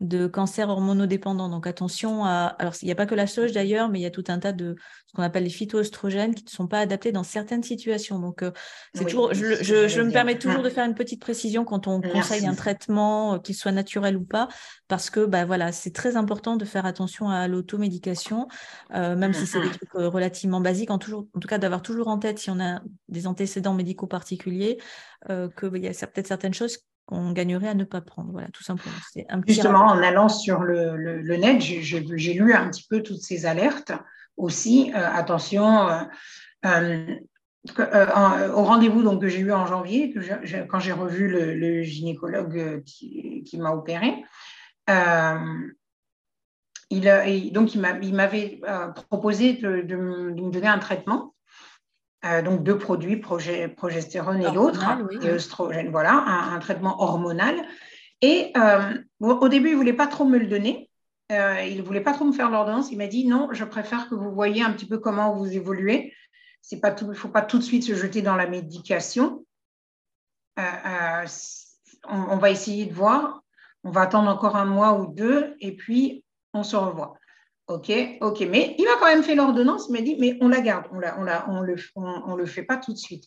de 0.04 0.26
cancer 0.26 0.68
hormonodépendant. 0.68 1.48
Donc 1.48 1.66
attention 1.66 2.24
à. 2.24 2.54
Alors, 2.58 2.74
il 2.82 2.86
n'y 2.86 2.92
a 2.92 2.94
pas 2.94 3.06
que 3.06 3.14
la 3.14 3.26
sauge 3.26 3.52
d'ailleurs, 3.52 3.88
mais 3.88 3.98
il 3.98 4.02
y 4.02 4.06
a 4.06 4.10
tout 4.10 4.24
un 4.28 4.38
tas 4.38 4.52
de 4.52 4.76
ce 5.06 5.12
qu'on 5.14 5.22
appelle 5.22 5.44
les 5.44 5.50
phytoestrogènes 5.50 6.34
qui 6.34 6.44
ne 6.44 6.50
sont 6.50 6.66
pas 6.66 6.80
adaptés 6.80 7.10
dans 7.12 7.22
certaines 7.22 7.62
situations. 7.62 8.18
Donc, 8.18 8.42
euh, 8.42 8.50
c'est 8.94 9.04
toujours. 9.04 9.32
Je, 9.32 9.88
je, 9.88 10.00
me 10.00 10.10
permets 10.10 10.38
toujours 10.38 10.62
de 10.62 10.70
faire 10.70 10.84
une 10.84 10.94
petite 10.94 11.20
précision 11.20 11.64
quand 11.64 11.86
on 11.86 12.00
conseille 12.00 12.46
un 12.46 12.54
traitement, 12.54 13.34
euh, 13.34 13.38
qu'il 13.38 13.54
soit 13.54 13.72
naturel 13.72 14.16
ou 14.16 14.24
pas, 14.24 14.48
parce 14.88 15.10
que 15.10 15.24
bah, 15.24 15.44
voilà, 15.44 15.72
c'est 15.72 15.92
très 15.92 16.16
important 16.16 16.56
de 16.56 16.64
faire 16.64 16.86
attention 16.86 17.30
à 17.30 17.48
l'automédication, 17.48 18.48
euh, 18.94 19.16
même 19.16 19.32
si 19.32 19.46
c'est 19.46 19.60
des 19.60 19.70
trucs 19.70 19.92
relativement 19.94 20.60
basiques, 20.60 20.90
en, 20.90 20.98
toujours, 20.98 21.26
en 21.34 21.40
tout 21.40 21.48
cas 21.48 21.58
d'avoir 21.58 21.82
toujours 21.82 22.08
en 22.08 22.18
tête 22.18 22.38
si 22.38 22.50
on 22.50 22.60
a 22.60 22.82
des 23.08 23.26
antécédents 23.26 23.74
médicaux 23.74 24.06
particuliers, 24.06 24.78
qu'il 25.28 25.70
bah, 25.70 25.78
y 25.78 25.88
a 25.88 26.06
peut-être 26.06 26.26
certaines 26.26 26.54
choses 26.54 26.78
qu'on 27.06 27.32
gagnerait 27.32 27.68
à 27.68 27.74
ne 27.74 27.84
pas 27.84 28.00
prendre. 28.00 28.32
Voilà, 28.32 28.48
tout 28.48 28.62
simplement. 28.62 28.94
Justement, 29.46 29.86
en 29.86 30.02
allant 30.02 30.28
sur 30.28 30.62
le, 30.62 30.96
le, 30.96 31.36
net, 31.36 31.60
j'ai 31.60 32.32
lu 32.34 32.54
un 32.54 32.68
petit 32.70 32.86
peu 32.88 33.02
toutes 33.02 33.20
ces 33.20 33.46
alertes 33.46 33.92
aussi. 34.36 34.92
Euh, 34.94 35.10
attention, 35.12 35.88
euh, 35.88 36.02
euh, 37.78 38.52
au 38.52 38.64
rendez-vous 38.64 39.02
donc, 39.02 39.20
que 39.20 39.28
j'ai 39.28 39.40
eu 39.40 39.52
en 39.52 39.66
janvier, 39.66 40.12
que 40.12 40.20
quand 40.66 40.80
j'ai 40.80 40.92
revu 40.92 41.28
le, 41.28 41.82
gynécologue 41.82 42.82
qui, 42.84 43.42
qui 43.44 43.58
m'a 43.58 43.72
opéré, 43.72 44.24
il, 46.90 47.52
donc 47.52 47.74
il 47.74 47.80
m'avait 48.14 48.60
proposé 49.08 49.54
de, 49.54 49.82
de, 49.82 49.96
me 49.96 50.50
donner 50.50 50.68
un 50.68 50.78
traitement 50.78 51.33
euh, 52.24 52.40
donc 52.42 52.62
deux 52.62 52.78
produits, 52.78 53.16
progestérone 53.16 54.40
et 54.40 54.50
l'autre, 54.50 54.82
et 55.22 55.28
œstrogène, 55.28 55.90
voilà, 55.90 56.12
un, 56.12 56.58
traitement 56.58 57.02
hormonal. 57.02 57.56
Et 58.22 58.50
euh, 58.56 58.94
au 59.20 59.48
début, 59.48 59.68
il 59.68 59.72
ne 59.72 59.76
voulait 59.76 59.92
pas 59.92 60.06
trop 60.06 60.24
me 60.24 60.38
le 60.38 60.46
donner. 60.46 60.88
Euh, 61.32 61.60
il 61.62 61.78
ne 61.78 61.82
voulait 61.82 62.00
pas 62.00 62.14
trop 62.14 62.24
me 62.24 62.32
faire 62.32 62.50
l'ordonnance. 62.50 62.90
Il 62.90 62.96
m'a 62.96 63.08
dit 63.08 63.26
non, 63.26 63.48
je 63.52 63.64
préfère 63.64 64.08
que 64.08 64.14
vous 64.14 64.32
voyez 64.32 64.62
un 64.62 64.72
petit 64.72 64.86
peu 64.86 64.98
comment 64.98 65.34
vous 65.34 65.52
évoluez. 65.52 66.14
Il 66.70 66.80
ne 66.80 67.12
faut 67.12 67.28
pas 67.28 67.42
tout 67.42 67.58
de 67.58 67.62
suite 67.62 67.84
se 67.84 67.94
jeter 67.94 68.22
dans 68.22 68.36
la 68.36 68.46
médication. 68.46 69.44
on, 70.56 72.36
va 72.38 72.50
essayer 72.50 72.86
de 72.86 72.94
voir. 72.94 73.42
On 73.82 73.90
va 73.90 74.02
attendre 74.02 74.30
encore 74.30 74.56
un 74.56 74.64
mois 74.64 74.98
ou 74.98 75.12
deux 75.12 75.56
et 75.60 75.76
puis 75.76 76.24
on 76.54 76.62
se 76.62 76.76
revoit. 76.76 77.18
Ok, 77.66 77.90
ok, 78.20 78.40
mais 78.50 78.74
il 78.78 78.84
m'a 78.84 78.96
quand 79.00 79.06
même 79.06 79.22
fait 79.22 79.34
l'ordonnance, 79.34 79.86
il 79.88 79.92
m'a 79.92 80.02
dit, 80.02 80.16
mais 80.20 80.36
on 80.42 80.48
la 80.48 80.60
garde, 80.60 80.84
on 80.92 80.98
ne 80.98 81.06
on 81.48 81.62
le, 81.62 81.76
on, 81.96 82.36
le 82.36 82.44
fait 82.44 82.62
pas 82.62 82.76
tout 82.76 82.92
de 82.92 82.98
suite. 82.98 83.24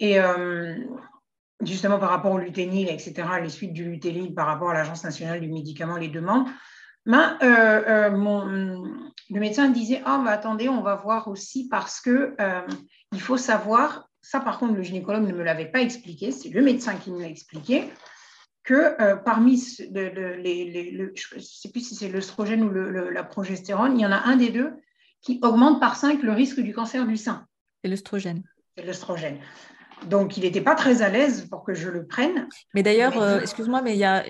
Et 0.00 0.18
euh, 0.18 0.76
justement 1.60 2.00
par 2.00 2.10
rapport 2.10 2.32
au 2.32 2.38
luténil, 2.38 2.88
etc., 2.88 3.14
les 3.40 3.48
suites 3.48 3.72
du 3.72 3.84
luténil 3.84 4.34
par 4.34 4.48
rapport 4.48 4.70
à 4.70 4.74
l'Agence 4.74 5.04
nationale 5.04 5.40
du 5.40 5.48
médicament, 5.48 5.98
les 5.98 6.08
demandes, 6.08 6.48
ben, 7.06 7.38
euh, 7.44 7.82
euh, 7.86 8.78
le 9.30 9.40
médecin 9.40 9.68
disait, 9.68 10.02
oh, 10.04 10.18
mais 10.24 10.30
attendez, 10.30 10.68
on 10.68 10.82
va 10.82 10.96
voir 10.96 11.28
aussi 11.28 11.68
parce 11.68 12.00
que 12.00 12.34
il 13.12 13.20
faut 13.20 13.36
savoir, 13.36 14.08
ça 14.20 14.40
par 14.40 14.58
contre, 14.58 14.74
le 14.74 14.82
gynécologue 14.82 15.28
ne 15.28 15.32
me 15.32 15.44
l'avait 15.44 15.70
pas 15.70 15.80
expliqué, 15.80 16.32
c'est 16.32 16.48
le 16.48 16.60
médecin 16.60 16.96
qui 16.96 17.12
me 17.12 17.20
l'a 17.20 17.28
expliqué, 17.28 17.84
que 18.64 19.00
euh, 19.02 19.16
parmi 19.16 19.56
les, 19.90 21.12
je 21.14 21.34
ne 21.34 21.40
sais 21.40 21.70
plus 21.70 21.80
si 21.80 21.94
c'est 21.94 22.08
l'œstrogène 22.08 22.62
ou 22.62 22.70
la 22.70 23.24
progestérone, 23.24 23.98
il 23.98 24.02
y 24.02 24.06
en 24.06 24.12
a 24.12 24.22
un 24.24 24.36
des 24.36 24.50
deux 24.50 24.72
qui 25.20 25.38
augmente 25.42 25.80
par 25.80 25.96
5 25.96 26.22
le 26.22 26.32
risque 26.32 26.60
du 26.60 26.72
cancer 26.72 27.06
du 27.06 27.16
sein. 27.16 27.46
C'est 27.82 27.90
l'œstrogène. 27.90 28.42
C'est 28.76 28.84
l'œstrogène. 28.84 29.38
Donc, 30.08 30.36
il 30.36 30.42
n'était 30.42 30.60
pas 30.60 30.74
très 30.74 31.02
à 31.02 31.08
l'aise 31.08 31.46
pour 31.48 31.64
que 31.64 31.74
je 31.74 31.88
le 31.88 32.06
prenne. 32.06 32.48
Mais 32.74 32.82
d'ailleurs, 32.82 33.20
euh, 33.20 33.40
excuse-moi, 33.40 33.82
mais 33.82 33.94
il 33.94 33.98
y 33.98 34.04
a, 34.04 34.24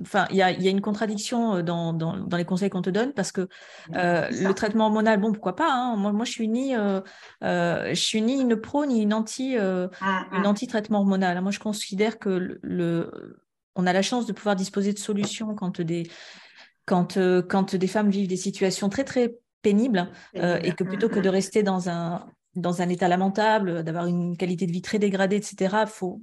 enfin, 0.00 0.26
il 0.30 0.36
y 0.36 0.42
a, 0.42 0.50
y 0.50 0.66
a 0.66 0.70
une 0.70 0.80
contradiction 0.80 1.56
euh, 1.56 1.62
dans, 1.62 1.92
dans, 1.92 2.16
dans 2.16 2.36
les 2.36 2.44
conseils 2.44 2.70
qu'on 2.70 2.82
te 2.82 2.90
donne 2.90 3.12
parce 3.12 3.32
que 3.32 3.48
euh, 3.94 4.28
le 4.30 4.52
traitement 4.52 4.86
hormonal, 4.86 5.20
bon, 5.20 5.32
pourquoi 5.32 5.56
pas 5.56 5.72
hein. 5.72 5.96
moi, 5.96 6.12
moi, 6.12 6.24
je 6.24 6.32
suis 6.32 6.48
ni, 6.48 6.74
je 7.42 7.92
suis 7.94 8.22
ni 8.22 8.40
une 8.40 8.56
pro 8.56 8.86
ni 8.86 9.02
une 9.02 9.14
anti, 9.14 9.58
hum, 9.58 9.88
une 10.32 10.38
hum. 10.38 10.46
anti 10.46 10.66
traitement 10.66 10.98
hormonal. 10.98 11.40
Moi, 11.40 11.52
je 11.52 11.60
considère 11.60 12.18
que 12.18 12.58
le, 12.62 13.38
on 13.74 13.86
a 13.86 13.92
la 13.92 14.02
chance 14.02 14.26
de 14.26 14.32
pouvoir 14.32 14.56
disposer 14.56 14.92
de 14.92 14.98
solutions 14.98 15.54
quand 15.54 15.80
des, 15.80 16.04
quand, 16.86 17.18
quand 17.48 17.74
des 17.74 17.86
femmes 17.86 18.10
vivent 18.10 18.28
des 18.28 18.36
situations 18.36 18.88
très 18.88 19.04
très 19.04 19.36
pénibles 19.62 20.08
et 20.34 20.72
que 20.72 20.84
plutôt 20.84 21.08
que 21.08 21.20
de 21.20 21.28
hum, 21.28 21.34
rester 21.34 21.62
dans 21.62 21.88
un 21.88 22.26
dans 22.54 22.82
un 22.82 22.88
état 22.88 23.08
lamentable, 23.08 23.82
d'avoir 23.82 24.06
une 24.06 24.36
qualité 24.36 24.66
de 24.66 24.72
vie 24.72 24.82
très 24.82 24.98
dégradée, 24.98 25.36
etc. 25.36 25.76
Il 25.82 25.86
faut, 25.86 26.20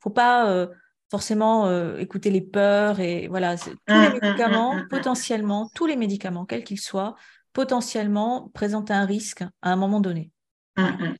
faut 0.00 0.10
pas 0.10 0.50
euh, 0.50 0.66
forcément 1.10 1.66
euh, 1.66 1.96
écouter 1.98 2.30
les 2.30 2.40
peurs 2.40 3.00
et 3.00 3.28
voilà. 3.28 3.56
Tous 3.56 3.70
les 3.88 3.94
mmh, 3.94 4.00
mmh, 4.00 4.18
médicaments, 4.22 4.74
mmh, 4.74 4.88
potentiellement, 4.88 5.70
tous 5.74 5.86
les 5.86 5.96
médicaments, 5.96 6.44
quels 6.44 6.64
qu'ils 6.64 6.80
soient, 6.80 7.16
potentiellement 7.52 8.50
présentent 8.54 8.90
un 8.90 9.06
risque 9.06 9.42
à 9.62 9.72
un 9.72 9.76
moment 9.76 10.00
donné. 10.00 10.30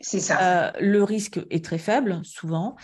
C'est 0.00 0.20
ça. 0.20 0.38
Euh, 0.40 0.70
le 0.80 1.02
risque 1.02 1.40
est 1.50 1.62
très 1.62 1.76
faible, 1.76 2.20
souvent, 2.24 2.76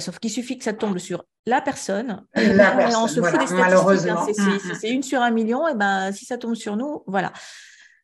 sauf 0.00 0.18
qu'il 0.18 0.30
suffit 0.30 0.58
que 0.58 0.64
ça 0.64 0.72
tombe 0.72 0.98
sur 0.98 1.24
la 1.46 1.60
personne. 1.60 2.24
La 2.34 2.72
personne 2.72 3.02
on 3.02 3.06
se 3.06 3.20
fout 3.20 3.38
des 3.38 3.46
statistiques. 3.46 4.10
Hein. 4.10 4.74
c'est 4.80 4.90
une 4.90 5.04
sur 5.04 5.20
un 5.20 5.30
million, 5.30 5.68
et 5.68 5.76
ben 5.76 6.10
si 6.10 6.24
ça 6.24 6.38
tombe 6.38 6.54
sur 6.54 6.76
nous, 6.76 7.04
voilà. 7.06 7.32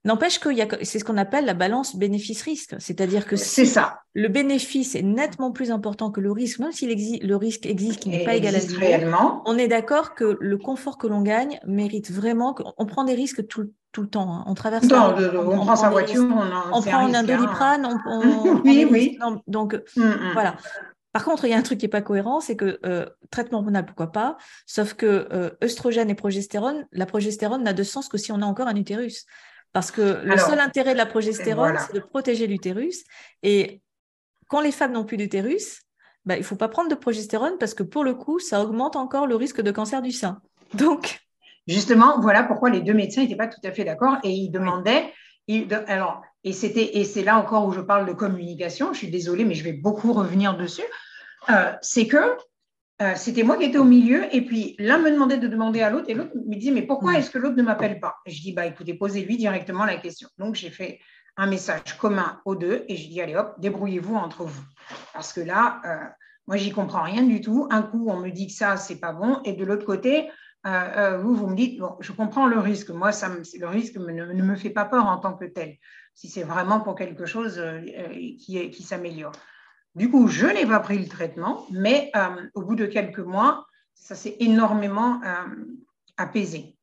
N'empêche 0.05 0.39
que 0.39 0.49
c'est 0.83 0.99
ce 0.99 1.05
qu'on 1.05 1.19
appelle 1.19 1.45
la 1.45 1.53
balance 1.53 1.95
bénéfice-risque. 1.95 2.77
C'est-à-dire 2.79 3.27
que 3.27 3.37
si 3.37 3.67
ça. 3.67 4.01
le 4.15 4.29
bénéfice 4.29 4.95
est 4.95 5.03
nettement 5.03 5.53
plus 5.53 5.71
important 5.71 6.11
que 6.11 6.21
le 6.21 6.33
risque, 6.33 6.59
même 6.59 6.73
si 6.73 6.87
le 6.87 7.37
risque 7.37 7.67
existe, 7.67 8.01
qui 8.01 8.09
n'est 8.09 8.25
pas 8.25 8.35
égal 8.35 8.55
à 8.55 8.61
zéro, 8.61 9.43
on 9.45 9.59
est 9.59 9.69
d'accord 9.69 10.15
que 10.15 10.39
le 10.41 10.57
confort 10.57 10.97
que 10.97 11.07
l'on 11.07 11.21
gagne 11.21 11.61
mérite 11.67 12.11
vraiment 12.11 12.55
qu'on 12.55 12.87
prend 12.87 13.05
des 13.05 13.15
risques 13.15 13.47
tout, 13.47 13.73
tout 13.93 14.01
le 14.01 14.09
temps. 14.09 14.33
Hein. 14.33 14.45
On 14.47 14.55
traverse. 14.55 14.87
Non, 14.87 15.15
on, 15.37 15.57
prend, 15.57 15.77
sa 15.77 15.91
voiture, 15.91 16.25
on, 16.73 16.81
prend 16.81 17.13
un, 17.13 17.23
doliprane, 17.25 18.01
on, 18.07 18.61
oui, 18.65 18.87
oui. 18.91 19.19
donc 19.49 19.75
mm, 19.97 20.03
mm. 20.03 20.31
voilà. 20.33 20.57
Par 21.13 21.25
contre, 21.25 21.45
il 21.45 21.51
y 21.51 21.55
a 21.55 21.59
un 21.59 21.63
truc 21.63 21.79
qui 21.79 21.87
n'est 21.87 21.91
pas 21.91 22.03
cohérent, 22.03 22.41
c'est 22.41 22.57
que 22.57 22.79
euh, 22.87 23.05
traitement 23.31 23.59
hormonal, 23.59 23.85
pourquoi 23.85 24.13
pas, 24.13 24.37
sauf 24.65 24.95
que 24.95 25.29
euh, 25.33 25.51
œstrogène 25.63 26.09
et 26.09 26.15
progestérone, 26.15 26.87
la 26.93 27.05
progestérone 27.05 27.65
n'a 27.65 27.73
de 27.73 27.83
sens 27.83 28.09
que 28.09 28.17
si 28.17 28.31
on 28.31 28.41
a 28.43 28.47
encore 28.47 28.69
un 28.69 28.77
utérus. 28.77 29.27
Parce 29.73 29.91
que 29.91 30.23
le 30.25 30.37
seul 30.37 30.59
intérêt 30.59 30.93
de 30.93 30.99
la 30.99 31.07
progestérone, 31.07 31.77
c'est 31.87 31.95
de 31.95 32.01
protéger 32.01 32.47
l'utérus. 32.47 33.05
Et 33.43 33.83
quand 34.49 34.61
les 34.61 34.73
femmes 34.73 34.93
n'ont 34.93 35.05
plus 35.05 35.17
d'utérus, 35.17 35.83
bah, 36.25 36.37
il 36.37 36.41
ne 36.41 36.45
faut 36.45 36.57
pas 36.57 36.69
prendre 36.69 36.91
de 36.91 36.95
progestérone 36.95 37.57
parce 37.59 37.75
que 37.75 37.83
pour 37.83 38.05
le 38.05 38.15
coup, 38.15 38.41
ça 38.41 38.61
augmente 38.63 38.97
encore 38.97 39.27
le 39.27 39.37
risque 39.37 39.61
de 39.61 39.71
cancer 39.71 40.03
du 40.03 40.13
sein. 40.13 40.41
Donc. 40.75 41.21
Justement, 41.69 42.21
voilà 42.21 42.43
pourquoi 42.43 42.71
les 42.71 42.81
deux 42.81 42.95
médecins 42.95 43.23
n'étaient 43.23 43.37
pas 43.37 43.47
tout 43.47 43.61
à 43.63 43.71
fait 43.71 43.85
d'accord 43.85 44.17
et 44.25 44.31
ils 44.31 44.51
demandaient. 44.51 45.13
alors, 45.87 46.23
et 46.43 46.53
c'était 46.53 46.99
et 46.99 47.05
c'est 47.05 47.23
là 47.23 47.39
encore 47.39 47.67
où 47.67 47.73
je 47.73 47.81
parle 47.81 48.07
de 48.07 48.13
communication. 48.13 48.93
Je 48.93 48.99
suis 48.99 49.11
désolée, 49.11 49.45
mais 49.45 49.55
je 49.55 49.63
vais 49.63 49.73
beaucoup 49.73 50.13
revenir 50.13 50.57
dessus. 50.57 50.83
Euh, 51.49 51.73
c'est 51.81 52.07
que 52.07 52.37
euh, 53.01 53.15
c'était 53.17 53.43
moi 53.43 53.57
qui 53.57 53.65
étais 53.65 53.79
au 53.79 53.85
milieu, 53.85 54.25
et 54.35 54.45
puis 54.45 54.75
l'un 54.79 54.99
me 54.99 55.11
demandait 55.11 55.39
de 55.39 55.49
demander 55.49 55.81
à 55.81 55.89
l'autre, 55.89 56.07
et 56.09 56.15
l'autre 56.15 56.33
me 56.35 56.55
disait, 56.55 56.71
mais 56.71 56.83
pourquoi 56.83 57.13
mm. 57.13 57.17
est-ce 57.17 57.31
que 57.31 57.39
l'autre 57.39 57.57
ne 57.57 57.63
m'appelle 57.63 57.99
pas? 57.99 58.17
Et 58.27 58.31
Je 58.31 58.43
dis, 58.43 58.53
bah 58.53 58.67
écoutez, 58.67 58.95
posez-lui 58.95 59.39
directement 59.39 59.87
la 59.87 59.97
question. 59.97 60.29
Donc 60.39 60.55
j'ai 60.55 60.71
fait 60.71 61.01
un 61.37 61.47
message 61.47 61.97
commun 61.99 62.41
aux 62.45 62.57
deux, 62.57 62.85
et 62.89 62.97
je 62.97 63.09
dis, 63.09 63.21
allez 63.23 63.37
hop, 63.37 63.55
débrouillez-vous 63.59 64.15
entre 64.15 64.45
vous. 64.45 64.63
Parce 65.15 65.33
que 65.33 65.41
là, 65.41 65.81
euh, 65.87 65.97
moi, 66.47 66.59
j'y 66.59 66.73
comprends 66.73 67.03
rien 67.03 67.23
du 67.23 67.41
tout. 67.41 67.69
Un 67.71 67.83
coup, 67.83 68.07
on 68.11 68.19
me 68.19 68.31
dit 68.31 68.49
que 68.49 68.53
ça, 68.53 68.77
c'est 68.77 69.01
pas 69.01 69.13
bon, 69.13 69.41
et 69.45 69.55
de 69.55 69.65
l'autre 69.65 69.87
côté, 69.87 70.29
euh, 70.67 71.17
vous, 71.17 71.35
vous 71.35 71.47
me 71.47 71.57
dites, 71.57 71.79
bon, 71.81 71.97
je 72.01 72.13
comprends 72.13 72.47
le 72.47 72.59
risque. 72.59 72.91
Moi, 72.91 73.13
ça 73.13 73.29
le 73.29 73.67
risque 73.67 73.97
ne, 73.97 74.13
ne, 74.13 74.43
me 74.43 74.57
fait 74.57 74.69
pas 74.69 74.85
peur 74.85 75.07
en 75.07 75.17
tant 75.17 75.33
que 75.33 75.47
tel, 75.47 75.77
si 76.15 76.29
c'est 76.29 76.43
vraiment 76.43 76.81
pour 76.81 76.97
quelque 76.97 77.25
chose 77.25 77.63
qui, 78.39 78.71
qui 78.71 78.83
s'améliore. 78.83 79.33
Du 79.95 80.11
coup, 80.11 80.29
je 80.29 80.47
n'ai 80.47 80.67
pas 80.67 80.81
pris 80.81 80.99
le 80.99 81.09
traitement, 81.09 81.67
mais 81.71 82.11
euh, 82.15 82.29
au 82.55 82.63
bout 82.63 82.77
de 82.77 82.87
quelques 82.87 83.19
mois, 83.19 83.67
ça 83.95 84.15
s'est 84.15 84.37
énormément 84.41 85.21
apaisé. 86.17 86.77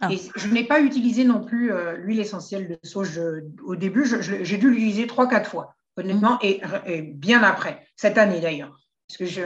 Ah. 0.00 0.10
Et 0.12 0.18
je 0.36 0.48
n'ai 0.48 0.64
pas 0.64 0.80
utilisé 0.80 1.24
non 1.24 1.44
plus 1.44 1.72
l'huile 1.98 2.20
essentielle 2.20 2.68
de 2.68 2.78
sauge 2.82 3.20
au 3.64 3.76
début. 3.76 4.06
J'ai 4.06 4.56
dû 4.56 4.70
l'utiliser 4.70 5.06
trois, 5.06 5.28
quatre 5.28 5.50
fois, 5.50 5.74
honnêtement, 5.96 6.38
et, 6.42 6.60
et, 6.86 7.02
bien 7.02 7.42
après, 7.42 7.86
cette 7.96 8.18
année 8.18 8.40
d'ailleurs. 8.40 8.80
Parce 9.10 9.18
que 9.18 9.26
je, 9.26 9.42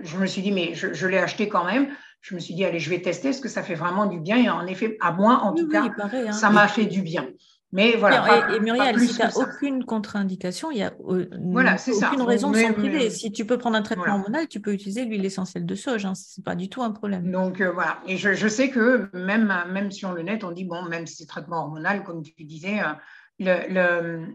je, 0.00 0.16
me 0.16 0.26
suis 0.26 0.40
dit, 0.40 0.52
mais 0.52 0.74
je, 0.74 1.06
l'ai 1.06 1.18
acheté 1.18 1.50
quand 1.50 1.64
même. 1.64 1.88
Je 2.22 2.34
me 2.34 2.40
suis 2.40 2.54
dit, 2.54 2.64
allez, 2.64 2.78
je 2.78 2.88
vais 2.88 3.02
tester, 3.02 3.28
est-ce 3.28 3.42
que 3.42 3.48
ça 3.48 3.62
fait 3.62 3.74
vraiment 3.74 4.06
du 4.06 4.18
bien 4.18 4.38
Et 4.38 4.48
en 4.48 4.66
effet, 4.66 4.96
à 5.00 5.12
moi, 5.12 5.40
en 5.42 5.52
tout 5.52 5.68
cas, 5.68 5.84
hein. 5.84 6.32
ça 6.32 6.48
m'a 6.48 6.66
fait 6.66 6.86
du 6.86 7.02
bien. 7.02 7.28
Mais 7.72 7.96
voilà. 7.96 8.54
et, 8.54 8.60
Muriel, 8.60 8.98
si 9.00 9.14
tu 9.14 9.20
n'as 9.20 9.34
aucune 9.34 9.84
contre-indication, 9.84 10.70
il 10.70 10.76
n'y 10.76 10.82
a 10.82 10.94
voilà, 11.00 11.76
aucune 11.88 12.22
raison 12.22 12.50
de 12.50 12.58
s'en 12.58 12.72
priver. 12.72 13.10
Si 13.10 13.32
tu 13.32 13.44
peux 13.44 13.58
prendre 13.58 13.76
un 13.76 13.82
traitement 13.82 14.14
hormonal, 14.14 14.46
tu 14.48 14.60
peux 14.60 14.72
utiliser 14.72 15.04
l'huile 15.04 15.24
essentielle 15.24 15.66
de 15.66 15.74
soja. 15.74 16.10
Hein. 16.10 16.14
Ce 16.14 16.40
n'est 16.40 16.44
pas 16.44 16.54
du 16.54 16.68
tout 16.68 16.82
un 16.82 16.92
problème. 16.92 17.30
Donc 17.30 17.60
euh, 17.60 17.72
voilà. 17.72 17.98
Et 18.06 18.16
je, 18.16 18.34
je, 18.34 18.48
sais 18.48 18.70
que 18.70 19.10
même, 19.12 19.52
même 19.72 19.90
sur 19.90 20.12
le 20.12 20.22
net, 20.22 20.44
on 20.44 20.52
dit, 20.52 20.64
bon, 20.64 20.84
même 20.84 21.06
si 21.06 21.16
c'est 21.16 21.26
traitement 21.26 21.64
hormonal, 21.64 22.04
comme 22.04 22.22
tu 22.22 22.44
disais, 22.44 22.80
euh, 22.80 22.92
le, 23.40 23.72
le 23.72 24.26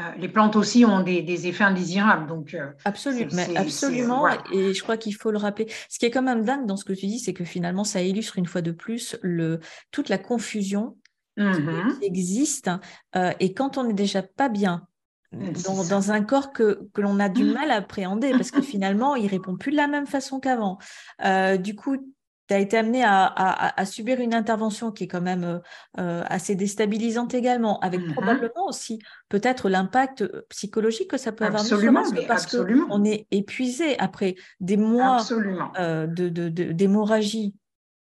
euh, 0.00 0.04
les 0.16 0.28
plantes 0.28 0.56
aussi 0.56 0.84
ont 0.84 1.02
des, 1.02 1.46
effets 1.46 1.64
indésirables. 1.64 2.26
Donc, 2.26 2.56
absolument, 2.84 3.42
absolument. 3.56 4.28
Et 4.52 4.72
je 4.72 4.82
crois 4.82 4.96
qu'il 4.96 5.14
faut 5.14 5.30
le 5.30 5.36
rappeler. 5.36 5.66
Ce 5.90 5.98
qui 5.98 6.06
est 6.06 6.10
quand 6.10 6.22
même 6.22 6.44
dingue 6.44 6.64
dans 6.66 6.76
ce 6.76 6.84
que 6.84 6.92
tu 6.92 7.06
dis, 7.06 7.18
c'est 7.18 7.34
que 7.34 7.44
finalement, 7.44 7.84
ça 7.84 8.00
illustre 8.00 8.38
une 8.38 8.46
fois 8.46 8.62
de 8.62 8.72
plus 8.72 9.18
le, 9.22 9.60
toute 9.90 10.08
la 10.08 10.16
confusion 10.16 10.96
Mmh 11.36 11.98
qui, 12.00 12.06
existe. 12.06 12.70
Euh, 13.16 13.32
et 13.40 13.54
quand 13.54 13.78
on 13.78 13.84
n'est 13.84 13.94
déjà 13.94 14.22
pas 14.22 14.48
bien 14.48 14.86
dans, 15.32 16.10
un 16.10 16.22
corps 16.22 16.52
que, 16.52 16.88
que 16.92 17.00
l'on 17.00 17.20
a 17.20 17.28
du 17.28 17.44
mmh. 17.44 17.52
mal 17.52 17.70
à 17.70 17.76
appréhender, 17.76 18.32
parce 18.32 18.50
que 18.50 18.62
finalement, 18.62 19.14
il 19.14 19.28
répond 19.28 19.56
plus 19.56 19.70
de 19.70 19.76
la 19.76 19.86
même 19.86 20.06
façon 20.06 20.40
qu'avant. 20.40 20.78
Euh, 21.24 21.56
du 21.56 21.76
coup, 21.76 21.96
tu 22.48 22.54
as 22.54 22.58
été 22.58 22.76
amené 22.76 23.04
à, 23.04 23.26
à, 23.26 23.86
subir 23.86 24.18
une 24.18 24.34
intervention 24.34 24.90
qui 24.90 25.04
est 25.04 25.06
quand 25.08 25.20
même 25.20 25.60
euh, 26.00 26.24
assez 26.26 26.56
déstabilisante 26.56 27.32
également, 27.32 27.78
avec 27.78 28.00
mmh 28.00 28.12
probablement 28.12 28.66
aussi 28.66 28.98
peut-être 29.28 29.68
l'impact 29.68 30.24
psychologique 30.48 31.10
que 31.10 31.16
ça 31.16 31.30
peut 31.30 31.44
avoir. 31.44 31.62
Absolument, 31.62 32.02
parce 32.26 32.46
qu'on 32.46 33.04
est 33.04 33.28
épuisé 33.30 33.96
après 34.00 34.34
des 34.58 34.76
mois 34.76 35.22
d'hémorragie 35.78 37.54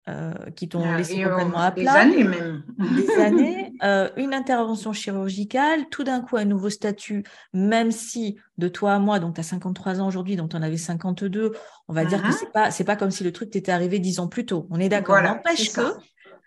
euh, 0.09 0.33
qui 0.55 0.67
t'ont 0.67 0.83
ah, 0.83 0.97
laissé 0.97 1.23
complètement 1.23 1.59
à 1.59 1.71
plat. 1.71 1.83
Des 1.83 1.87
années 2.17 2.23
même. 2.23 2.63
Des 2.95 3.11
années, 3.21 3.73
euh, 3.83 4.09
une 4.17 4.33
intervention 4.33 4.91
chirurgicale, 4.91 5.87
tout 5.91 6.03
d'un 6.03 6.21
coup 6.21 6.37
un 6.37 6.45
nouveau 6.45 6.69
statut, 6.69 7.23
même 7.53 7.91
si 7.91 8.39
de 8.57 8.67
toi 8.67 8.93
à 8.93 8.99
moi, 8.99 9.19
donc 9.19 9.35
tu 9.35 9.41
as 9.41 9.43
53 9.43 10.01
ans 10.01 10.07
aujourd'hui, 10.07 10.35
donc 10.35 10.49
tu 10.49 10.55
en 10.55 10.63
avais 10.63 10.77
52, 10.77 11.53
on 11.87 11.93
va 11.93 12.05
dire 12.05 12.21
que 12.23 12.27
uh-huh. 12.27 12.31
c'est 12.31 12.51
pas 12.51 12.71
c'est 12.71 12.83
pas 12.83 12.95
comme 12.95 13.11
si 13.11 13.23
le 13.23 13.31
truc 13.31 13.51
t'était 13.51 13.71
arrivé 13.71 13.99
10 13.99 14.19
ans 14.19 14.27
plus 14.27 14.45
tôt. 14.45 14.67
On 14.71 14.79
est 14.79 14.89
d'accord. 14.89 15.21
N'empêche 15.21 15.71
que 15.71 15.81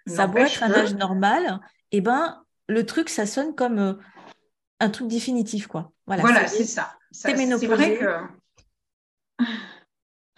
ça, 0.06 0.26
doit 0.26 0.40
être 0.40 0.62
un 0.62 0.72
âge 0.72 0.94
normal, 0.94 1.60
et 1.92 1.98
eh 1.98 2.00
ben 2.00 2.42
le 2.68 2.84
truc 2.84 3.08
ça 3.10 3.26
sonne 3.26 3.54
comme 3.54 3.78
euh, 3.78 3.94
un 4.80 4.90
truc 4.90 5.06
définitif 5.06 5.68
quoi. 5.68 5.92
Voilà, 6.06 6.48
c'est 6.48 6.64
ça. 6.64 6.94
C'est 7.12 7.32
vrai 7.34 7.98
que 7.98 8.06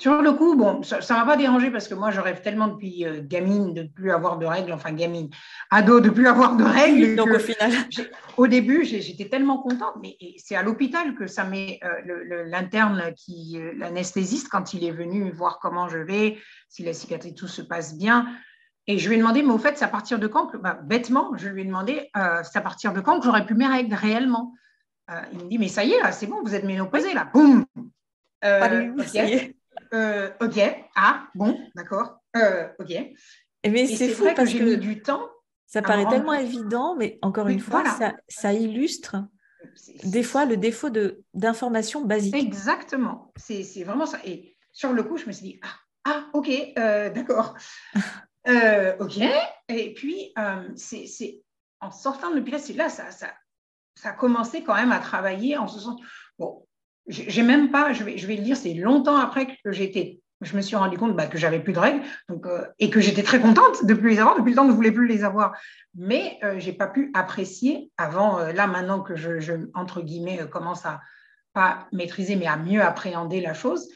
sur 0.05 0.20
le 0.20 0.32
coup, 0.34 0.55
bon, 0.55 0.82
ça 0.82 0.98
ne 0.98 1.18
m'a 1.18 1.24
pas 1.24 1.38
dérangé 1.38 1.70
parce 1.70 1.88
que 1.88 1.94
moi, 1.94 2.11
je 2.11 2.20
rêve 2.20 2.42
tellement 2.42 2.68
depuis 2.68 3.07
euh, 3.07 3.22
gamine 3.22 3.72
de 3.72 3.84
ne 3.84 3.88
plus 3.88 4.11
avoir 4.11 4.36
de 4.36 4.44
règles, 4.44 4.70
enfin 4.74 4.92
gamine, 4.92 5.30
ado 5.70 5.98
de 5.98 6.11
ne 6.11 6.12
plus 6.12 6.28
avoir 6.28 6.57
de 6.57 6.62
règles. 6.62 7.16
Donc 7.16 7.30
au 7.30 7.38
final. 7.38 7.70
Au 8.36 8.46
début, 8.46 8.84
j'étais 8.84 9.30
tellement 9.30 9.57
contente, 9.62 9.94
mais 10.02 10.18
c'est 10.36 10.57
à 10.57 10.62
l'hôpital 10.62 11.14
que 11.14 11.26
ça 11.26 11.44
met 11.44 11.80
euh, 11.84 12.44
l'interne, 12.44 13.14
qui 13.16 13.59
euh, 13.59 13.72
l'anesthésiste, 13.78 14.50
quand 14.50 14.74
il 14.74 14.84
est 14.84 14.90
venu 14.90 15.30
voir 15.30 15.59
comment 15.59 15.88
je 15.88 16.00
vais, 16.00 16.36
si 16.68 16.82
la 16.82 16.92
cicatrice, 16.92 17.34
tout 17.34 17.48
se 17.48 17.62
passe 17.62 17.96
bien. 17.96 18.26
Et 18.86 18.98
je 18.98 19.09
lui 19.09 19.14
ai 19.14 19.18
demandé, 19.18 19.42
mais 19.42 19.55
au 19.55 19.59
fait, 19.59 19.78
c'est 19.78 19.86
à 19.86 19.88
partir 19.88 20.18
de 20.18 20.26
quand 20.26 20.55
bah, 20.57 20.78
Bêtement, 20.82 21.30
je 21.36 21.48
lui 21.48 21.62
ai 21.62 21.64
demandé, 21.64 22.11
c'est 22.42 22.59
à 22.59 22.62
partir 22.62 22.92
de 22.92 23.00
quand 23.00 23.20
que 23.20 23.24
j'aurais 23.24 23.46
pu 23.46 23.55
mes 23.55 23.68
règles 23.68 23.94
réellement? 23.94 24.52
Il 25.32 25.44
me 25.44 25.48
dit, 25.48 25.57
mais 25.57 25.68
ça 25.68 25.82
y 25.82 25.92
est, 25.92 26.02
là, 26.02 26.12
c'est 26.12 26.26
bon, 26.26 26.42
vous 26.44 26.55
êtes 26.55 26.64
ménopausée, 26.64 27.14
là. 27.14 27.30
Boum 27.32 27.64
euh, 28.44 28.92
ok, 30.40 30.86
ah, 30.97 31.26
bon, 31.34 31.59
d'accord, 31.74 32.18
euh, 32.36 32.68
ok. 32.78 32.92
Mais 33.66 33.86
c'est 33.86 34.09
fou 34.09 34.24
parce 34.36 34.53
que, 34.53 34.59
j'ai 34.59 34.76
du 34.76 35.03
temps. 35.03 35.28
Ça 35.66 35.82
paraît 35.82 36.07
tellement 36.09 36.34
évident, 36.34 36.97
mais 36.97 37.18
encore 37.22 37.49
une 37.49 37.61
fois, 37.61 37.84
ça, 38.28 38.53
illustre 38.53 39.16
des 40.05 40.22
fois 40.22 40.45
le 40.45 40.57
défaut 40.59 40.90
d'informations 41.32 42.05
basiques. 42.05 42.34
Exactement, 42.34 43.32
c'est 43.36 43.84
vraiment 43.84 44.07
ça. 44.07 44.18
Et 44.24 44.57
sur 44.72 44.92
le 44.92 45.03
coup, 45.03 45.16
je 45.16 45.26
me 45.26 45.32
suis 45.32 45.47
dit, 45.47 45.61
ah, 45.62 45.76
ah 46.05 46.26
ok, 46.32 46.51
euh, 46.78 47.11
d'accord. 47.11 47.55
ok, 49.01 49.18
et 49.68 49.95
puis 49.95 50.34
c'est 50.76 51.42
en 51.80 51.90
sortant 51.90 52.30
de 52.30 52.36
l'hôpital, 52.36 52.61
c'est 52.61 52.72
là, 52.74 52.88
ça, 52.88 53.11
ça, 53.11 53.32
ça 53.95 54.11
a 54.11 54.12
commencé 54.12 54.62
quand 54.62 54.74
même 54.74 54.92
à 54.92 54.99
travailler 54.99 55.57
en 55.57 55.68
ce 55.68 55.80
sens. 55.80 56.01
Bon, 56.38 56.64
j'ai 57.07 57.42
même 57.42 57.70
pas, 57.70 57.92
je 57.92 58.05
vais, 58.05 58.16
je 58.16 58.26
le 58.26 58.36
dire, 58.36 58.57
c'est 58.57 58.74
longtemps 58.74 59.16
après 59.16 59.46
que 59.46 59.72
j'étais, 59.72 60.20
je 60.40 60.57
me 60.57 60.62
suis 60.62 60.76
rendu 60.76 60.96
compte 60.98 61.14
bah, 61.14 61.26
que 61.26 61.38
j'avais 61.38 61.61
plus 61.61 61.72
de 61.72 61.78
règles 61.78 62.02
donc, 62.28 62.46
euh, 62.46 62.64
et 62.78 62.90
que 62.90 63.00
j'étais 63.00 63.22
très 63.22 63.40
contente 63.40 63.84
de 63.84 63.94
plus 63.94 64.11
les 64.11 64.18
avoir. 64.18 64.36
Depuis 64.36 64.50
le 64.50 64.57
temps 64.57 64.66
je 64.66 64.74
voulais 64.74 64.92
plus 64.92 65.07
les 65.07 65.24
avoir, 65.24 65.52
mais 65.94 66.38
euh, 66.42 66.55
j'ai 66.59 66.72
pas 66.72 66.86
pu 66.86 67.11
apprécier 67.14 67.90
avant. 67.96 68.38
Euh, 68.38 68.52
là, 68.52 68.66
maintenant 68.66 69.00
que 69.00 69.16
je, 69.16 69.40
je 69.40 69.52
entre 69.74 70.02
guillemets 70.02 70.40
commence 70.50 70.86
à 70.86 71.00
pas 71.52 71.86
maîtriser, 71.92 72.36
mais 72.36 72.46
à 72.46 72.57
mieux 72.57 72.82
appréhender 72.82 73.40
la 73.40 73.55
chose. 73.55 73.88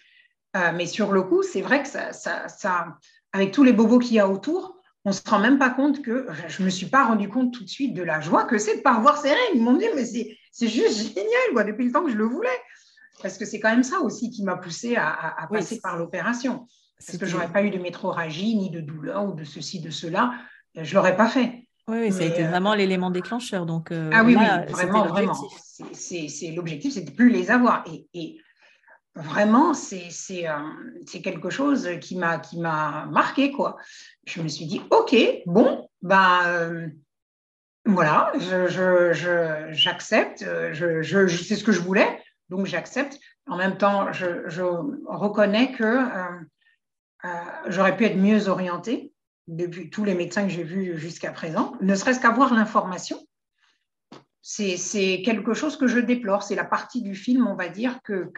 mais 0.55 0.87
sur 0.87 1.13
le 1.13 1.23
coup, 1.23 1.43
c'est 1.43 1.61
vrai 1.61 1.83
que 1.83 1.89
ça, 1.89 2.13
ça, 2.13 2.97
avec 3.33 3.51
tous 3.51 3.65
les 3.65 3.73
bobos 3.73 3.99
qu'il 3.99 4.15
y 4.15 4.21
a 4.21 4.29
autour, 4.29 4.77
on 5.05 5.11
se 5.11 5.23
rend 5.29 5.41
même 5.41 5.59
pas 5.59 5.71
compte 5.71 6.03
que 6.03 6.29
je 6.47 6.63
me 6.63 6.71
suis 6.71 6.87
pas 6.87 7.05
rendu 7.05 7.29
compte 7.29 7.53
tout 7.53 7.65
de 7.65 7.69
suite 7.69 7.95
de 7.95 8.03
la 8.03 8.21
joie 8.21 8.45
que 8.45 8.59
c'est 8.59 8.77
de 8.77 8.83
pas 8.83 8.95
avoir 8.95 9.17
ces 9.17 9.31
règles. 9.31 9.61
M'ont 9.61 9.77
dit 9.77 9.87
mais 9.97 10.05
c'est 10.05 10.69
juste 10.69 11.15
génial 11.15 11.53
quoi, 11.53 11.65
depuis 11.65 11.87
le 11.87 11.93
temps 11.93 12.05
que 12.05 12.13
je 12.13 12.17
le 12.17 12.27
voulais. 12.27 12.61
Parce 13.23 13.39
que 13.39 13.45
c'est 13.45 13.61
quand 13.61 13.71
même 13.71 13.83
ça 13.83 14.01
aussi 14.01 14.31
qui 14.31 14.43
m'a 14.45 14.57
poussé 14.57 14.97
à, 14.97 15.49
passer 15.51 15.81
par 15.81 15.97
l'opération. 15.97 16.67
Parce 17.05 17.19
que 17.19 17.27
je 17.27 17.35
n'aurais 17.35 17.53
pas 17.53 17.63
eu 17.63 17.71
de 17.71 17.79
métroragie, 17.79 18.57
ni 18.57 18.71
de 18.71 18.81
douleur, 18.81 19.25
ou 19.25 19.33
de 19.35 19.45
ceci, 19.45 19.81
de 19.81 19.91
cela, 19.91 20.33
je 20.75 20.91
ne 20.91 20.95
l'aurais 20.95 21.17
pas 21.17 21.29
fait. 21.29 21.69
Oui, 21.89 22.13
ça 22.13 22.23
a 22.23 22.27
été 22.27 22.45
euh, 22.45 22.49
vraiment 22.49 22.75
l'élément 22.75 23.11
déclencheur. 23.11 23.65
Donc, 23.65 23.93
euh, 23.93 24.11
ah 24.13 24.23
oui, 24.23 24.37
oui, 24.39 24.45
vraiment, 24.69 25.07
vraiment. 25.07 25.35
C'est 25.93 26.53
l'objectif, 26.55 26.93
c'est 26.93 27.03
de 27.03 27.11
plus 27.11 27.31
les 27.31 27.51
avoir. 27.51 27.85
Et, 28.13 28.39
vraiment, 29.15 29.75
c'est 29.75 30.11
euh, 30.47 31.21
quelque 31.23 31.51
chose 31.51 31.89
qui 32.01 32.17
m'a 32.17 33.07
marqué. 33.11 33.51
Quoi. 33.53 33.77
Je 34.27 34.43
me 34.43 34.49
suis 34.49 34.67
dit, 34.67 34.83
OK, 34.91 35.17
bon, 35.47 35.89
ben, 36.03 36.93
voilà, 37.87 38.33
j'accepte, 39.73 40.45
je, 40.73 41.03
je, 41.03 41.27
je, 41.27 41.43
c'est 41.43 41.57
ce 41.57 41.65
que 41.65 41.73
je 41.73 41.81
voulais 41.81 42.21
donc 42.49 42.67
j'accepte. 42.67 43.19
En 43.47 43.57
même 43.57 43.79
temps, 43.79 44.13
je, 44.13 44.63
reconnais 45.07 45.73
que 45.73 45.85
euh, 45.85 46.41
euh, 47.25 47.29
j'aurais 47.67 47.97
pu 47.97 48.05
être 48.05 48.17
mieux 48.17 48.49
orientée 48.49 49.13
depuis 49.47 49.91
tous 49.91 50.05
les 50.05 50.15
médecins 50.15 50.43
que 50.43 50.51
j'ai 50.51 50.63
vus 50.63 50.99
jusqu'à 50.99 51.33
présent, 51.33 51.75
ne 51.81 51.95
serait-ce 51.95 52.21
qu'avoir 52.21 52.55
l'information. 52.55 53.19
C'est 54.43 55.23
quelque 55.25 55.53
chose 55.53 55.77
que 55.77 55.87
je 55.87 55.99
déplore. 55.99 56.43
C'est 56.43 56.55
la 56.55 56.65
partie 56.65 57.03
du 57.03 57.15
film, 57.15 57.47
on 57.47 57.55
va 57.55 57.69
dire, 57.69 58.01
que, 58.03 58.31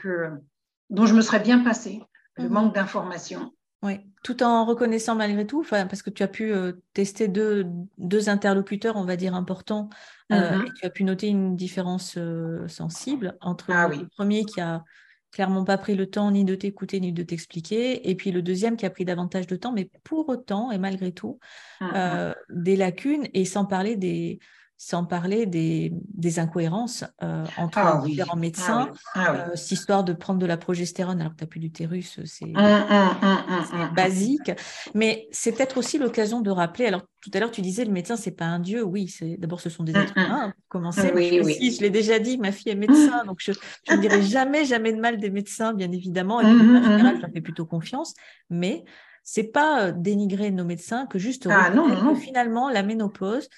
dont 0.88 1.06
je 1.06 1.14
me 1.14 1.20
serais 1.20 1.40
bien 1.40 1.60
passée, 1.60 2.00
le 2.36 2.44
mhm. 2.44 2.52
manque 2.52 2.74
d'information. 2.74 3.52
Oui, 3.82 4.00
tout 4.22 4.42
en 4.42 4.66
reconnaissant 4.66 5.14
malgré 5.14 5.46
tout, 5.46 5.64
parce 5.68 6.02
que 6.02 6.10
tu 6.10 6.22
as 6.22 6.28
pu 6.28 6.52
euh, 6.52 6.72
tester 6.92 7.28
deux, 7.28 7.66
deux, 7.96 8.28
interlocuteurs, 8.28 8.96
on 8.96 9.04
va 9.04 9.16
dire, 9.16 9.34
importants, 9.34 9.88
euh, 10.32 10.58
mmh 10.58 10.66
et 10.66 10.70
tu 10.78 10.86
as 10.86 10.90
pu 10.90 11.04
noter 11.04 11.28
une 11.28 11.56
différence 11.56 12.14
euh, 12.16 12.66
sensible 12.68 13.36
entre 13.40 13.70
ah 13.70 13.88
le 13.88 14.06
premier 14.08 14.44
qui 14.44 14.60
a 14.60 14.84
clairement 15.32 15.64
pas 15.64 15.78
pris 15.78 15.94
le 15.94 16.06
temps 16.10 16.30
ni 16.30 16.44
de 16.44 16.54
t'écouter 16.54 17.00
ni 17.00 17.12
de 17.12 17.22
t'expliquer, 17.22 18.10
et 18.10 18.14
puis 18.16 18.32
le 18.32 18.42
deuxième 18.42 18.76
qui 18.76 18.84
a 18.86 18.90
pris 18.90 19.04
davantage 19.04 19.46
de 19.46 19.56
temps, 19.56 19.72
mais 19.72 19.88
pour 20.02 20.28
autant 20.28 20.70
et 20.72 20.78
malgré 20.78 21.12
tout, 21.12 21.38
mmh 21.80 22.32
des 22.50 22.76
lacunes, 22.76 23.28
et 23.32 23.44
sans 23.44 23.64
parler 23.64 23.96
des, 23.96 24.40
sans 24.82 25.04
parler 25.04 25.44
des, 25.44 26.38
incohérences 26.38 27.04
euh, 27.22 27.44
entre 27.58 27.76
ah 27.76 28.02
différents 28.02 28.32
ah 28.32 28.38
médecins. 28.38 28.88
Ah 29.14 29.34
euh, 29.34 29.48
cette 29.54 29.72
histoire 29.72 30.04
de 30.04 30.14
prendre 30.14 30.38
de 30.38 30.46
la 30.46 30.56
progestérone 30.56 31.20
alors 31.20 31.32
que 31.32 31.36
tu 31.36 31.44
n'as 31.44 31.48
plus 31.48 31.60
d'utérus, 31.60 32.18
c'est 32.24 32.46
hum, 32.46 32.56
hum, 32.56 33.38
hum, 33.74 33.94
basique. 33.94 34.50
Mais 34.94 35.28
c'est 35.32 35.52
peut-être 35.52 35.76
aussi 35.76 35.98
l'occasion 35.98 36.40
de 36.40 36.50
rappeler, 36.50 36.86
alors 36.86 37.02
tout 37.20 37.30
à 37.34 37.40
l'heure 37.40 37.50
tu 37.50 37.60
disais 37.60 37.84
le 37.84 37.92
médecin, 37.92 38.16
c'est 38.16 38.30
pas 38.30 38.46
un 38.46 38.58
dieu. 38.58 38.82
Oui, 38.82 39.14
d'abord 39.36 39.60
ce 39.60 39.68
sont 39.68 39.84
des 39.84 39.94
êtres 39.94 40.16
humains, 40.16 40.54
commencer. 40.70 41.12
Oui, 41.14 41.42
oui. 41.44 41.76
je 41.76 41.82
l'ai 41.82 41.90
déjà 41.90 42.18
dit, 42.18 42.38
ma 42.38 42.50
fille 42.50 42.72
est 42.72 42.74
médecin, 42.74 43.22
donc 43.26 43.40
je, 43.40 43.52
ne 43.90 43.96
dirai 43.98 44.22
jamais, 44.22 44.64
jamais 44.64 44.94
de 44.94 45.00
mal 45.00 45.18
des 45.18 45.28
médecins, 45.28 45.74
bien 45.74 45.92
évidemment. 45.92 46.40
Et 46.40 46.46
en 46.46 46.58
général, 46.58 47.16
je 47.16 47.20
leur 47.20 47.30
fais 47.30 47.42
plutôt 47.42 47.66
confiance. 47.66 48.14
Mais 48.48 48.84
c'est 49.22 49.52
pas 49.52 49.88
euh, 49.88 49.92
dénigrer 49.94 50.50
nos 50.50 50.64
médecins 50.64 51.04
que 51.04 51.18
juste 51.18 51.46
non, 51.46 52.14
que 52.14 52.18
finalement 52.18 52.70
la 52.70 52.82
ménopause, 52.82 53.50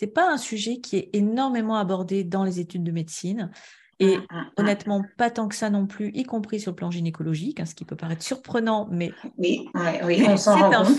c'est 0.00 0.06
pas 0.06 0.32
un 0.32 0.38
sujet 0.38 0.80
qui 0.80 0.96
est 0.96 1.10
énormément 1.12 1.76
abordé 1.76 2.24
dans 2.24 2.42
les 2.42 2.58
études 2.58 2.82
de 2.84 2.90
médecine 2.90 3.50
Et 3.98 4.16
mm, 4.16 4.20
mm, 4.20 4.50
honnêtement, 4.56 5.04
pas 5.18 5.28
tant 5.28 5.46
que 5.46 5.54
ça 5.54 5.68
non 5.68 5.86
plus, 5.86 6.10
y 6.14 6.22
compris 6.22 6.58
sur 6.58 6.70
le 6.70 6.76
plan 6.76 6.90
gynécologique, 6.90 7.60
hein, 7.60 7.66
ce 7.66 7.74
qui 7.74 7.84
peut 7.84 7.96
paraître 7.96 8.22
surprenant, 8.22 8.88
mais 8.90 9.12
oui, 9.36 9.68
oui, 10.04 10.24
on 10.26 10.38
s'en 10.38 10.58
rend 10.58 10.84
compte. 10.84 10.96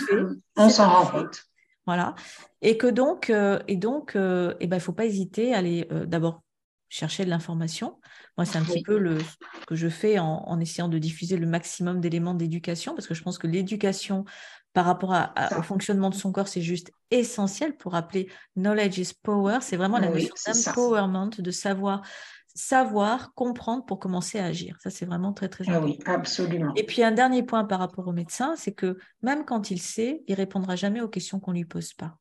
On 0.56 0.70
s'en 0.70 0.88
rend 0.88 1.08
compte. 1.08 1.46
Voilà. 1.88 2.14
Et 2.62 2.78
que 2.78 2.86
donc, 2.86 3.32
euh, 3.32 3.60
et 3.68 3.76
donc, 3.76 4.16
euh, 4.16 4.54
eh 4.60 4.68
ben, 4.68 4.80
faut 4.80 4.94
pas 4.94 5.06
hésiter 5.06 5.56
à 5.56 5.58
aller 5.58 5.88
euh, 5.92 6.06
d'abord 6.06 6.44
chercher 6.88 7.26
de 7.26 7.32
l'information. 7.32 8.00
Moi, 8.38 8.46
c'est 8.46 8.60
un 8.60 8.64
petit 8.64 8.84
peu 8.84 9.00
le, 9.00 9.18
ce 9.20 9.66
que 9.66 9.76
je 9.76 9.88
fais 9.88 10.20
en, 10.20 10.60
essayant 10.60 10.90
de 10.90 11.00
diffuser 11.00 11.38
le 11.38 11.48
maximum 11.48 12.02
d'éléments 12.02 12.36
d'éducation, 12.36 12.94
parce 12.94 13.08
que 13.08 13.16
je 13.16 13.24
pense 13.24 13.40
que 13.40 13.48
l'éducation 13.48 14.26
par 14.74 14.86
rapport 14.86 15.14
au 15.58 15.62
fonctionnement 15.62 16.10
de 16.10 16.16
son 16.16 16.32
corps, 16.32 16.48
c'est 16.48 16.62
juste 16.62 16.92
essentiel 17.10 17.76
pour 17.76 17.92
rappeler 17.92 18.30
knowledge 18.56 18.98
is 19.00 19.14
power. 19.22 19.60
C'est 19.62 19.78
vraiment 19.78 19.98
la 19.98 20.10
notion 20.10 20.34
d'empowerment, 20.46 21.30
de 21.38 21.52
savoir 21.52 22.02
savoir, 22.54 23.34
comprendre 23.34 23.86
pour 23.86 24.00
commencer 24.00 24.40
à 24.40 24.46
agir. 24.46 24.78
Ça, 24.82 24.90
c'est 24.90 25.06
vraiment 25.06 25.34
très, 25.34 25.50
très 25.50 25.70
important. 25.70 25.86
Ah 25.86 25.88
oui, 25.88 26.00
absolument. 26.06 26.74
Et 26.76 26.86
puis, 26.86 27.04
un 27.04 27.12
dernier 27.12 27.44
point 27.44 27.64
par 27.66 27.80
rapport 27.80 28.08
au 28.08 28.12
médecin, 28.12 28.56
c'est 28.58 28.74
que 28.74 28.98
même 29.22 29.46
quand 29.46 29.72
il 29.72 29.82
sait, 29.82 30.24
il 30.28 30.36
répondra 30.36 30.76
jamais 30.76 31.02
aux 31.02 31.08
questions 31.08 31.40
qu'on 31.40 31.52
ne 31.52 31.58
lui 31.58 31.66
pose 31.66 31.94
pas. 31.94 32.18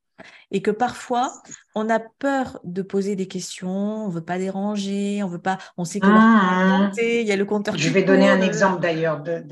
Et 0.51 0.62
que 0.62 0.71
parfois, 0.71 1.33
on 1.75 1.89
a 1.89 2.01
peur 2.01 2.61
de 2.64 2.83
poser 2.83 3.16
des 3.16 3.27
questions, 3.27 4.05
on 4.05 4.09
ne 4.09 4.12
veut 4.12 4.21
pas 4.21 4.39
déranger, 4.39 5.23
on 5.23 5.29
veut 5.29 5.39
pas, 5.39 5.59
on 5.77 5.85
sait 5.85 6.01
que 6.01 6.07
mmh. 6.07 6.93
il 6.99 7.27
y 7.27 7.33
a 7.33 7.37
le 7.37 7.45
compteur. 7.45 7.77
Je 7.77 7.89
vais 7.91 8.03
donner 8.03 8.29
un 8.29 8.41
exemple 8.41 8.81
d'ailleurs. 8.81 9.23
De, 9.23 9.45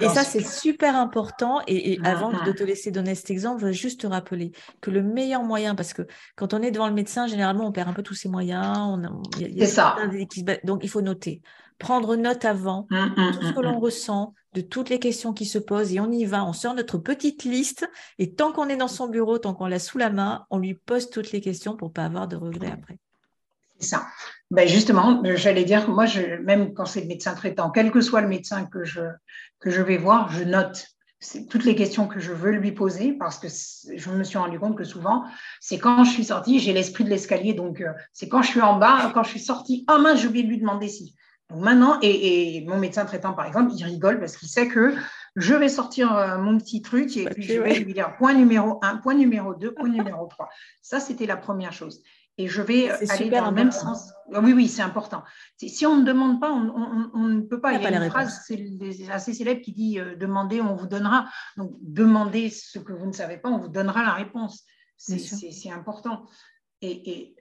et 0.00 0.08
ça, 0.08 0.22
c'est 0.22 0.44
super 0.44 0.96
important. 0.96 1.60
Et, 1.66 1.98
mmh, 1.98 2.04
avant 2.04 2.30
de 2.30 2.50
mmh. 2.50 2.54
te 2.54 2.64
laisser 2.64 2.90
donner 2.90 3.14
cet 3.14 3.30
exemple, 3.30 3.60
je 3.60 3.66
veux 3.66 3.72
juste 3.72 4.02
te 4.02 4.06
rappeler 4.06 4.52
que 4.80 4.90
le 4.90 5.02
meilleur 5.02 5.42
moyen, 5.42 5.74
parce 5.74 5.92
que 5.92 6.02
quand 6.36 6.54
on 6.54 6.62
est 6.62 6.70
devant 6.70 6.88
le 6.88 6.94
médecin, 6.94 7.26
généralement, 7.26 7.66
on 7.66 7.72
perd 7.72 7.88
un 7.88 7.92
peu 7.92 8.02
tous 8.02 8.14
ses 8.14 8.28
moyens. 8.28 9.00
C'est 9.58 9.66
ça. 9.66 9.96
Donc, 10.64 10.84
il 10.84 10.88
faut 10.88 11.02
noter 11.02 11.42
prendre 11.78 12.16
note 12.16 12.44
avant, 12.44 12.86
de 12.90 12.96
mmh, 12.96 13.38
tout 13.38 13.46
ce 13.46 13.52
que 13.52 13.60
l'on 13.60 13.78
ressent, 13.78 14.34
de 14.54 14.60
toutes 14.60 14.88
les 14.88 14.98
questions 14.98 15.32
qui 15.32 15.46
se 15.46 15.58
posent, 15.58 15.92
et 15.92 16.00
on 16.00 16.10
y 16.10 16.24
va, 16.24 16.44
on 16.44 16.52
sort 16.52 16.74
notre 16.74 16.98
petite 16.98 17.44
liste, 17.44 17.88
et 18.18 18.34
tant 18.34 18.52
qu'on 18.52 18.68
est 18.68 18.76
dans 18.76 18.88
son 18.88 19.08
bureau, 19.08 19.38
tant 19.38 19.54
qu'on 19.54 19.66
l'a 19.66 19.78
sous 19.78 19.98
la 19.98 20.10
main, 20.10 20.46
on 20.50 20.58
lui 20.58 20.74
pose 20.74 21.10
toutes 21.10 21.32
les 21.32 21.40
questions 21.40 21.76
pour 21.76 21.92
pas 21.92 22.04
avoir 22.04 22.28
de 22.28 22.36
regrets 22.36 22.70
après. 22.70 22.98
C'est 23.80 23.88
ça. 23.88 24.06
Ben 24.50 24.68
justement, 24.68 25.20
j'allais 25.34 25.64
dire, 25.64 25.88
moi, 25.88 26.06
je, 26.06 26.36
même 26.42 26.74
quand 26.74 26.86
c'est 26.86 27.00
le 27.00 27.08
médecin 27.08 27.34
traitant, 27.34 27.70
quel 27.70 27.90
que 27.90 28.00
soit 28.00 28.20
le 28.20 28.28
médecin 28.28 28.66
que 28.66 28.84
je, 28.84 29.00
que 29.58 29.70
je 29.70 29.82
vais 29.82 29.96
voir, 29.96 30.30
je 30.30 30.44
note 30.44 30.86
toutes 31.50 31.64
les 31.64 31.74
questions 31.74 32.06
que 32.06 32.20
je 32.20 32.32
veux 32.32 32.50
lui 32.50 32.72
poser 32.72 33.12
parce 33.12 33.38
que 33.38 33.48
je 33.48 34.10
me 34.10 34.24
suis 34.24 34.38
rendu 34.38 34.58
compte 34.58 34.76
que 34.76 34.84
souvent, 34.84 35.24
c'est 35.60 35.78
quand 35.78 36.04
je 36.04 36.10
suis 36.10 36.24
sortie, 36.24 36.60
j'ai 36.60 36.72
l'esprit 36.72 37.04
de 37.04 37.08
l'escalier, 37.08 37.54
donc 37.54 37.80
euh, 37.80 37.92
c'est 38.12 38.28
quand 38.28 38.42
je 38.42 38.50
suis 38.50 38.60
en 38.60 38.78
bas, 38.78 39.10
quand 39.14 39.22
je 39.22 39.30
suis 39.30 39.40
sortie, 39.40 39.84
oh 39.90 39.98
mince, 39.98 40.20
j'ai 40.20 40.28
oublié 40.28 40.44
de 40.44 40.50
lui 40.50 40.58
demander 40.58 40.88
si 40.88 41.14
maintenant, 41.50 41.98
et, 42.02 42.64
mon 42.66 42.78
médecin 42.78 43.04
traitant, 43.04 43.32
par 43.32 43.46
exemple, 43.46 43.72
il 43.74 43.84
rigole 43.84 44.18
parce 44.18 44.36
qu'il 44.36 44.48
sait 44.48 44.68
que 44.68 44.94
je 45.36 45.54
vais 45.54 45.68
sortir 45.68 46.16
euh, 46.16 46.38
mon 46.38 46.58
petit 46.58 46.82
truc 46.82 47.16
et 47.16 47.24
puis 47.26 47.42
je 47.42 47.60
vais 47.60 47.74
lui 47.80 47.92
dire 47.92 48.16
point 48.16 48.34
numéro 48.34 48.78
1, 48.82 48.98
point 48.98 49.14
numéro 49.14 49.54
2, 49.54 49.74
point 49.74 49.88
numéro 49.88 50.26
3. 50.26 50.48
Ça, 50.80 51.00
c'était 51.00 51.26
la 51.26 51.36
première 51.36 51.72
chose. 51.72 52.02
Et 52.36 52.48
je 52.48 52.62
vais 52.62 52.90
euh, 52.90 52.96
aller 53.10 53.30
dans 53.30 53.46
le 53.46 53.52
même 53.52 53.70
sens. 53.70 54.12
Ah 54.32 54.40
oui, 54.40 54.52
oui, 54.52 54.68
c'est 54.68 54.82
important. 54.82 55.22
Si 55.56 55.86
on 55.86 55.98
ne 55.98 56.04
demande 56.04 56.40
pas, 56.40 56.50
on, 56.50 57.28
ne 57.28 57.42
peut 57.42 57.60
pas. 57.60 57.72
Il 57.74 57.82
y 57.82 57.86
a, 57.86 58.04
une 58.04 58.10
phrase 58.10 58.44
assez 59.10 59.34
célèbre 59.34 59.60
qui 59.60 59.72
dit 59.72 60.00
euh, 60.00 60.16
demandez, 60.16 60.60
on 60.60 60.74
vous 60.74 60.88
donnera. 60.88 61.28
Donc, 61.56 61.76
demandez 61.80 62.50
ce 62.50 62.80
que 62.80 62.92
vous 62.92 63.06
ne 63.06 63.12
savez 63.12 63.38
pas, 63.38 63.50
on 63.50 63.58
vous 63.58 63.68
donnera 63.68 64.02
la 64.02 64.12
réponse. 64.12 64.64
C'est 64.96 65.70
important. 65.70 66.26
Et, 66.80 67.10
et, 67.10 67.36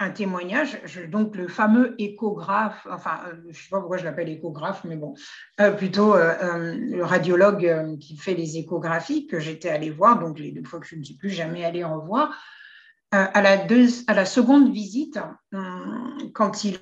un 0.00 0.10
témoignage, 0.10 0.80
donc 1.10 1.34
le 1.34 1.48
fameux 1.48 1.94
échographe, 1.98 2.86
enfin, 2.88 3.18
euh, 3.26 3.34
je 3.42 3.48
ne 3.48 3.52
sais 3.52 3.68
pas 3.70 3.80
pourquoi 3.80 3.96
je 3.96 4.04
l'appelle 4.04 4.28
échographe, 4.28 4.84
mais 4.84 4.96
bon, 4.96 5.14
euh, 5.60 5.72
plutôt 5.72 6.14
euh, 6.14 6.76
le 6.76 7.04
radiologue 7.04 7.98
qui 7.98 8.16
fait 8.16 8.34
les 8.34 8.58
échographies 8.58 9.26
que 9.26 9.40
j'étais 9.40 9.70
allée 9.70 9.90
voir, 9.90 10.20
donc 10.20 10.38
les 10.38 10.52
deux 10.52 10.62
fois 10.62 10.78
que 10.78 10.86
je 10.86 10.94
ne 10.94 11.02
suis 11.02 11.16
plus 11.16 11.30
jamais 11.30 11.64
allée 11.64 11.84
en 11.84 11.98
voir. 11.98 12.32
à, 13.10 13.42
la 13.42 13.66
à 14.06 14.14
la 14.14 14.24
seconde 14.26 14.72
visite, 14.72 15.18
quand 16.34 16.62
il, 16.62 16.78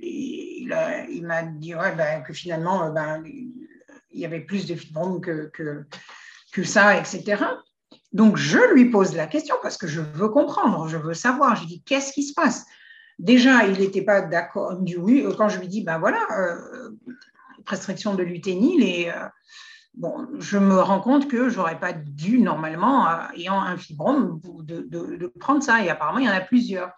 il, 0.00 1.24
m'a 1.26 1.42
dit 1.42 1.74
ben, 1.74 2.22
que 2.22 2.32
finalement, 2.32 2.90
ben, 2.90 3.22
il 3.26 4.20
y 4.20 4.24
avait 4.24 4.40
plus 4.40 4.66
de 4.66 4.74
fibromes 4.74 5.20
que, 5.20 5.50
que, 5.52 5.84
que 6.52 6.62
ça, 6.62 6.96
etc. 6.96 7.44
Donc, 8.14 8.36
je 8.36 8.72
lui 8.72 8.90
pose 8.90 9.14
la 9.14 9.26
question 9.26 9.56
parce 9.60 9.76
que 9.76 9.88
je 9.88 10.00
veux 10.00 10.28
comprendre, 10.28 10.88
je 10.88 10.96
veux 10.96 11.14
savoir. 11.14 11.56
Je 11.56 11.66
dis, 11.66 11.82
qu'est-ce 11.82 12.12
qui 12.12 12.22
se 12.22 12.32
passe? 12.32 12.64
Déjà, 13.18 13.64
il 13.66 13.78
n'était 13.78 14.02
pas 14.02 14.22
d'accord 14.22 14.76
du 14.78 14.96
oui. 14.96 15.22
Euh, 15.22 15.34
quand 15.36 15.48
je 15.48 15.58
lui 15.58 15.66
dis, 15.66 15.82
ben 15.82 15.98
voilà, 15.98 16.24
euh, 16.38 16.90
prescription 17.64 18.14
de 18.14 18.22
l'uténil, 18.22 18.84
et 18.84 19.10
euh, 19.10 20.08
je 20.38 20.58
me 20.58 20.80
rends 20.80 21.00
compte 21.00 21.28
que 21.28 21.48
je 21.48 21.56
n'aurais 21.56 21.78
pas 21.78 21.92
dû, 21.92 22.38
normalement, 22.38 23.08
ayant 23.34 23.60
un 23.60 23.76
fibrome, 23.76 24.40
de, 24.62 25.32
prendre 25.40 25.62
ça. 25.62 25.84
Et 25.84 25.90
apparemment, 25.90 26.18
il 26.18 26.26
y 26.26 26.30
en 26.30 26.34
a 26.34 26.40
plusieurs. 26.40 26.92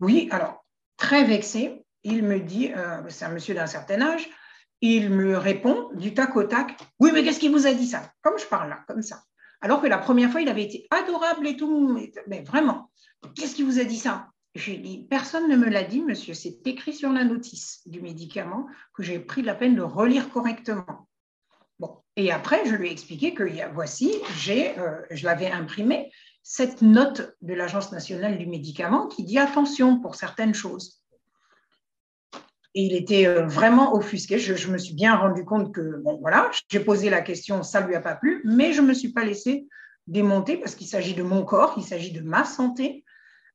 oui, 0.00 0.28
alors, 0.30 0.66
très 0.98 1.24
vexé, 1.24 1.86
il 2.02 2.24
me 2.24 2.40
dit, 2.40 2.72
c'est 3.08 3.24
un 3.24 3.30
monsieur 3.30 3.54
d'un 3.54 3.66
certain 3.66 4.02
âge, 4.02 4.28
il 4.82 5.08
me 5.08 5.38
répond 5.38 5.88
du 5.94 6.12
tac 6.12 6.36
au 6.36 6.44
tac, 6.44 6.76
oui, 7.00 7.10
mais 7.12 7.22
qu'est-ce 7.22 7.40
qui 7.40 7.48
vous 7.48 7.66
a 7.66 7.72
dit 7.72 7.86
ça? 7.86 8.02
Comme 8.22 8.38
je 8.38 8.44
parle 8.44 8.68
là, 8.68 8.80
comme 8.86 9.02
ça. 9.02 9.22
Alors 9.64 9.80
que 9.80 9.86
la 9.86 9.96
première 9.96 10.30
fois, 10.30 10.42
il 10.42 10.48
avait 10.50 10.62
été 10.62 10.86
adorable 10.90 11.46
et 11.46 11.56
tout, 11.56 11.98
mais 12.26 12.42
vraiment, 12.42 12.90
qu'est-ce 13.34 13.54
qui 13.54 13.62
vous 13.62 13.78
a 13.78 13.84
dit 13.84 13.96
ça? 13.96 14.28
J'ai 14.54 14.76
dit, 14.76 15.06
personne 15.08 15.48
ne 15.48 15.56
me 15.56 15.70
l'a 15.70 15.84
dit, 15.84 16.02
monsieur, 16.02 16.34
c'est 16.34 16.66
écrit 16.66 16.92
sur 16.92 17.10
la 17.10 17.24
notice 17.24 17.80
du 17.86 18.02
médicament 18.02 18.66
que 18.92 19.02
j'ai 19.02 19.18
pris 19.18 19.40
la 19.40 19.54
peine 19.54 19.74
de 19.74 19.80
relire 19.80 20.28
correctement. 20.28 21.08
Bon, 21.78 21.96
et 22.14 22.30
après, 22.30 22.66
je 22.66 22.74
lui 22.74 22.88
ai 22.88 22.92
expliqué 22.92 23.32
que 23.32 23.42
voici, 23.72 24.12
j'ai, 24.36 24.78
euh, 24.78 25.00
je 25.10 25.24
l'avais 25.24 25.50
imprimé, 25.50 26.12
cette 26.42 26.82
note 26.82 27.34
de 27.40 27.54
l'Agence 27.54 27.90
nationale 27.90 28.36
du 28.36 28.46
médicament 28.46 29.06
qui 29.06 29.24
dit 29.24 29.38
attention 29.38 29.98
pour 29.98 30.14
certaines 30.14 30.52
choses. 30.52 31.02
Et 32.74 32.82
il 32.82 32.94
était 32.94 33.26
euh, 33.26 33.46
vraiment 33.46 33.94
offusqué. 33.94 34.38
Je, 34.38 34.70
me 34.70 34.78
suis 34.78 34.94
bien 34.94 35.14
rendu 35.14 35.44
compte 35.44 35.72
que, 35.72 36.02
bon, 36.02 36.18
voilà, 36.20 36.50
j'ai 36.68 36.80
posé 36.80 37.08
la 37.08 37.22
question, 37.22 37.62
ça 37.62 37.80
ne 37.80 37.86
lui 37.86 37.94
a 37.94 38.00
pas 38.00 38.16
plu, 38.16 38.42
mais 38.44 38.72
je 38.72 38.80
ne 38.80 38.88
me 38.88 38.94
suis 38.94 39.12
pas 39.12 39.24
laissé 39.24 39.66
démonter 40.06 40.56
parce 40.56 40.74
qu'il 40.74 40.88
s'agit 40.88 41.14
de 41.14 41.22
mon 41.22 41.44
corps, 41.44 41.74
il 41.76 41.84
s'agit 41.84 42.12
de 42.12 42.20
ma 42.20 42.44
santé. 42.44 43.04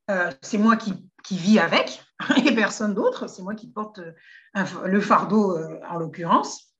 Euh, 0.10 0.32
c'est 0.42 0.58
moi 0.58 0.78
qui, 0.78 0.94
qui, 1.24 1.36
vis 1.38 1.60
avec 1.60 2.02
et 2.46 2.56
personne 2.56 2.94
d'autre. 2.94 3.28
C'est 3.28 3.44
moi 3.44 3.56
qui 3.56 3.68
porte 3.68 4.00
euh, 4.00 4.64
le 4.86 5.02
fardeau 5.02 5.58
en 5.90 5.98
l'occurrence. 5.98 6.74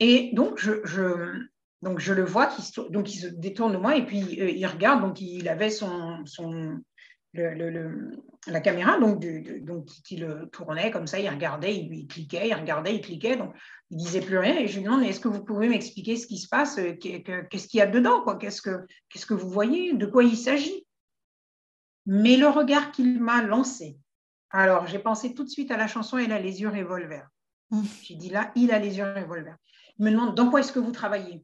et 0.00 0.30
donc, 0.32 0.58
je, 0.58 1.44
donc, 1.82 2.00
je 2.00 2.14
le 2.14 2.24
vois, 2.24 2.46
qui 2.46 2.62
donc 2.90 3.14
il 3.14 3.18
se 3.18 3.26
détourne 3.26 3.72
de 3.72 3.76
moi 3.76 3.94
et 3.94 4.06
puis 4.06 4.18
il 4.18 4.66
regarde. 4.66 5.02
Donc, 5.02 5.20
il 5.20 5.48
avait 5.50 5.70
son, 5.70 6.24
son, 6.24 6.80
le, 7.34 8.10
la 8.46 8.60
caméra, 8.60 8.98
donc, 8.98 9.24
donc 9.64 9.86
qui 9.86 10.16
le 10.16 10.48
tournait 10.50 10.90
comme 10.90 11.06
ça, 11.06 11.18
il 11.18 11.28
regardait, 11.28 11.74
il, 11.74 12.06
cliquait, 12.06 12.48
il 12.48 12.54
regardait, 12.54 12.94
il 12.94 13.00
cliquait, 13.00 13.36
donc 13.36 13.54
il 13.90 13.98
disait 13.98 14.20
plus 14.20 14.38
rien. 14.38 14.58
Et 14.58 14.68
je 14.68 14.76
lui 14.76 14.84
demande, 14.84 15.02
est-ce 15.02 15.20
que 15.20 15.28
vous 15.28 15.44
pouvez 15.44 15.68
m'expliquer 15.68 16.16
ce 16.16 16.26
qui 16.26 16.38
se 16.38 16.48
passe, 16.48 16.78
euh, 16.78 16.92
qu'est-ce 16.94 17.68
qu'il 17.68 17.78
y 17.78 17.82
a 17.82 17.86
dedans, 17.86 18.22
quoi, 18.22 18.36
qu'est-ce 18.36 18.62
que, 18.62 18.86
qu'est-ce 19.08 19.26
que 19.26 19.34
vous 19.34 19.50
voyez, 19.50 19.94
de 19.94 20.06
quoi 20.06 20.24
il 20.24 20.36
s'agit? 20.36 20.86
Mais 22.06 22.36
le 22.36 22.48
regard 22.48 22.92
qu'il 22.92 23.20
m'a 23.20 23.42
lancé, 23.42 23.98
alors 24.50 24.86
j'ai 24.86 24.98
pensé 24.98 25.34
tout 25.34 25.44
de 25.44 25.48
suite 25.48 25.70
à 25.70 25.76
la 25.76 25.86
chanson 25.86 26.18
Il 26.18 26.32
a 26.32 26.38
les 26.38 26.60
yeux 26.60 26.68
revolver. 26.68 27.26
Mmh. 27.70 27.82
J'ai 28.02 28.14
dit 28.14 28.30
là, 28.30 28.52
il 28.54 28.70
a 28.72 28.78
les 28.78 28.98
yeux 28.98 29.04
revolver. 29.04 29.56
Il 29.98 30.04
me 30.04 30.10
demande, 30.10 30.34
dans 30.34 30.50
quoi 30.50 30.60
est-ce 30.60 30.72
que 30.72 30.78
vous 30.78 30.92
travaillez? 30.92 31.42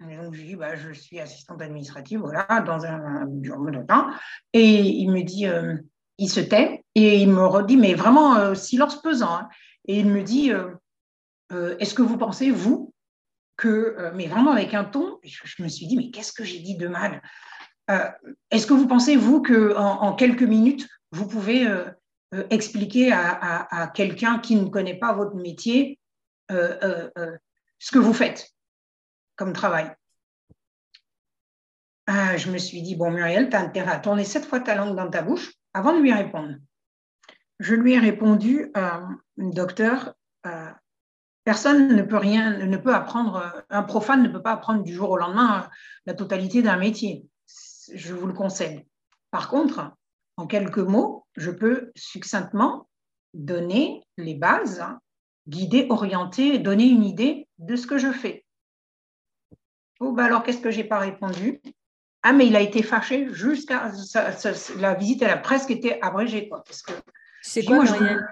Donc, 0.00 0.34
je 0.34 0.42
dis, 0.42 0.54
bah, 0.54 0.76
je 0.76 0.92
suis 0.92 1.18
assistante 1.18 1.60
administrative, 1.60 2.20
voilà, 2.20 2.60
dans 2.60 2.84
un, 2.84 3.26
bureau 3.26 3.70
de 3.70 3.82
temps. 3.82 4.06
Et 4.52 4.80
il 4.80 5.10
me 5.10 5.22
dit, 5.22 5.46
euh, 5.46 5.76
il 6.18 6.28
se 6.28 6.40
tait 6.40 6.84
et 6.94 7.20
il 7.20 7.28
me 7.28 7.44
redit, 7.44 7.76
mais 7.76 7.94
vraiment 7.94 8.36
euh, 8.36 8.54
silence 8.54 9.02
pesant. 9.02 9.38
Hein. 9.38 9.48
et 9.86 9.98
il 9.98 10.06
me 10.06 10.22
dit, 10.22 10.52
euh, 10.52 11.76
est-ce 11.78 11.94
que 11.94 12.02
vous 12.02 12.16
pensez, 12.16 12.50
vous, 12.50 12.94
que, 13.56 14.12
mais 14.14 14.28
vraiment 14.28 14.52
avec 14.52 14.72
un 14.74 14.84
ton, 14.84 15.18
je, 15.24 15.62
me 15.62 15.68
suis 15.68 15.88
dit, 15.88 15.96
mais 15.96 16.10
qu'est-ce 16.10 16.32
que 16.32 16.44
j'ai 16.44 16.60
dit 16.60 16.76
de 16.76 16.86
mal 16.86 17.20
Est-ce 18.50 18.68
que 18.68 18.74
vous 18.74 18.86
pensez, 18.86 19.16
vous, 19.16 19.42
que 19.42 19.74
en, 19.76 20.14
quelques 20.14 20.44
minutes, 20.44 20.88
vous 21.10 21.26
pouvez 21.26 21.66
expliquer 22.50 23.10
à 23.12 23.90
quelqu'un 23.96 24.38
qui 24.38 24.54
ne 24.54 24.68
connaît 24.68 24.98
pas 24.98 25.12
votre 25.12 25.34
métier 25.34 25.98
ce 26.50 27.90
que 27.90 27.98
vous 27.98 28.12
faites? 28.12 28.52
Comme 29.38 29.54
travail. 29.54 29.94
Ah, 32.06 32.36
je 32.36 32.50
me 32.50 32.58
suis 32.58 32.82
dit, 32.82 32.96
bon, 32.96 33.10
Muriel, 33.10 33.48
tu 33.48 33.56
as 33.56 33.60
intérêt 33.60 33.92
à 33.92 33.98
tourner 33.98 34.24
sept 34.24 34.44
fois 34.44 34.60
ta 34.60 34.74
langue 34.74 34.96
dans 34.96 35.08
ta 35.08 35.22
bouche 35.22 35.54
avant 35.72 35.94
de 35.94 36.00
lui 36.00 36.12
répondre. 36.12 36.56
Je 37.60 37.74
lui 37.74 37.94
ai 37.94 37.98
répondu, 37.98 38.72
euh, 38.76 39.00
docteur, 39.36 40.14
euh, 40.46 40.70
personne 41.44 41.94
ne 41.94 42.02
peut 42.02 42.16
rien, 42.16 42.58
ne 42.58 42.76
peut 42.76 42.94
apprendre, 42.94 43.64
un 43.70 43.82
profane 43.82 44.22
ne 44.22 44.28
peut 44.28 44.42
pas 44.42 44.52
apprendre 44.52 44.82
du 44.82 44.92
jour 44.92 45.10
au 45.10 45.16
lendemain 45.16 45.62
euh, 45.62 45.66
la 46.06 46.14
totalité 46.14 46.62
d'un 46.62 46.76
métier. 46.76 47.26
Je 47.92 48.14
vous 48.14 48.26
le 48.26 48.32
concède. 48.32 48.84
Par 49.30 49.48
contre, 49.48 49.92
en 50.36 50.46
quelques 50.46 50.78
mots, 50.78 51.26
je 51.36 51.50
peux 51.50 51.92
succinctement 51.94 52.88
donner 53.34 54.02
les 54.16 54.34
bases, 54.34 54.84
guider, 55.46 55.86
orienter, 55.90 56.58
donner 56.58 56.88
une 56.88 57.04
idée 57.04 57.48
de 57.58 57.76
ce 57.76 57.86
que 57.86 57.98
je 57.98 58.12
fais. 58.12 58.44
Oh, 60.00 60.12
bah 60.12 60.24
alors, 60.24 60.42
qu'est-ce 60.42 60.60
que 60.60 60.70
j'ai 60.70 60.84
pas 60.84 60.98
répondu? 60.98 61.60
Ah, 62.22 62.32
mais 62.32 62.46
il 62.46 62.56
a 62.56 62.60
été 62.60 62.82
fâché 62.82 63.28
jusqu'à. 63.32 63.92
La 64.78 64.94
visite, 64.94 65.22
elle 65.22 65.30
a 65.30 65.36
presque 65.36 65.70
été 65.70 66.00
abrégée. 66.02 66.48
Quoi, 66.48 66.62
parce 66.64 66.82
que, 66.82 66.92
c'est 67.42 67.64
quoi, 67.64 67.84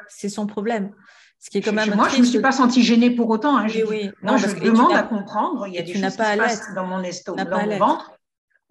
C'est 0.09 0.29
son 0.29 0.47
problème. 0.47 0.93
Ce 1.39 1.51
qui 1.51 1.59
est 1.59 1.63
quand 1.63 1.73
même 1.73 1.95
moi, 1.95 2.09
je 2.09 2.17
ne 2.17 2.21
me 2.23 2.27
suis 2.27 2.41
pas 2.41 2.53
sentie 2.53 2.83
gênée 2.83 3.11
pour 3.11 3.29
autant. 3.29 3.57
Hein, 3.57 3.67
oui, 3.89 4.11
Non, 4.23 4.37
je 4.37 4.59
demande 4.59 4.93
à 4.93 5.03
comprendre. 5.03 5.67
Il 5.67 5.75
y 5.75 5.79
a 5.79 5.83
des 5.83 5.93
choses 5.93 6.03
qui 6.03 6.11
se 6.11 6.17
passent 6.17 6.75
dans 6.75 6.87
mon 6.87 7.03
estomac, 7.03 7.45
dans 7.45 7.67
mon 7.67 7.79
ventre. 7.79 8.13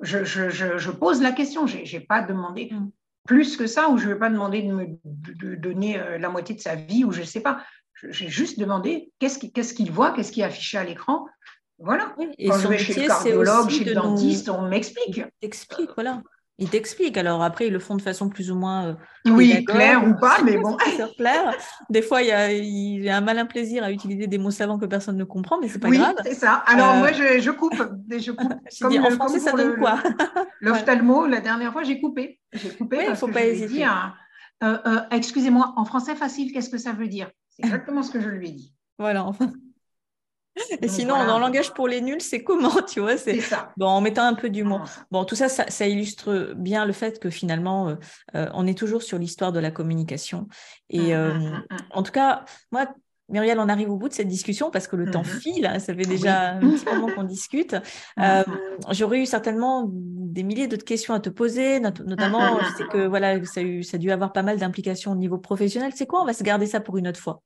Je, 0.02 0.26
je, 0.26 0.50
je, 0.50 0.92
pose 0.92 1.22
la 1.22 1.32
question. 1.32 1.68
Je 1.68 1.78
n'ai 1.78 2.00
pas 2.02 2.22
demandé 2.22 2.70
mm. 2.72 2.90
plus 3.26 3.56
que 3.56 3.66
ça, 3.66 3.90
ou 3.90 3.98
je 3.98 4.08
ne 4.08 4.14
vais 4.14 4.20
pas 4.20 4.30
demander 4.30 4.64
de 4.64 4.74
me 4.74 4.88
de 5.06 5.56
donner 5.56 5.98
euh, 5.98 6.18
la 6.18 6.28
moitié 6.28 6.54
de 6.56 6.60
sa 6.60 6.76
vie, 6.76 7.06
ou 7.06 7.12
je 7.12 7.22
ne 7.22 7.26
sais 7.26 7.40
pas. 7.40 7.64
J'ai 8.10 8.28
juste 8.28 8.60
demandé 8.60 9.14
qu'est-ce 9.20 9.74
qu'il 9.74 9.92
voit, 9.92 10.12
qu'est-ce 10.12 10.34
qui 10.34 10.42
est 10.42 10.46
affiché 10.46 10.78
à 10.78 10.84
l'écran. 10.84 11.26
Voilà. 11.80 12.16
et 12.38 12.50
Quand 12.50 12.60
je 12.60 12.68
vais 12.68 12.78
chez 12.78 13.02
le 13.02 13.08
cardiologue, 13.08 13.70
chez 13.70 13.84
le 13.84 13.94
dentiste, 13.94 14.50
on 14.50 14.68
m'explique. 14.68 15.22
Explique, 15.42 15.90
voilà. 15.96 16.22
Il 16.58 16.70
t'explique. 16.70 17.18
Alors 17.18 17.44
après, 17.44 17.68
ils 17.68 17.74
le 17.74 17.80
font 17.80 17.96
de 17.98 18.02
façon 18.02 18.30
plus 18.30 18.50
ou 18.50 18.56
moins. 18.56 18.88
Euh, 18.88 18.94
oui, 19.26 19.66
claire 19.66 20.08
ou 20.08 20.16
pas, 20.16 20.38
mais 20.42 20.58
bon. 20.58 20.78
clair. 21.18 21.54
Des 21.90 22.02
fois, 22.02 22.22
il 22.22 22.30
y, 22.30 22.32
a, 22.32 22.52
il 22.54 23.10
a 23.10 23.18
un 23.18 23.22
malin 23.22 23.46
plaisir 23.46 23.84
à 23.84 23.92
utiliser 23.92 24.28
des 24.28 24.38
mots 24.38 24.52
savants 24.52 24.80
que 24.80 24.86
personne 24.86 25.18
ne 25.18 25.26
comprend, 25.26 25.60
mais 25.60 25.68
c'est 25.68 25.80
pas 25.80 25.90
oui, 25.90 25.98
grave. 25.98 26.16
c'est 26.24 26.34
ça. 26.34 26.64
Alors 26.66 26.96
moi, 26.96 27.12
je, 27.12 27.42
je, 27.42 27.52
coupe. 27.52 27.76
Je 28.10 28.32
coupe. 28.32 28.54
comme 28.82 29.06
en 29.06 29.12
français, 29.12 29.40
ça 29.40 29.52
donne 29.52 29.76
quoi? 29.78 30.02
L'ophtalmo, 30.62 31.28
la 31.28 31.42
dernière 31.42 31.74
fois, 31.74 31.84
j'ai 31.84 32.00
coupé. 32.00 32.40
J'ai 32.54 32.70
coupé 32.70 33.06
parce 33.06 33.20
faut 33.20 33.28
que 33.28 33.34
pas 33.34 33.42
je 33.42 33.48
hésiter. 33.48 33.68
Lui 33.68 33.82
ai 33.82 33.86
dit, 33.86 33.90
euh, 34.64 34.78
euh, 34.86 35.02
excusez-moi, 35.12 35.74
en 35.76 35.84
français 35.84 36.16
facile, 36.16 36.54
qu'est-ce 36.54 36.70
que 36.70 36.78
ça 36.78 36.94
veut 36.94 37.10
dire? 37.10 37.30
C'est 37.50 37.66
exactement 37.66 38.02
ce 38.02 38.12
que 38.12 38.22
je 38.22 38.30
lui 38.30 38.48
ai 38.48 38.52
dit. 38.54 38.74
Voilà, 38.98 39.26
enfin. 39.26 39.52
Et 40.82 40.88
sinon, 40.88 41.26
dans 41.26 41.38
le 41.38 41.42
langage 41.42 41.74
pour 41.74 41.88
les 41.88 42.02
nuls, 42.02 42.22
c'est 42.22 42.44
comment, 42.44 42.82
tu 42.88 43.00
vois 43.00 43.18
C'est 43.18 43.42
ça. 43.42 43.74
Bon, 43.78 43.88
en 43.88 44.02
mettant 44.02 44.24
un 44.24 44.34
peu 44.34 44.50
d'humour. 44.50 44.84
Bon, 45.12 45.26
tout 45.26 45.36
ça, 45.36 45.50
ça, 45.50 45.88
illustre 45.88 46.54
bien 46.56 46.86
le 46.86 46.94
fait 46.94 47.20
que 47.20 47.30
finalement, 47.30 47.90
euh, 47.90 47.96
euh, 48.36 48.50
on 48.54 48.66
est 48.68 48.78
toujours 48.78 49.04
sur 49.04 49.18
l'histoire 49.18 49.52
de 49.52 49.60
la 49.60 49.72
communication. 49.72 50.48
Et 50.90 51.00
mmh, 51.00 51.06
mmh, 51.08 51.12
euh, 51.12 51.34
mmh, 51.34 51.64
en 51.92 52.04
tout 52.04 52.12
cas, 52.12 52.46
moi, 52.72 52.88
Muriel, 53.28 53.60
on 53.60 53.70
arrive 53.70 53.90
au 53.90 53.98
bout 53.98 54.08
de 54.08 54.14
cette 54.14 54.28
discussion 54.28 54.70
parce 54.70 54.88
que 54.88 54.96
le 54.96 55.10
temps 55.10 55.24
file, 55.24 55.66
hein, 55.66 55.80
ça 55.80 55.96
fait 55.96 56.04
déjà 56.04 56.52
un 56.52 56.60
petit 56.60 56.86
moment 56.86 57.08
qu'on 57.08 57.24
discute. 57.24 57.76
J'aurais 58.92 59.20
eu 59.20 59.26
certainement 59.26 59.90
des 59.92 60.44
milliers 60.44 60.68
d'autres 60.68 60.86
questions 60.86 61.16
à 61.16 61.20
te 61.20 61.30
poser, 61.30 61.80
notamment, 61.80 62.60
je 62.60 62.78
sais 62.78 62.88
que 62.88 63.08
voilà, 63.08 63.44
ça 63.46 63.62
a, 63.62 63.82
ça 63.82 63.96
a 63.96 63.98
dû 63.98 64.12
avoir 64.12 64.32
pas 64.32 64.44
mal 64.44 64.60
d'implications 64.60 65.14
au 65.14 65.16
niveau 65.16 65.40
professionnel. 65.40 65.92
C'est 65.96 66.06
quoi 66.06 66.22
On 66.22 66.26
va 66.26 66.34
se 66.34 66.44
garder 66.44 66.68
ça 66.68 66.82
pour 66.82 66.98
une 66.98 67.08
autre 67.08 67.20
fois. 67.20 67.42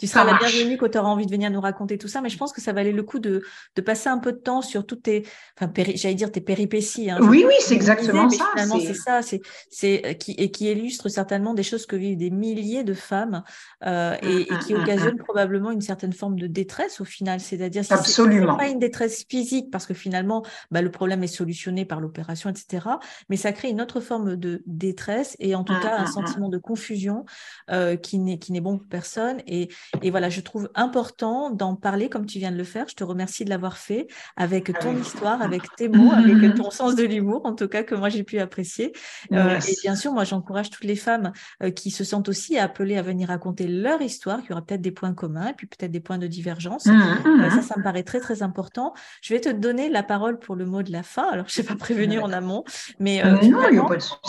Tu 0.00 0.06
seras 0.06 0.24
la 0.24 0.38
bienvenue 0.38 0.78
quand 0.78 0.88
tu 0.88 0.96
auras 0.96 1.10
envie 1.10 1.26
de 1.26 1.30
venir 1.30 1.50
nous 1.50 1.60
raconter 1.60 1.98
tout 1.98 2.08
ça, 2.08 2.22
mais 2.22 2.30
je 2.30 2.38
pense 2.38 2.54
que 2.54 2.62
ça 2.62 2.72
valait 2.72 2.90
le 2.90 3.02
coup 3.02 3.18
de, 3.18 3.42
de 3.76 3.82
passer 3.82 4.08
un 4.08 4.16
peu 4.16 4.32
de 4.32 4.38
temps 4.38 4.62
sur 4.62 4.86
toutes 4.86 5.02
tes, 5.02 5.26
enfin, 5.60 5.70
j'allais 5.94 6.14
dire 6.14 6.32
tes 6.32 6.40
péripéties. 6.40 7.10
Hein, 7.10 7.18
oui, 7.20 7.44
oui, 7.46 7.52
c'est 7.60 7.74
exactement 7.74 8.30
ça. 8.30 8.46
Finalement, 8.52 8.80
c'est 8.80 8.94
ça, 8.94 9.20
c'est, 9.20 9.42
c'est 9.68 10.06
euh, 10.06 10.12
qui 10.14 10.32
et 10.32 10.50
qui 10.50 10.70
illustre 10.70 11.10
certainement 11.10 11.52
des 11.52 11.62
choses 11.62 11.84
que 11.84 11.96
vivent 11.96 12.16
des 12.16 12.30
milliers 12.30 12.82
de 12.82 12.94
femmes 12.94 13.42
euh, 13.84 14.16
et, 14.22 14.40
et, 14.40 14.58
qui 14.64 14.74
occasionnent 14.74 15.18
probablement 15.18 15.70
une 15.70 15.82
certaine 15.82 16.14
forme 16.14 16.40
de 16.40 16.46
détresse 16.46 17.02
au 17.02 17.04
final. 17.04 17.38
C'est-à-dire 17.40 17.84
si 17.84 17.92
Absolument. 17.92 18.56
pas 18.56 18.68
une 18.68 18.78
détresse 18.78 19.26
physique 19.28 19.70
parce 19.70 19.84
que 19.84 19.92
finalement, 19.92 20.46
bah, 20.70 20.80
le 20.80 20.90
problème 20.90 21.22
est 21.24 21.26
solutionné 21.26 21.84
par 21.84 22.00
l'opération, 22.00 22.48
etc. 22.48 22.86
Mais 23.28 23.36
ça 23.36 23.52
crée 23.52 23.68
une 23.68 23.82
autre 23.82 24.00
forme 24.00 24.36
de 24.36 24.62
détresse 24.64 25.36
et 25.40 25.54
en 25.54 25.62
tout 25.62 25.78
cas 25.82 25.98
un 25.98 26.06
sentiment 26.06 26.48
de 26.48 26.56
confusion 26.56 27.26
euh, 27.70 27.96
qui 27.96 28.18
n'est 28.18 28.38
qui 28.38 28.52
n'est 28.52 28.62
bon 28.62 28.78
pour 28.78 28.88
personne 28.88 29.42
et 29.46 29.68
et 30.02 30.10
voilà, 30.10 30.28
je 30.28 30.40
trouve 30.40 30.70
important 30.74 31.50
d'en 31.50 31.74
parler 31.74 32.08
comme 32.08 32.26
tu 32.26 32.38
viens 32.38 32.52
de 32.52 32.56
le 32.56 32.64
faire. 32.64 32.86
Je 32.88 32.94
te 32.94 33.04
remercie 33.04 33.44
de 33.44 33.50
l'avoir 33.50 33.76
fait 33.76 34.06
avec 34.36 34.72
ton 34.78 34.96
histoire, 34.96 35.42
avec 35.42 35.62
tes 35.76 35.88
mots, 35.88 36.12
avec 36.12 36.54
ton 36.54 36.70
sens 36.70 36.94
de 36.94 37.04
l'humour, 37.04 37.42
en 37.44 37.54
tout 37.54 37.68
cas, 37.68 37.82
que 37.82 37.94
moi 37.94 38.08
j'ai 38.08 38.22
pu 38.22 38.38
apprécier. 38.38 38.92
Euh, 39.32 39.58
et 39.58 39.76
bien 39.82 39.96
sûr, 39.96 40.12
moi 40.12 40.24
j'encourage 40.24 40.70
toutes 40.70 40.84
les 40.84 40.96
femmes 40.96 41.32
euh, 41.62 41.70
qui 41.70 41.90
se 41.90 42.04
sentent 42.04 42.28
aussi 42.28 42.58
appelées 42.58 42.96
à 42.96 43.02
venir 43.02 43.28
raconter 43.28 43.66
leur 43.66 44.00
histoire, 44.00 44.42
qui 44.42 44.52
aura 44.52 44.62
peut-être 44.62 44.80
des 44.80 44.92
points 44.92 45.14
communs 45.14 45.48
et 45.48 45.54
puis 45.54 45.66
peut-être 45.66 45.90
des 45.90 46.00
points 46.00 46.18
de 46.18 46.26
divergence. 46.26 46.86
Mmh, 46.86 46.92
euh, 47.26 47.50
ça, 47.50 47.56
mmh. 47.56 47.62
ça 47.62 47.74
me 47.78 47.82
paraît 47.82 48.02
très, 48.02 48.20
très 48.20 48.42
important. 48.42 48.94
Je 49.22 49.34
vais 49.34 49.40
te 49.40 49.50
donner 49.50 49.88
la 49.88 50.02
parole 50.02 50.38
pour 50.38 50.54
le 50.54 50.66
mot 50.66 50.82
de 50.82 50.92
la 50.92 51.02
fin. 51.02 51.28
Alors, 51.30 51.46
je 51.48 51.60
ne 51.62 51.66
pas 51.66 51.76
prévenu 51.76 52.20
en 52.20 52.32
amont, 52.32 52.64
mais 52.98 53.22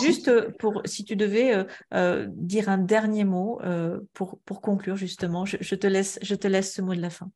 juste 0.00 0.30
pour, 0.58 0.82
si 0.84 1.04
tu 1.04 1.16
devais 1.16 1.66
dire 2.28 2.68
un 2.68 2.78
dernier 2.78 3.24
mot 3.24 3.60
pour, 4.14 4.38
pour 4.44 4.60
conclure, 4.60 4.96
justement, 4.96 5.41
je, 5.44 5.74
te 5.74 5.86
laisse, 5.86 6.18
je 6.22 6.34
te 6.34 6.48
laisse 6.48 6.74
ce 6.74 6.82
mot 6.82 6.94
de 6.94 7.00
la 7.00 7.10
fin. 7.10 7.30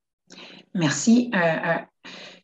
Merci. 0.75 1.31
Euh, 1.35 1.39
euh, 1.39 1.75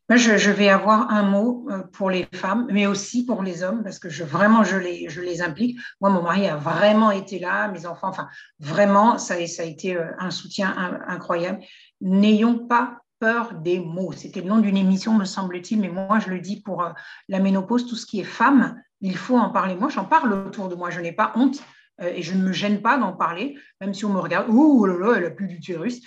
moi, 0.09 0.17
je, 0.17 0.51
vais 0.51 0.69
avoir 0.69 1.11
un 1.11 1.23
mot 1.23 1.67
euh, 1.71 1.83
pour 1.93 2.11
les 2.11 2.27
femmes, 2.35 2.67
mais 2.71 2.87
aussi 2.87 3.25
pour 3.25 3.43
les 3.43 3.63
hommes, 3.63 3.83
parce 3.83 3.99
que 3.99 4.09
je, 4.09 4.25
vraiment, 4.25 4.63
je 4.65 4.77
les, 4.77 5.09
je 5.09 5.21
les 5.21 5.43
implique. 5.43 5.79
Moi, 6.01 6.11
mon 6.11 6.23
mari 6.23 6.47
a 6.47 6.57
vraiment 6.57 7.11
été 7.11 7.39
là, 7.39 7.69
mes 7.69 7.87
enfants, 7.87 8.09
enfin, 8.09 8.29
vraiment, 8.59 9.19
ça, 9.19 9.47
ça 9.47 9.63
a 9.63 9.67
été 9.67 9.97
un 10.19 10.31
soutien 10.31 10.75
incroyable. 11.07 11.61
N'ayons 12.01 12.67
pas 12.67 12.99
peur 13.21 13.55
des 13.55 13.79
mots. 13.79 14.13
C'était 14.13 14.41
le 14.41 14.49
nom 14.49 14.59
d'une 14.59 14.77
émission, 14.77 15.15
me 15.15 15.25
semble-t-il, 15.25 15.81
mais 15.81 15.89
moi, 15.89 16.19
je 16.19 16.29
le 16.29 16.41
dis 16.41 16.61
pour 16.61 16.85
la 17.29 17.39
ménopause, 17.39 17.87
tout 17.87 17.97
ce 17.97 18.05
qui 18.05 18.21
est 18.21 18.25
femme, 18.25 18.83
il 19.01 19.17
faut 19.17 19.39
en 19.39 19.51
parler. 19.51 19.77
Moi, 19.77 19.89
j'en 19.89 20.05
parle 20.05 20.33
autour 20.33 20.69
de 20.69 20.75
moi, 20.75 20.91
je 20.91 21.01
n'ai 21.01 21.13
pas 21.13 21.33
honte 21.37 21.63
et 22.01 22.23
je 22.23 22.35
ne 22.35 22.43
me 22.43 22.53
gêne 22.53 22.83
pas 22.83 22.99
d'en 22.99 23.13
parler, 23.13 23.57
même 23.81 23.95
si 23.95 24.05
on 24.05 24.13
me 24.13 24.19
regarde, 24.19 24.49
ouh 24.49 24.87
là 24.87 24.99
là, 24.99 25.15
elle 25.19 25.25
a 25.27 25.31
plus 25.31 25.47
d'utérus. 25.47 26.01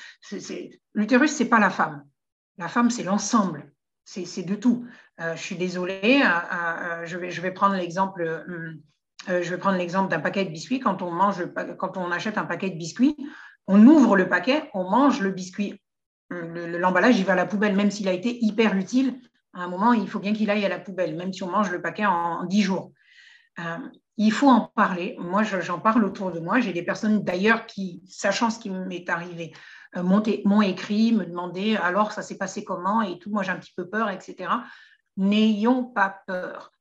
L'utérus, 0.93 1.31
c'est 1.31 1.49
pas 1.49 1.59
la 1.59 1.69
femme. 1.69 2.03
La 2.57 2.67
femme, 2.67 2.89
c'est 2.89 3.03
l'ensemble. 3.03 3.71
C'est 4.03 4.43
de 4.43 4.55
tout. 4.55 4.85
Euh, 5.19 5.35
je 5.35 5.41
suis 5.41 5.55
désolée. 5.55 6.21
Euh, 6.23 7.05
je, 7.05 7.17
vais, 7.17 7.51
prendre 7.51 7.75
l'exemple. 7.75 8.43
je 9.27 9.55
vais 9.55 9.77
l'exemple 9.77 10.09
d'un 10.09 10.19
paquet 10.19 10.45
de 10.45 10.49
biscuits. 10.49 10.79
Quand 10.79 11.01
on 11.01 11.11
mange, 11.11 11.43
quand 11.77 11.97
on 11.97 12.11
achète 12.11 12.37
un 12.37 12.45
paquet 12.45 12.69
de 12.69 12.77
biscuits, 12.77 13.15
on 13.67 13.85
ouvre 13.87 14.15
le 14.15 14.29
paquet, 14.29 14.69
on 14.73 14.89
mange 14.89 15.21
le 15.21 15.31
biscuit. 15.31 15.81
L'emballage, 16.29 17.19
il 17.19 17.25
va 17.25 17.33
à 17.33 17.35
la 17.35 17.45
poubelle, 17.45 17.75
même 17.75 17.91
s'il 17.91 18.07
a 18.07 18.13
été 18.13 18.43
hyper 18.43 18.75
utile. 18.75 19.19
À 19.53 19.61
un 19.63 19.67
moment, 19.67 19.93
il 19.93 20.07
faut 20.07 20.19
bien 20.19 20.33
qu'il 20.33 20.49
aille 20.49 20.65
à 20.65 20.69
la 20.69 20.79
poubelle, 20.79 21.15
même 21.15 21.33
si 21.33 21.43
on 21.43 21.49
mange 21.49 21.71
le 21.71 21.81
paquet 21.81 22.05
en, 22.05 22.43
dix 22.45 22.61
jours 22.61 22.91
il 24.17 24.31
faut 24.31 24.49
en 24.49 24.61
parler. 24.61 25.15
Moi, 25.19 25.43
j'en 25.43 25.79
parle 25.79 26.03
autour 26.05 26.31
de 26.31 26.39
moi. 26.39 26.59
J'ai 26.59 26.73
des 26.73 26.83
personnes 26.83 27.23
d'ailleurs 27.23 27.65
qui, 27.65 28.01
sachant 28.07 28.49
ce 28.49 28.59
qui 28.59 28.69
m'est 28.69 29.09
arrivé, 29.09 29.53
euh, 29.97 30.03
m'ont 30.03 30.61
écrit, 30.61 31.11
me 31.11 31.25
demandaient 31.25 31.75
alors 31.77 32.11
ça 32.11 32.21
s'est 32.21 32.37
passé 32.37 32.63
comment? 32.63 33.01
et 33.01 33.19
tout. 33.19 33.29
Moi, 33.29 33.43
j'ai 33.43 33.51
un 33.51 33.59
petit 33.59 33.73
peu 33.75 33.87
peur, 33.87 34.09
etc. 34.09 34.49
N'ayons 35.17 35.83
pas 35.83 36.21
peur. 36.27 36.71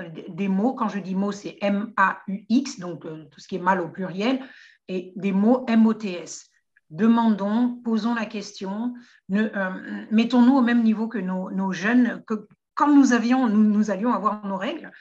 Euh, 0.00 0.08
des 0.28 0.48
mots, 0.48 0.74
quand 0.74 0.88
je 0.88 0.98
dis 0.98 1.14
mots, 1.14 1.32
c'est 1.32 1.58
M-A-U-X, 1.60 2.78
donc 2.80 3.06
euh, 3.06 3.24
tout 3.30 3.40
ce 3.40 3.48
qui 3.48 3.56
est 3.56 3.60
mal 3.60 3.80
au 3.80 3.88
pluriel, 3.88 4.40
et 4.88 5.12
des 5.16 5.32
mots 5.32 5.64
M-O-T-S. 5.68 6.50
Demandons, 6.90 7.80
posons 7.82 8.14
la 8.14 8.26
question, 8.26 8.94
mettons-nous 9.28 10.54
au 10.54 10.60
même 10.60 10.82
niveau 10.82 11.08
que 11.08 11.18
nos, 11.18 11.72
jeunes, 11.72 12.22
que 12.26 12.46
quand 12.74 12.94
nous, 12.94 13.12
avions, 13.14 13.48
nous 13.48 13.90
allions 13.90 14.12
avoir 14.12 14.46
nos 14.46 14.58
règles, 14.58 14.92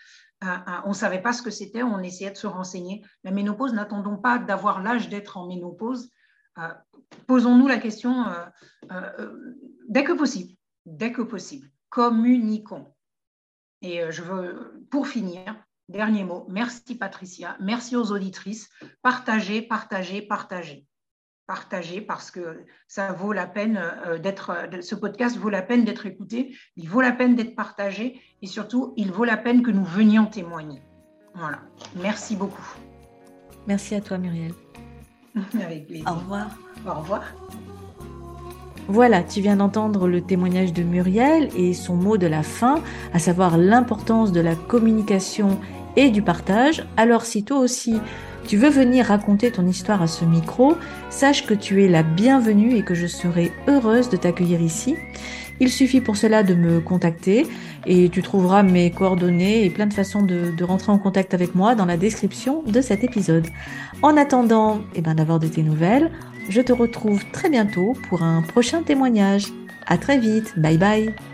on 0.86 0.90
ne 0.90 0.94
savait 0.94 1.22
pas 1.22 1.34
ce 1.34 1.42
que 1.42 1.50
c'était, 1.50 1.84
on 1.84 2.00
essayait 2.00 2.32
de 2.32 2.38
se 2.38 2.48
renseigner. 2.48 3.04
La 3.24 3.32
ménopause, 3.32 3.74
n'attendons 3.74 4.18
pas 4.18 4.38
d'avoir 4.38 4.82
l'âge 4.82 5.10
d'être 5.10 5.38
en 5.38 5.48
ménopause. 5.48 6.10
Euh, 6.60 6.74
posons-nous 7.28 7.68
la 7.68 7.78
question 7.78 8.28
euh, 8.28 8.46
euh, 8.92 9.56
dès 9.88 10.04
que 10.04 10.14
possible, 10.14 10.54
dès 10.86 11.12
que 11.12 11.22
possible. 11.22 11.70
Communiquons. 11.90 12.94
Et 13.82 14.12
je 14.12 14.22
veux, 14.22 14.86
pour 14.90 15.08
finir, 15.08 15.56
dernier 15.90 16.24
mot, 16.24 16.46
merci 16.50 16.96
Patricia, 16.96 17.58
merci 17.60 17.96
aux 17.96 18.12
auditrices. 18.12 18.70
Partagez, 19.02 19.62
partagez, 19.62 20.22
partagez 20.22 20.88
partager 21.48 22.02
parce 22.02 22.32
que 22.32 22.64
ça 22.88 23.12
vaut 23.12 23.34
la 23.34 23.48
peine 23.48 23.82
euh, 24.06 24.18
d'être, 24.18 24.56
ce 24.82 24.96
podcast 24.96 25.38
vaut 25.38 25.50
la 25.50 25.62
peine 25.62 25.84
d'être 25.84 26.06
écouté, 26.06 26.56
il 26.78 26.90
vaut 26.90 27.02
la 27.02 27.12
peine 27.12 27.36
d'être 27.36 27.56
partagé 27.56 28.22
et 28.42 28.48
surtout, 28.48 28.94
il 28.98 29.12
vaut 29.12 29.26
la 29.26 29.38
peine 29.38 29.62
que 29.62 29.72
nous 29.72 29.84
venions 29.84 30.26
témoigner. 30.26 30.82
Voilà. 31.36 31.60
Merci 32.02 32.36
beaucoup. 32.36 32.76
Merci 33.68 33.96
à 33.96 34.02
toi, 34.02 34.18
Muriel. 34.18 34.54
Avec 35.62 35.88
plaisir. 35.88 36.08
Au 36.10 36.16
revoir. 36.16 36.48
Au 36.86 36.94
revoir. 36.94 37.24
Voilà, 38.88 39.24
tu 39.24 39.40
viens 39.40 39.56
d'entendre 39.56 40.10
le 40.10 40.22
témoignage 40.22 40.74
de 40.74 40.84
Muriel 40.84 41.50
et 41.56 41.74
son 41.74 41.96
mot 41.96 42.18
de 42.18 42.28
la 42.28 42.44
fin, 42.44 42.82
à 43.14 43.20
savoir 43.20 43.58
l'importance 43.58 44.34
de 44.34 44.42
la 44.42 44.56
communication 44.56 45.60
et 45.96 46.10
du 46.10 46.22
partage. 46.22 46.86
Alors 46.98 47.24
si 47.24 47.46
toi 47.46 47.60
aussi 47.60 47.96
tu 48.48 48.58
veux 48.58 48.70
venir 48.70 49.06
raconter 49.06 49.52
ton 49.52 49.66
histoire 49.68 50.02
à 50.02 50.08
ce 50.08 50.26
micro, 50.26 50.76
sache 51.10 51.46
que 51.46 51.54
tu 51.54 51.84
es 51.84 51.88
la 51.88 52.04
bienvenue 52.04 52.76
et 52.76 52.84
que 52.84 52.94
je 52.94 53.08
serai 53.08 53.52
heureuse 53.68 54.10
de 54.10 54.18
t'accueillir 54.18 54.62
ici. 54.62 54.96
Il 55.60 55.70
suffit 55.70 56.02
pour 56.02 56.18
cela 56.18 56.44
de 56.44 56.56
me 56.56 56.80
contacter 56.80 57.48
et 57.86 58.10
tu 58.10 58.22
trouveras 58.22 58.64
mes 58.64 58.92
coordonnées 58.92 59.66
et 59.66 59.70
plein 59.70 59.86
de 59.86 59.94
façons 59.94 60.22
de, 60.22 60.64
rentrer 60.64 60.92
en 60.92 60.98
contact 60.98 61.34
avec 61.34 61.56
moi 61.56 61.76
dans 61.76 61.86
la 61.86 61.98
description 61.98 62.64
de 62.64 62.82
cet 62.82 63.04
épisode. 63.04 63.48
En 64.02 64.18
attendant 64.18 64.82
eh 64.96 65.02
ben, 65.02 65.16
d'avoir 65.16 65.40
de 65.40 65.48
tes 65.48 65.64
nouvelles, 65.64 66.12
je 66.50 66.62
te 66.62 66.74
retrouve 66.74 67.24
très 67.32 67.50
bientôt 67.50 67.94
pour 68.10 68.24
un 68.24 68.42
prochain 68.42 68.84
témoignage. 68.84 69.46
À 69.86 69.98
très 69.98 70.18
vite, 70.18 70.54
bye 70.58 70.78
bye 70.78 71.33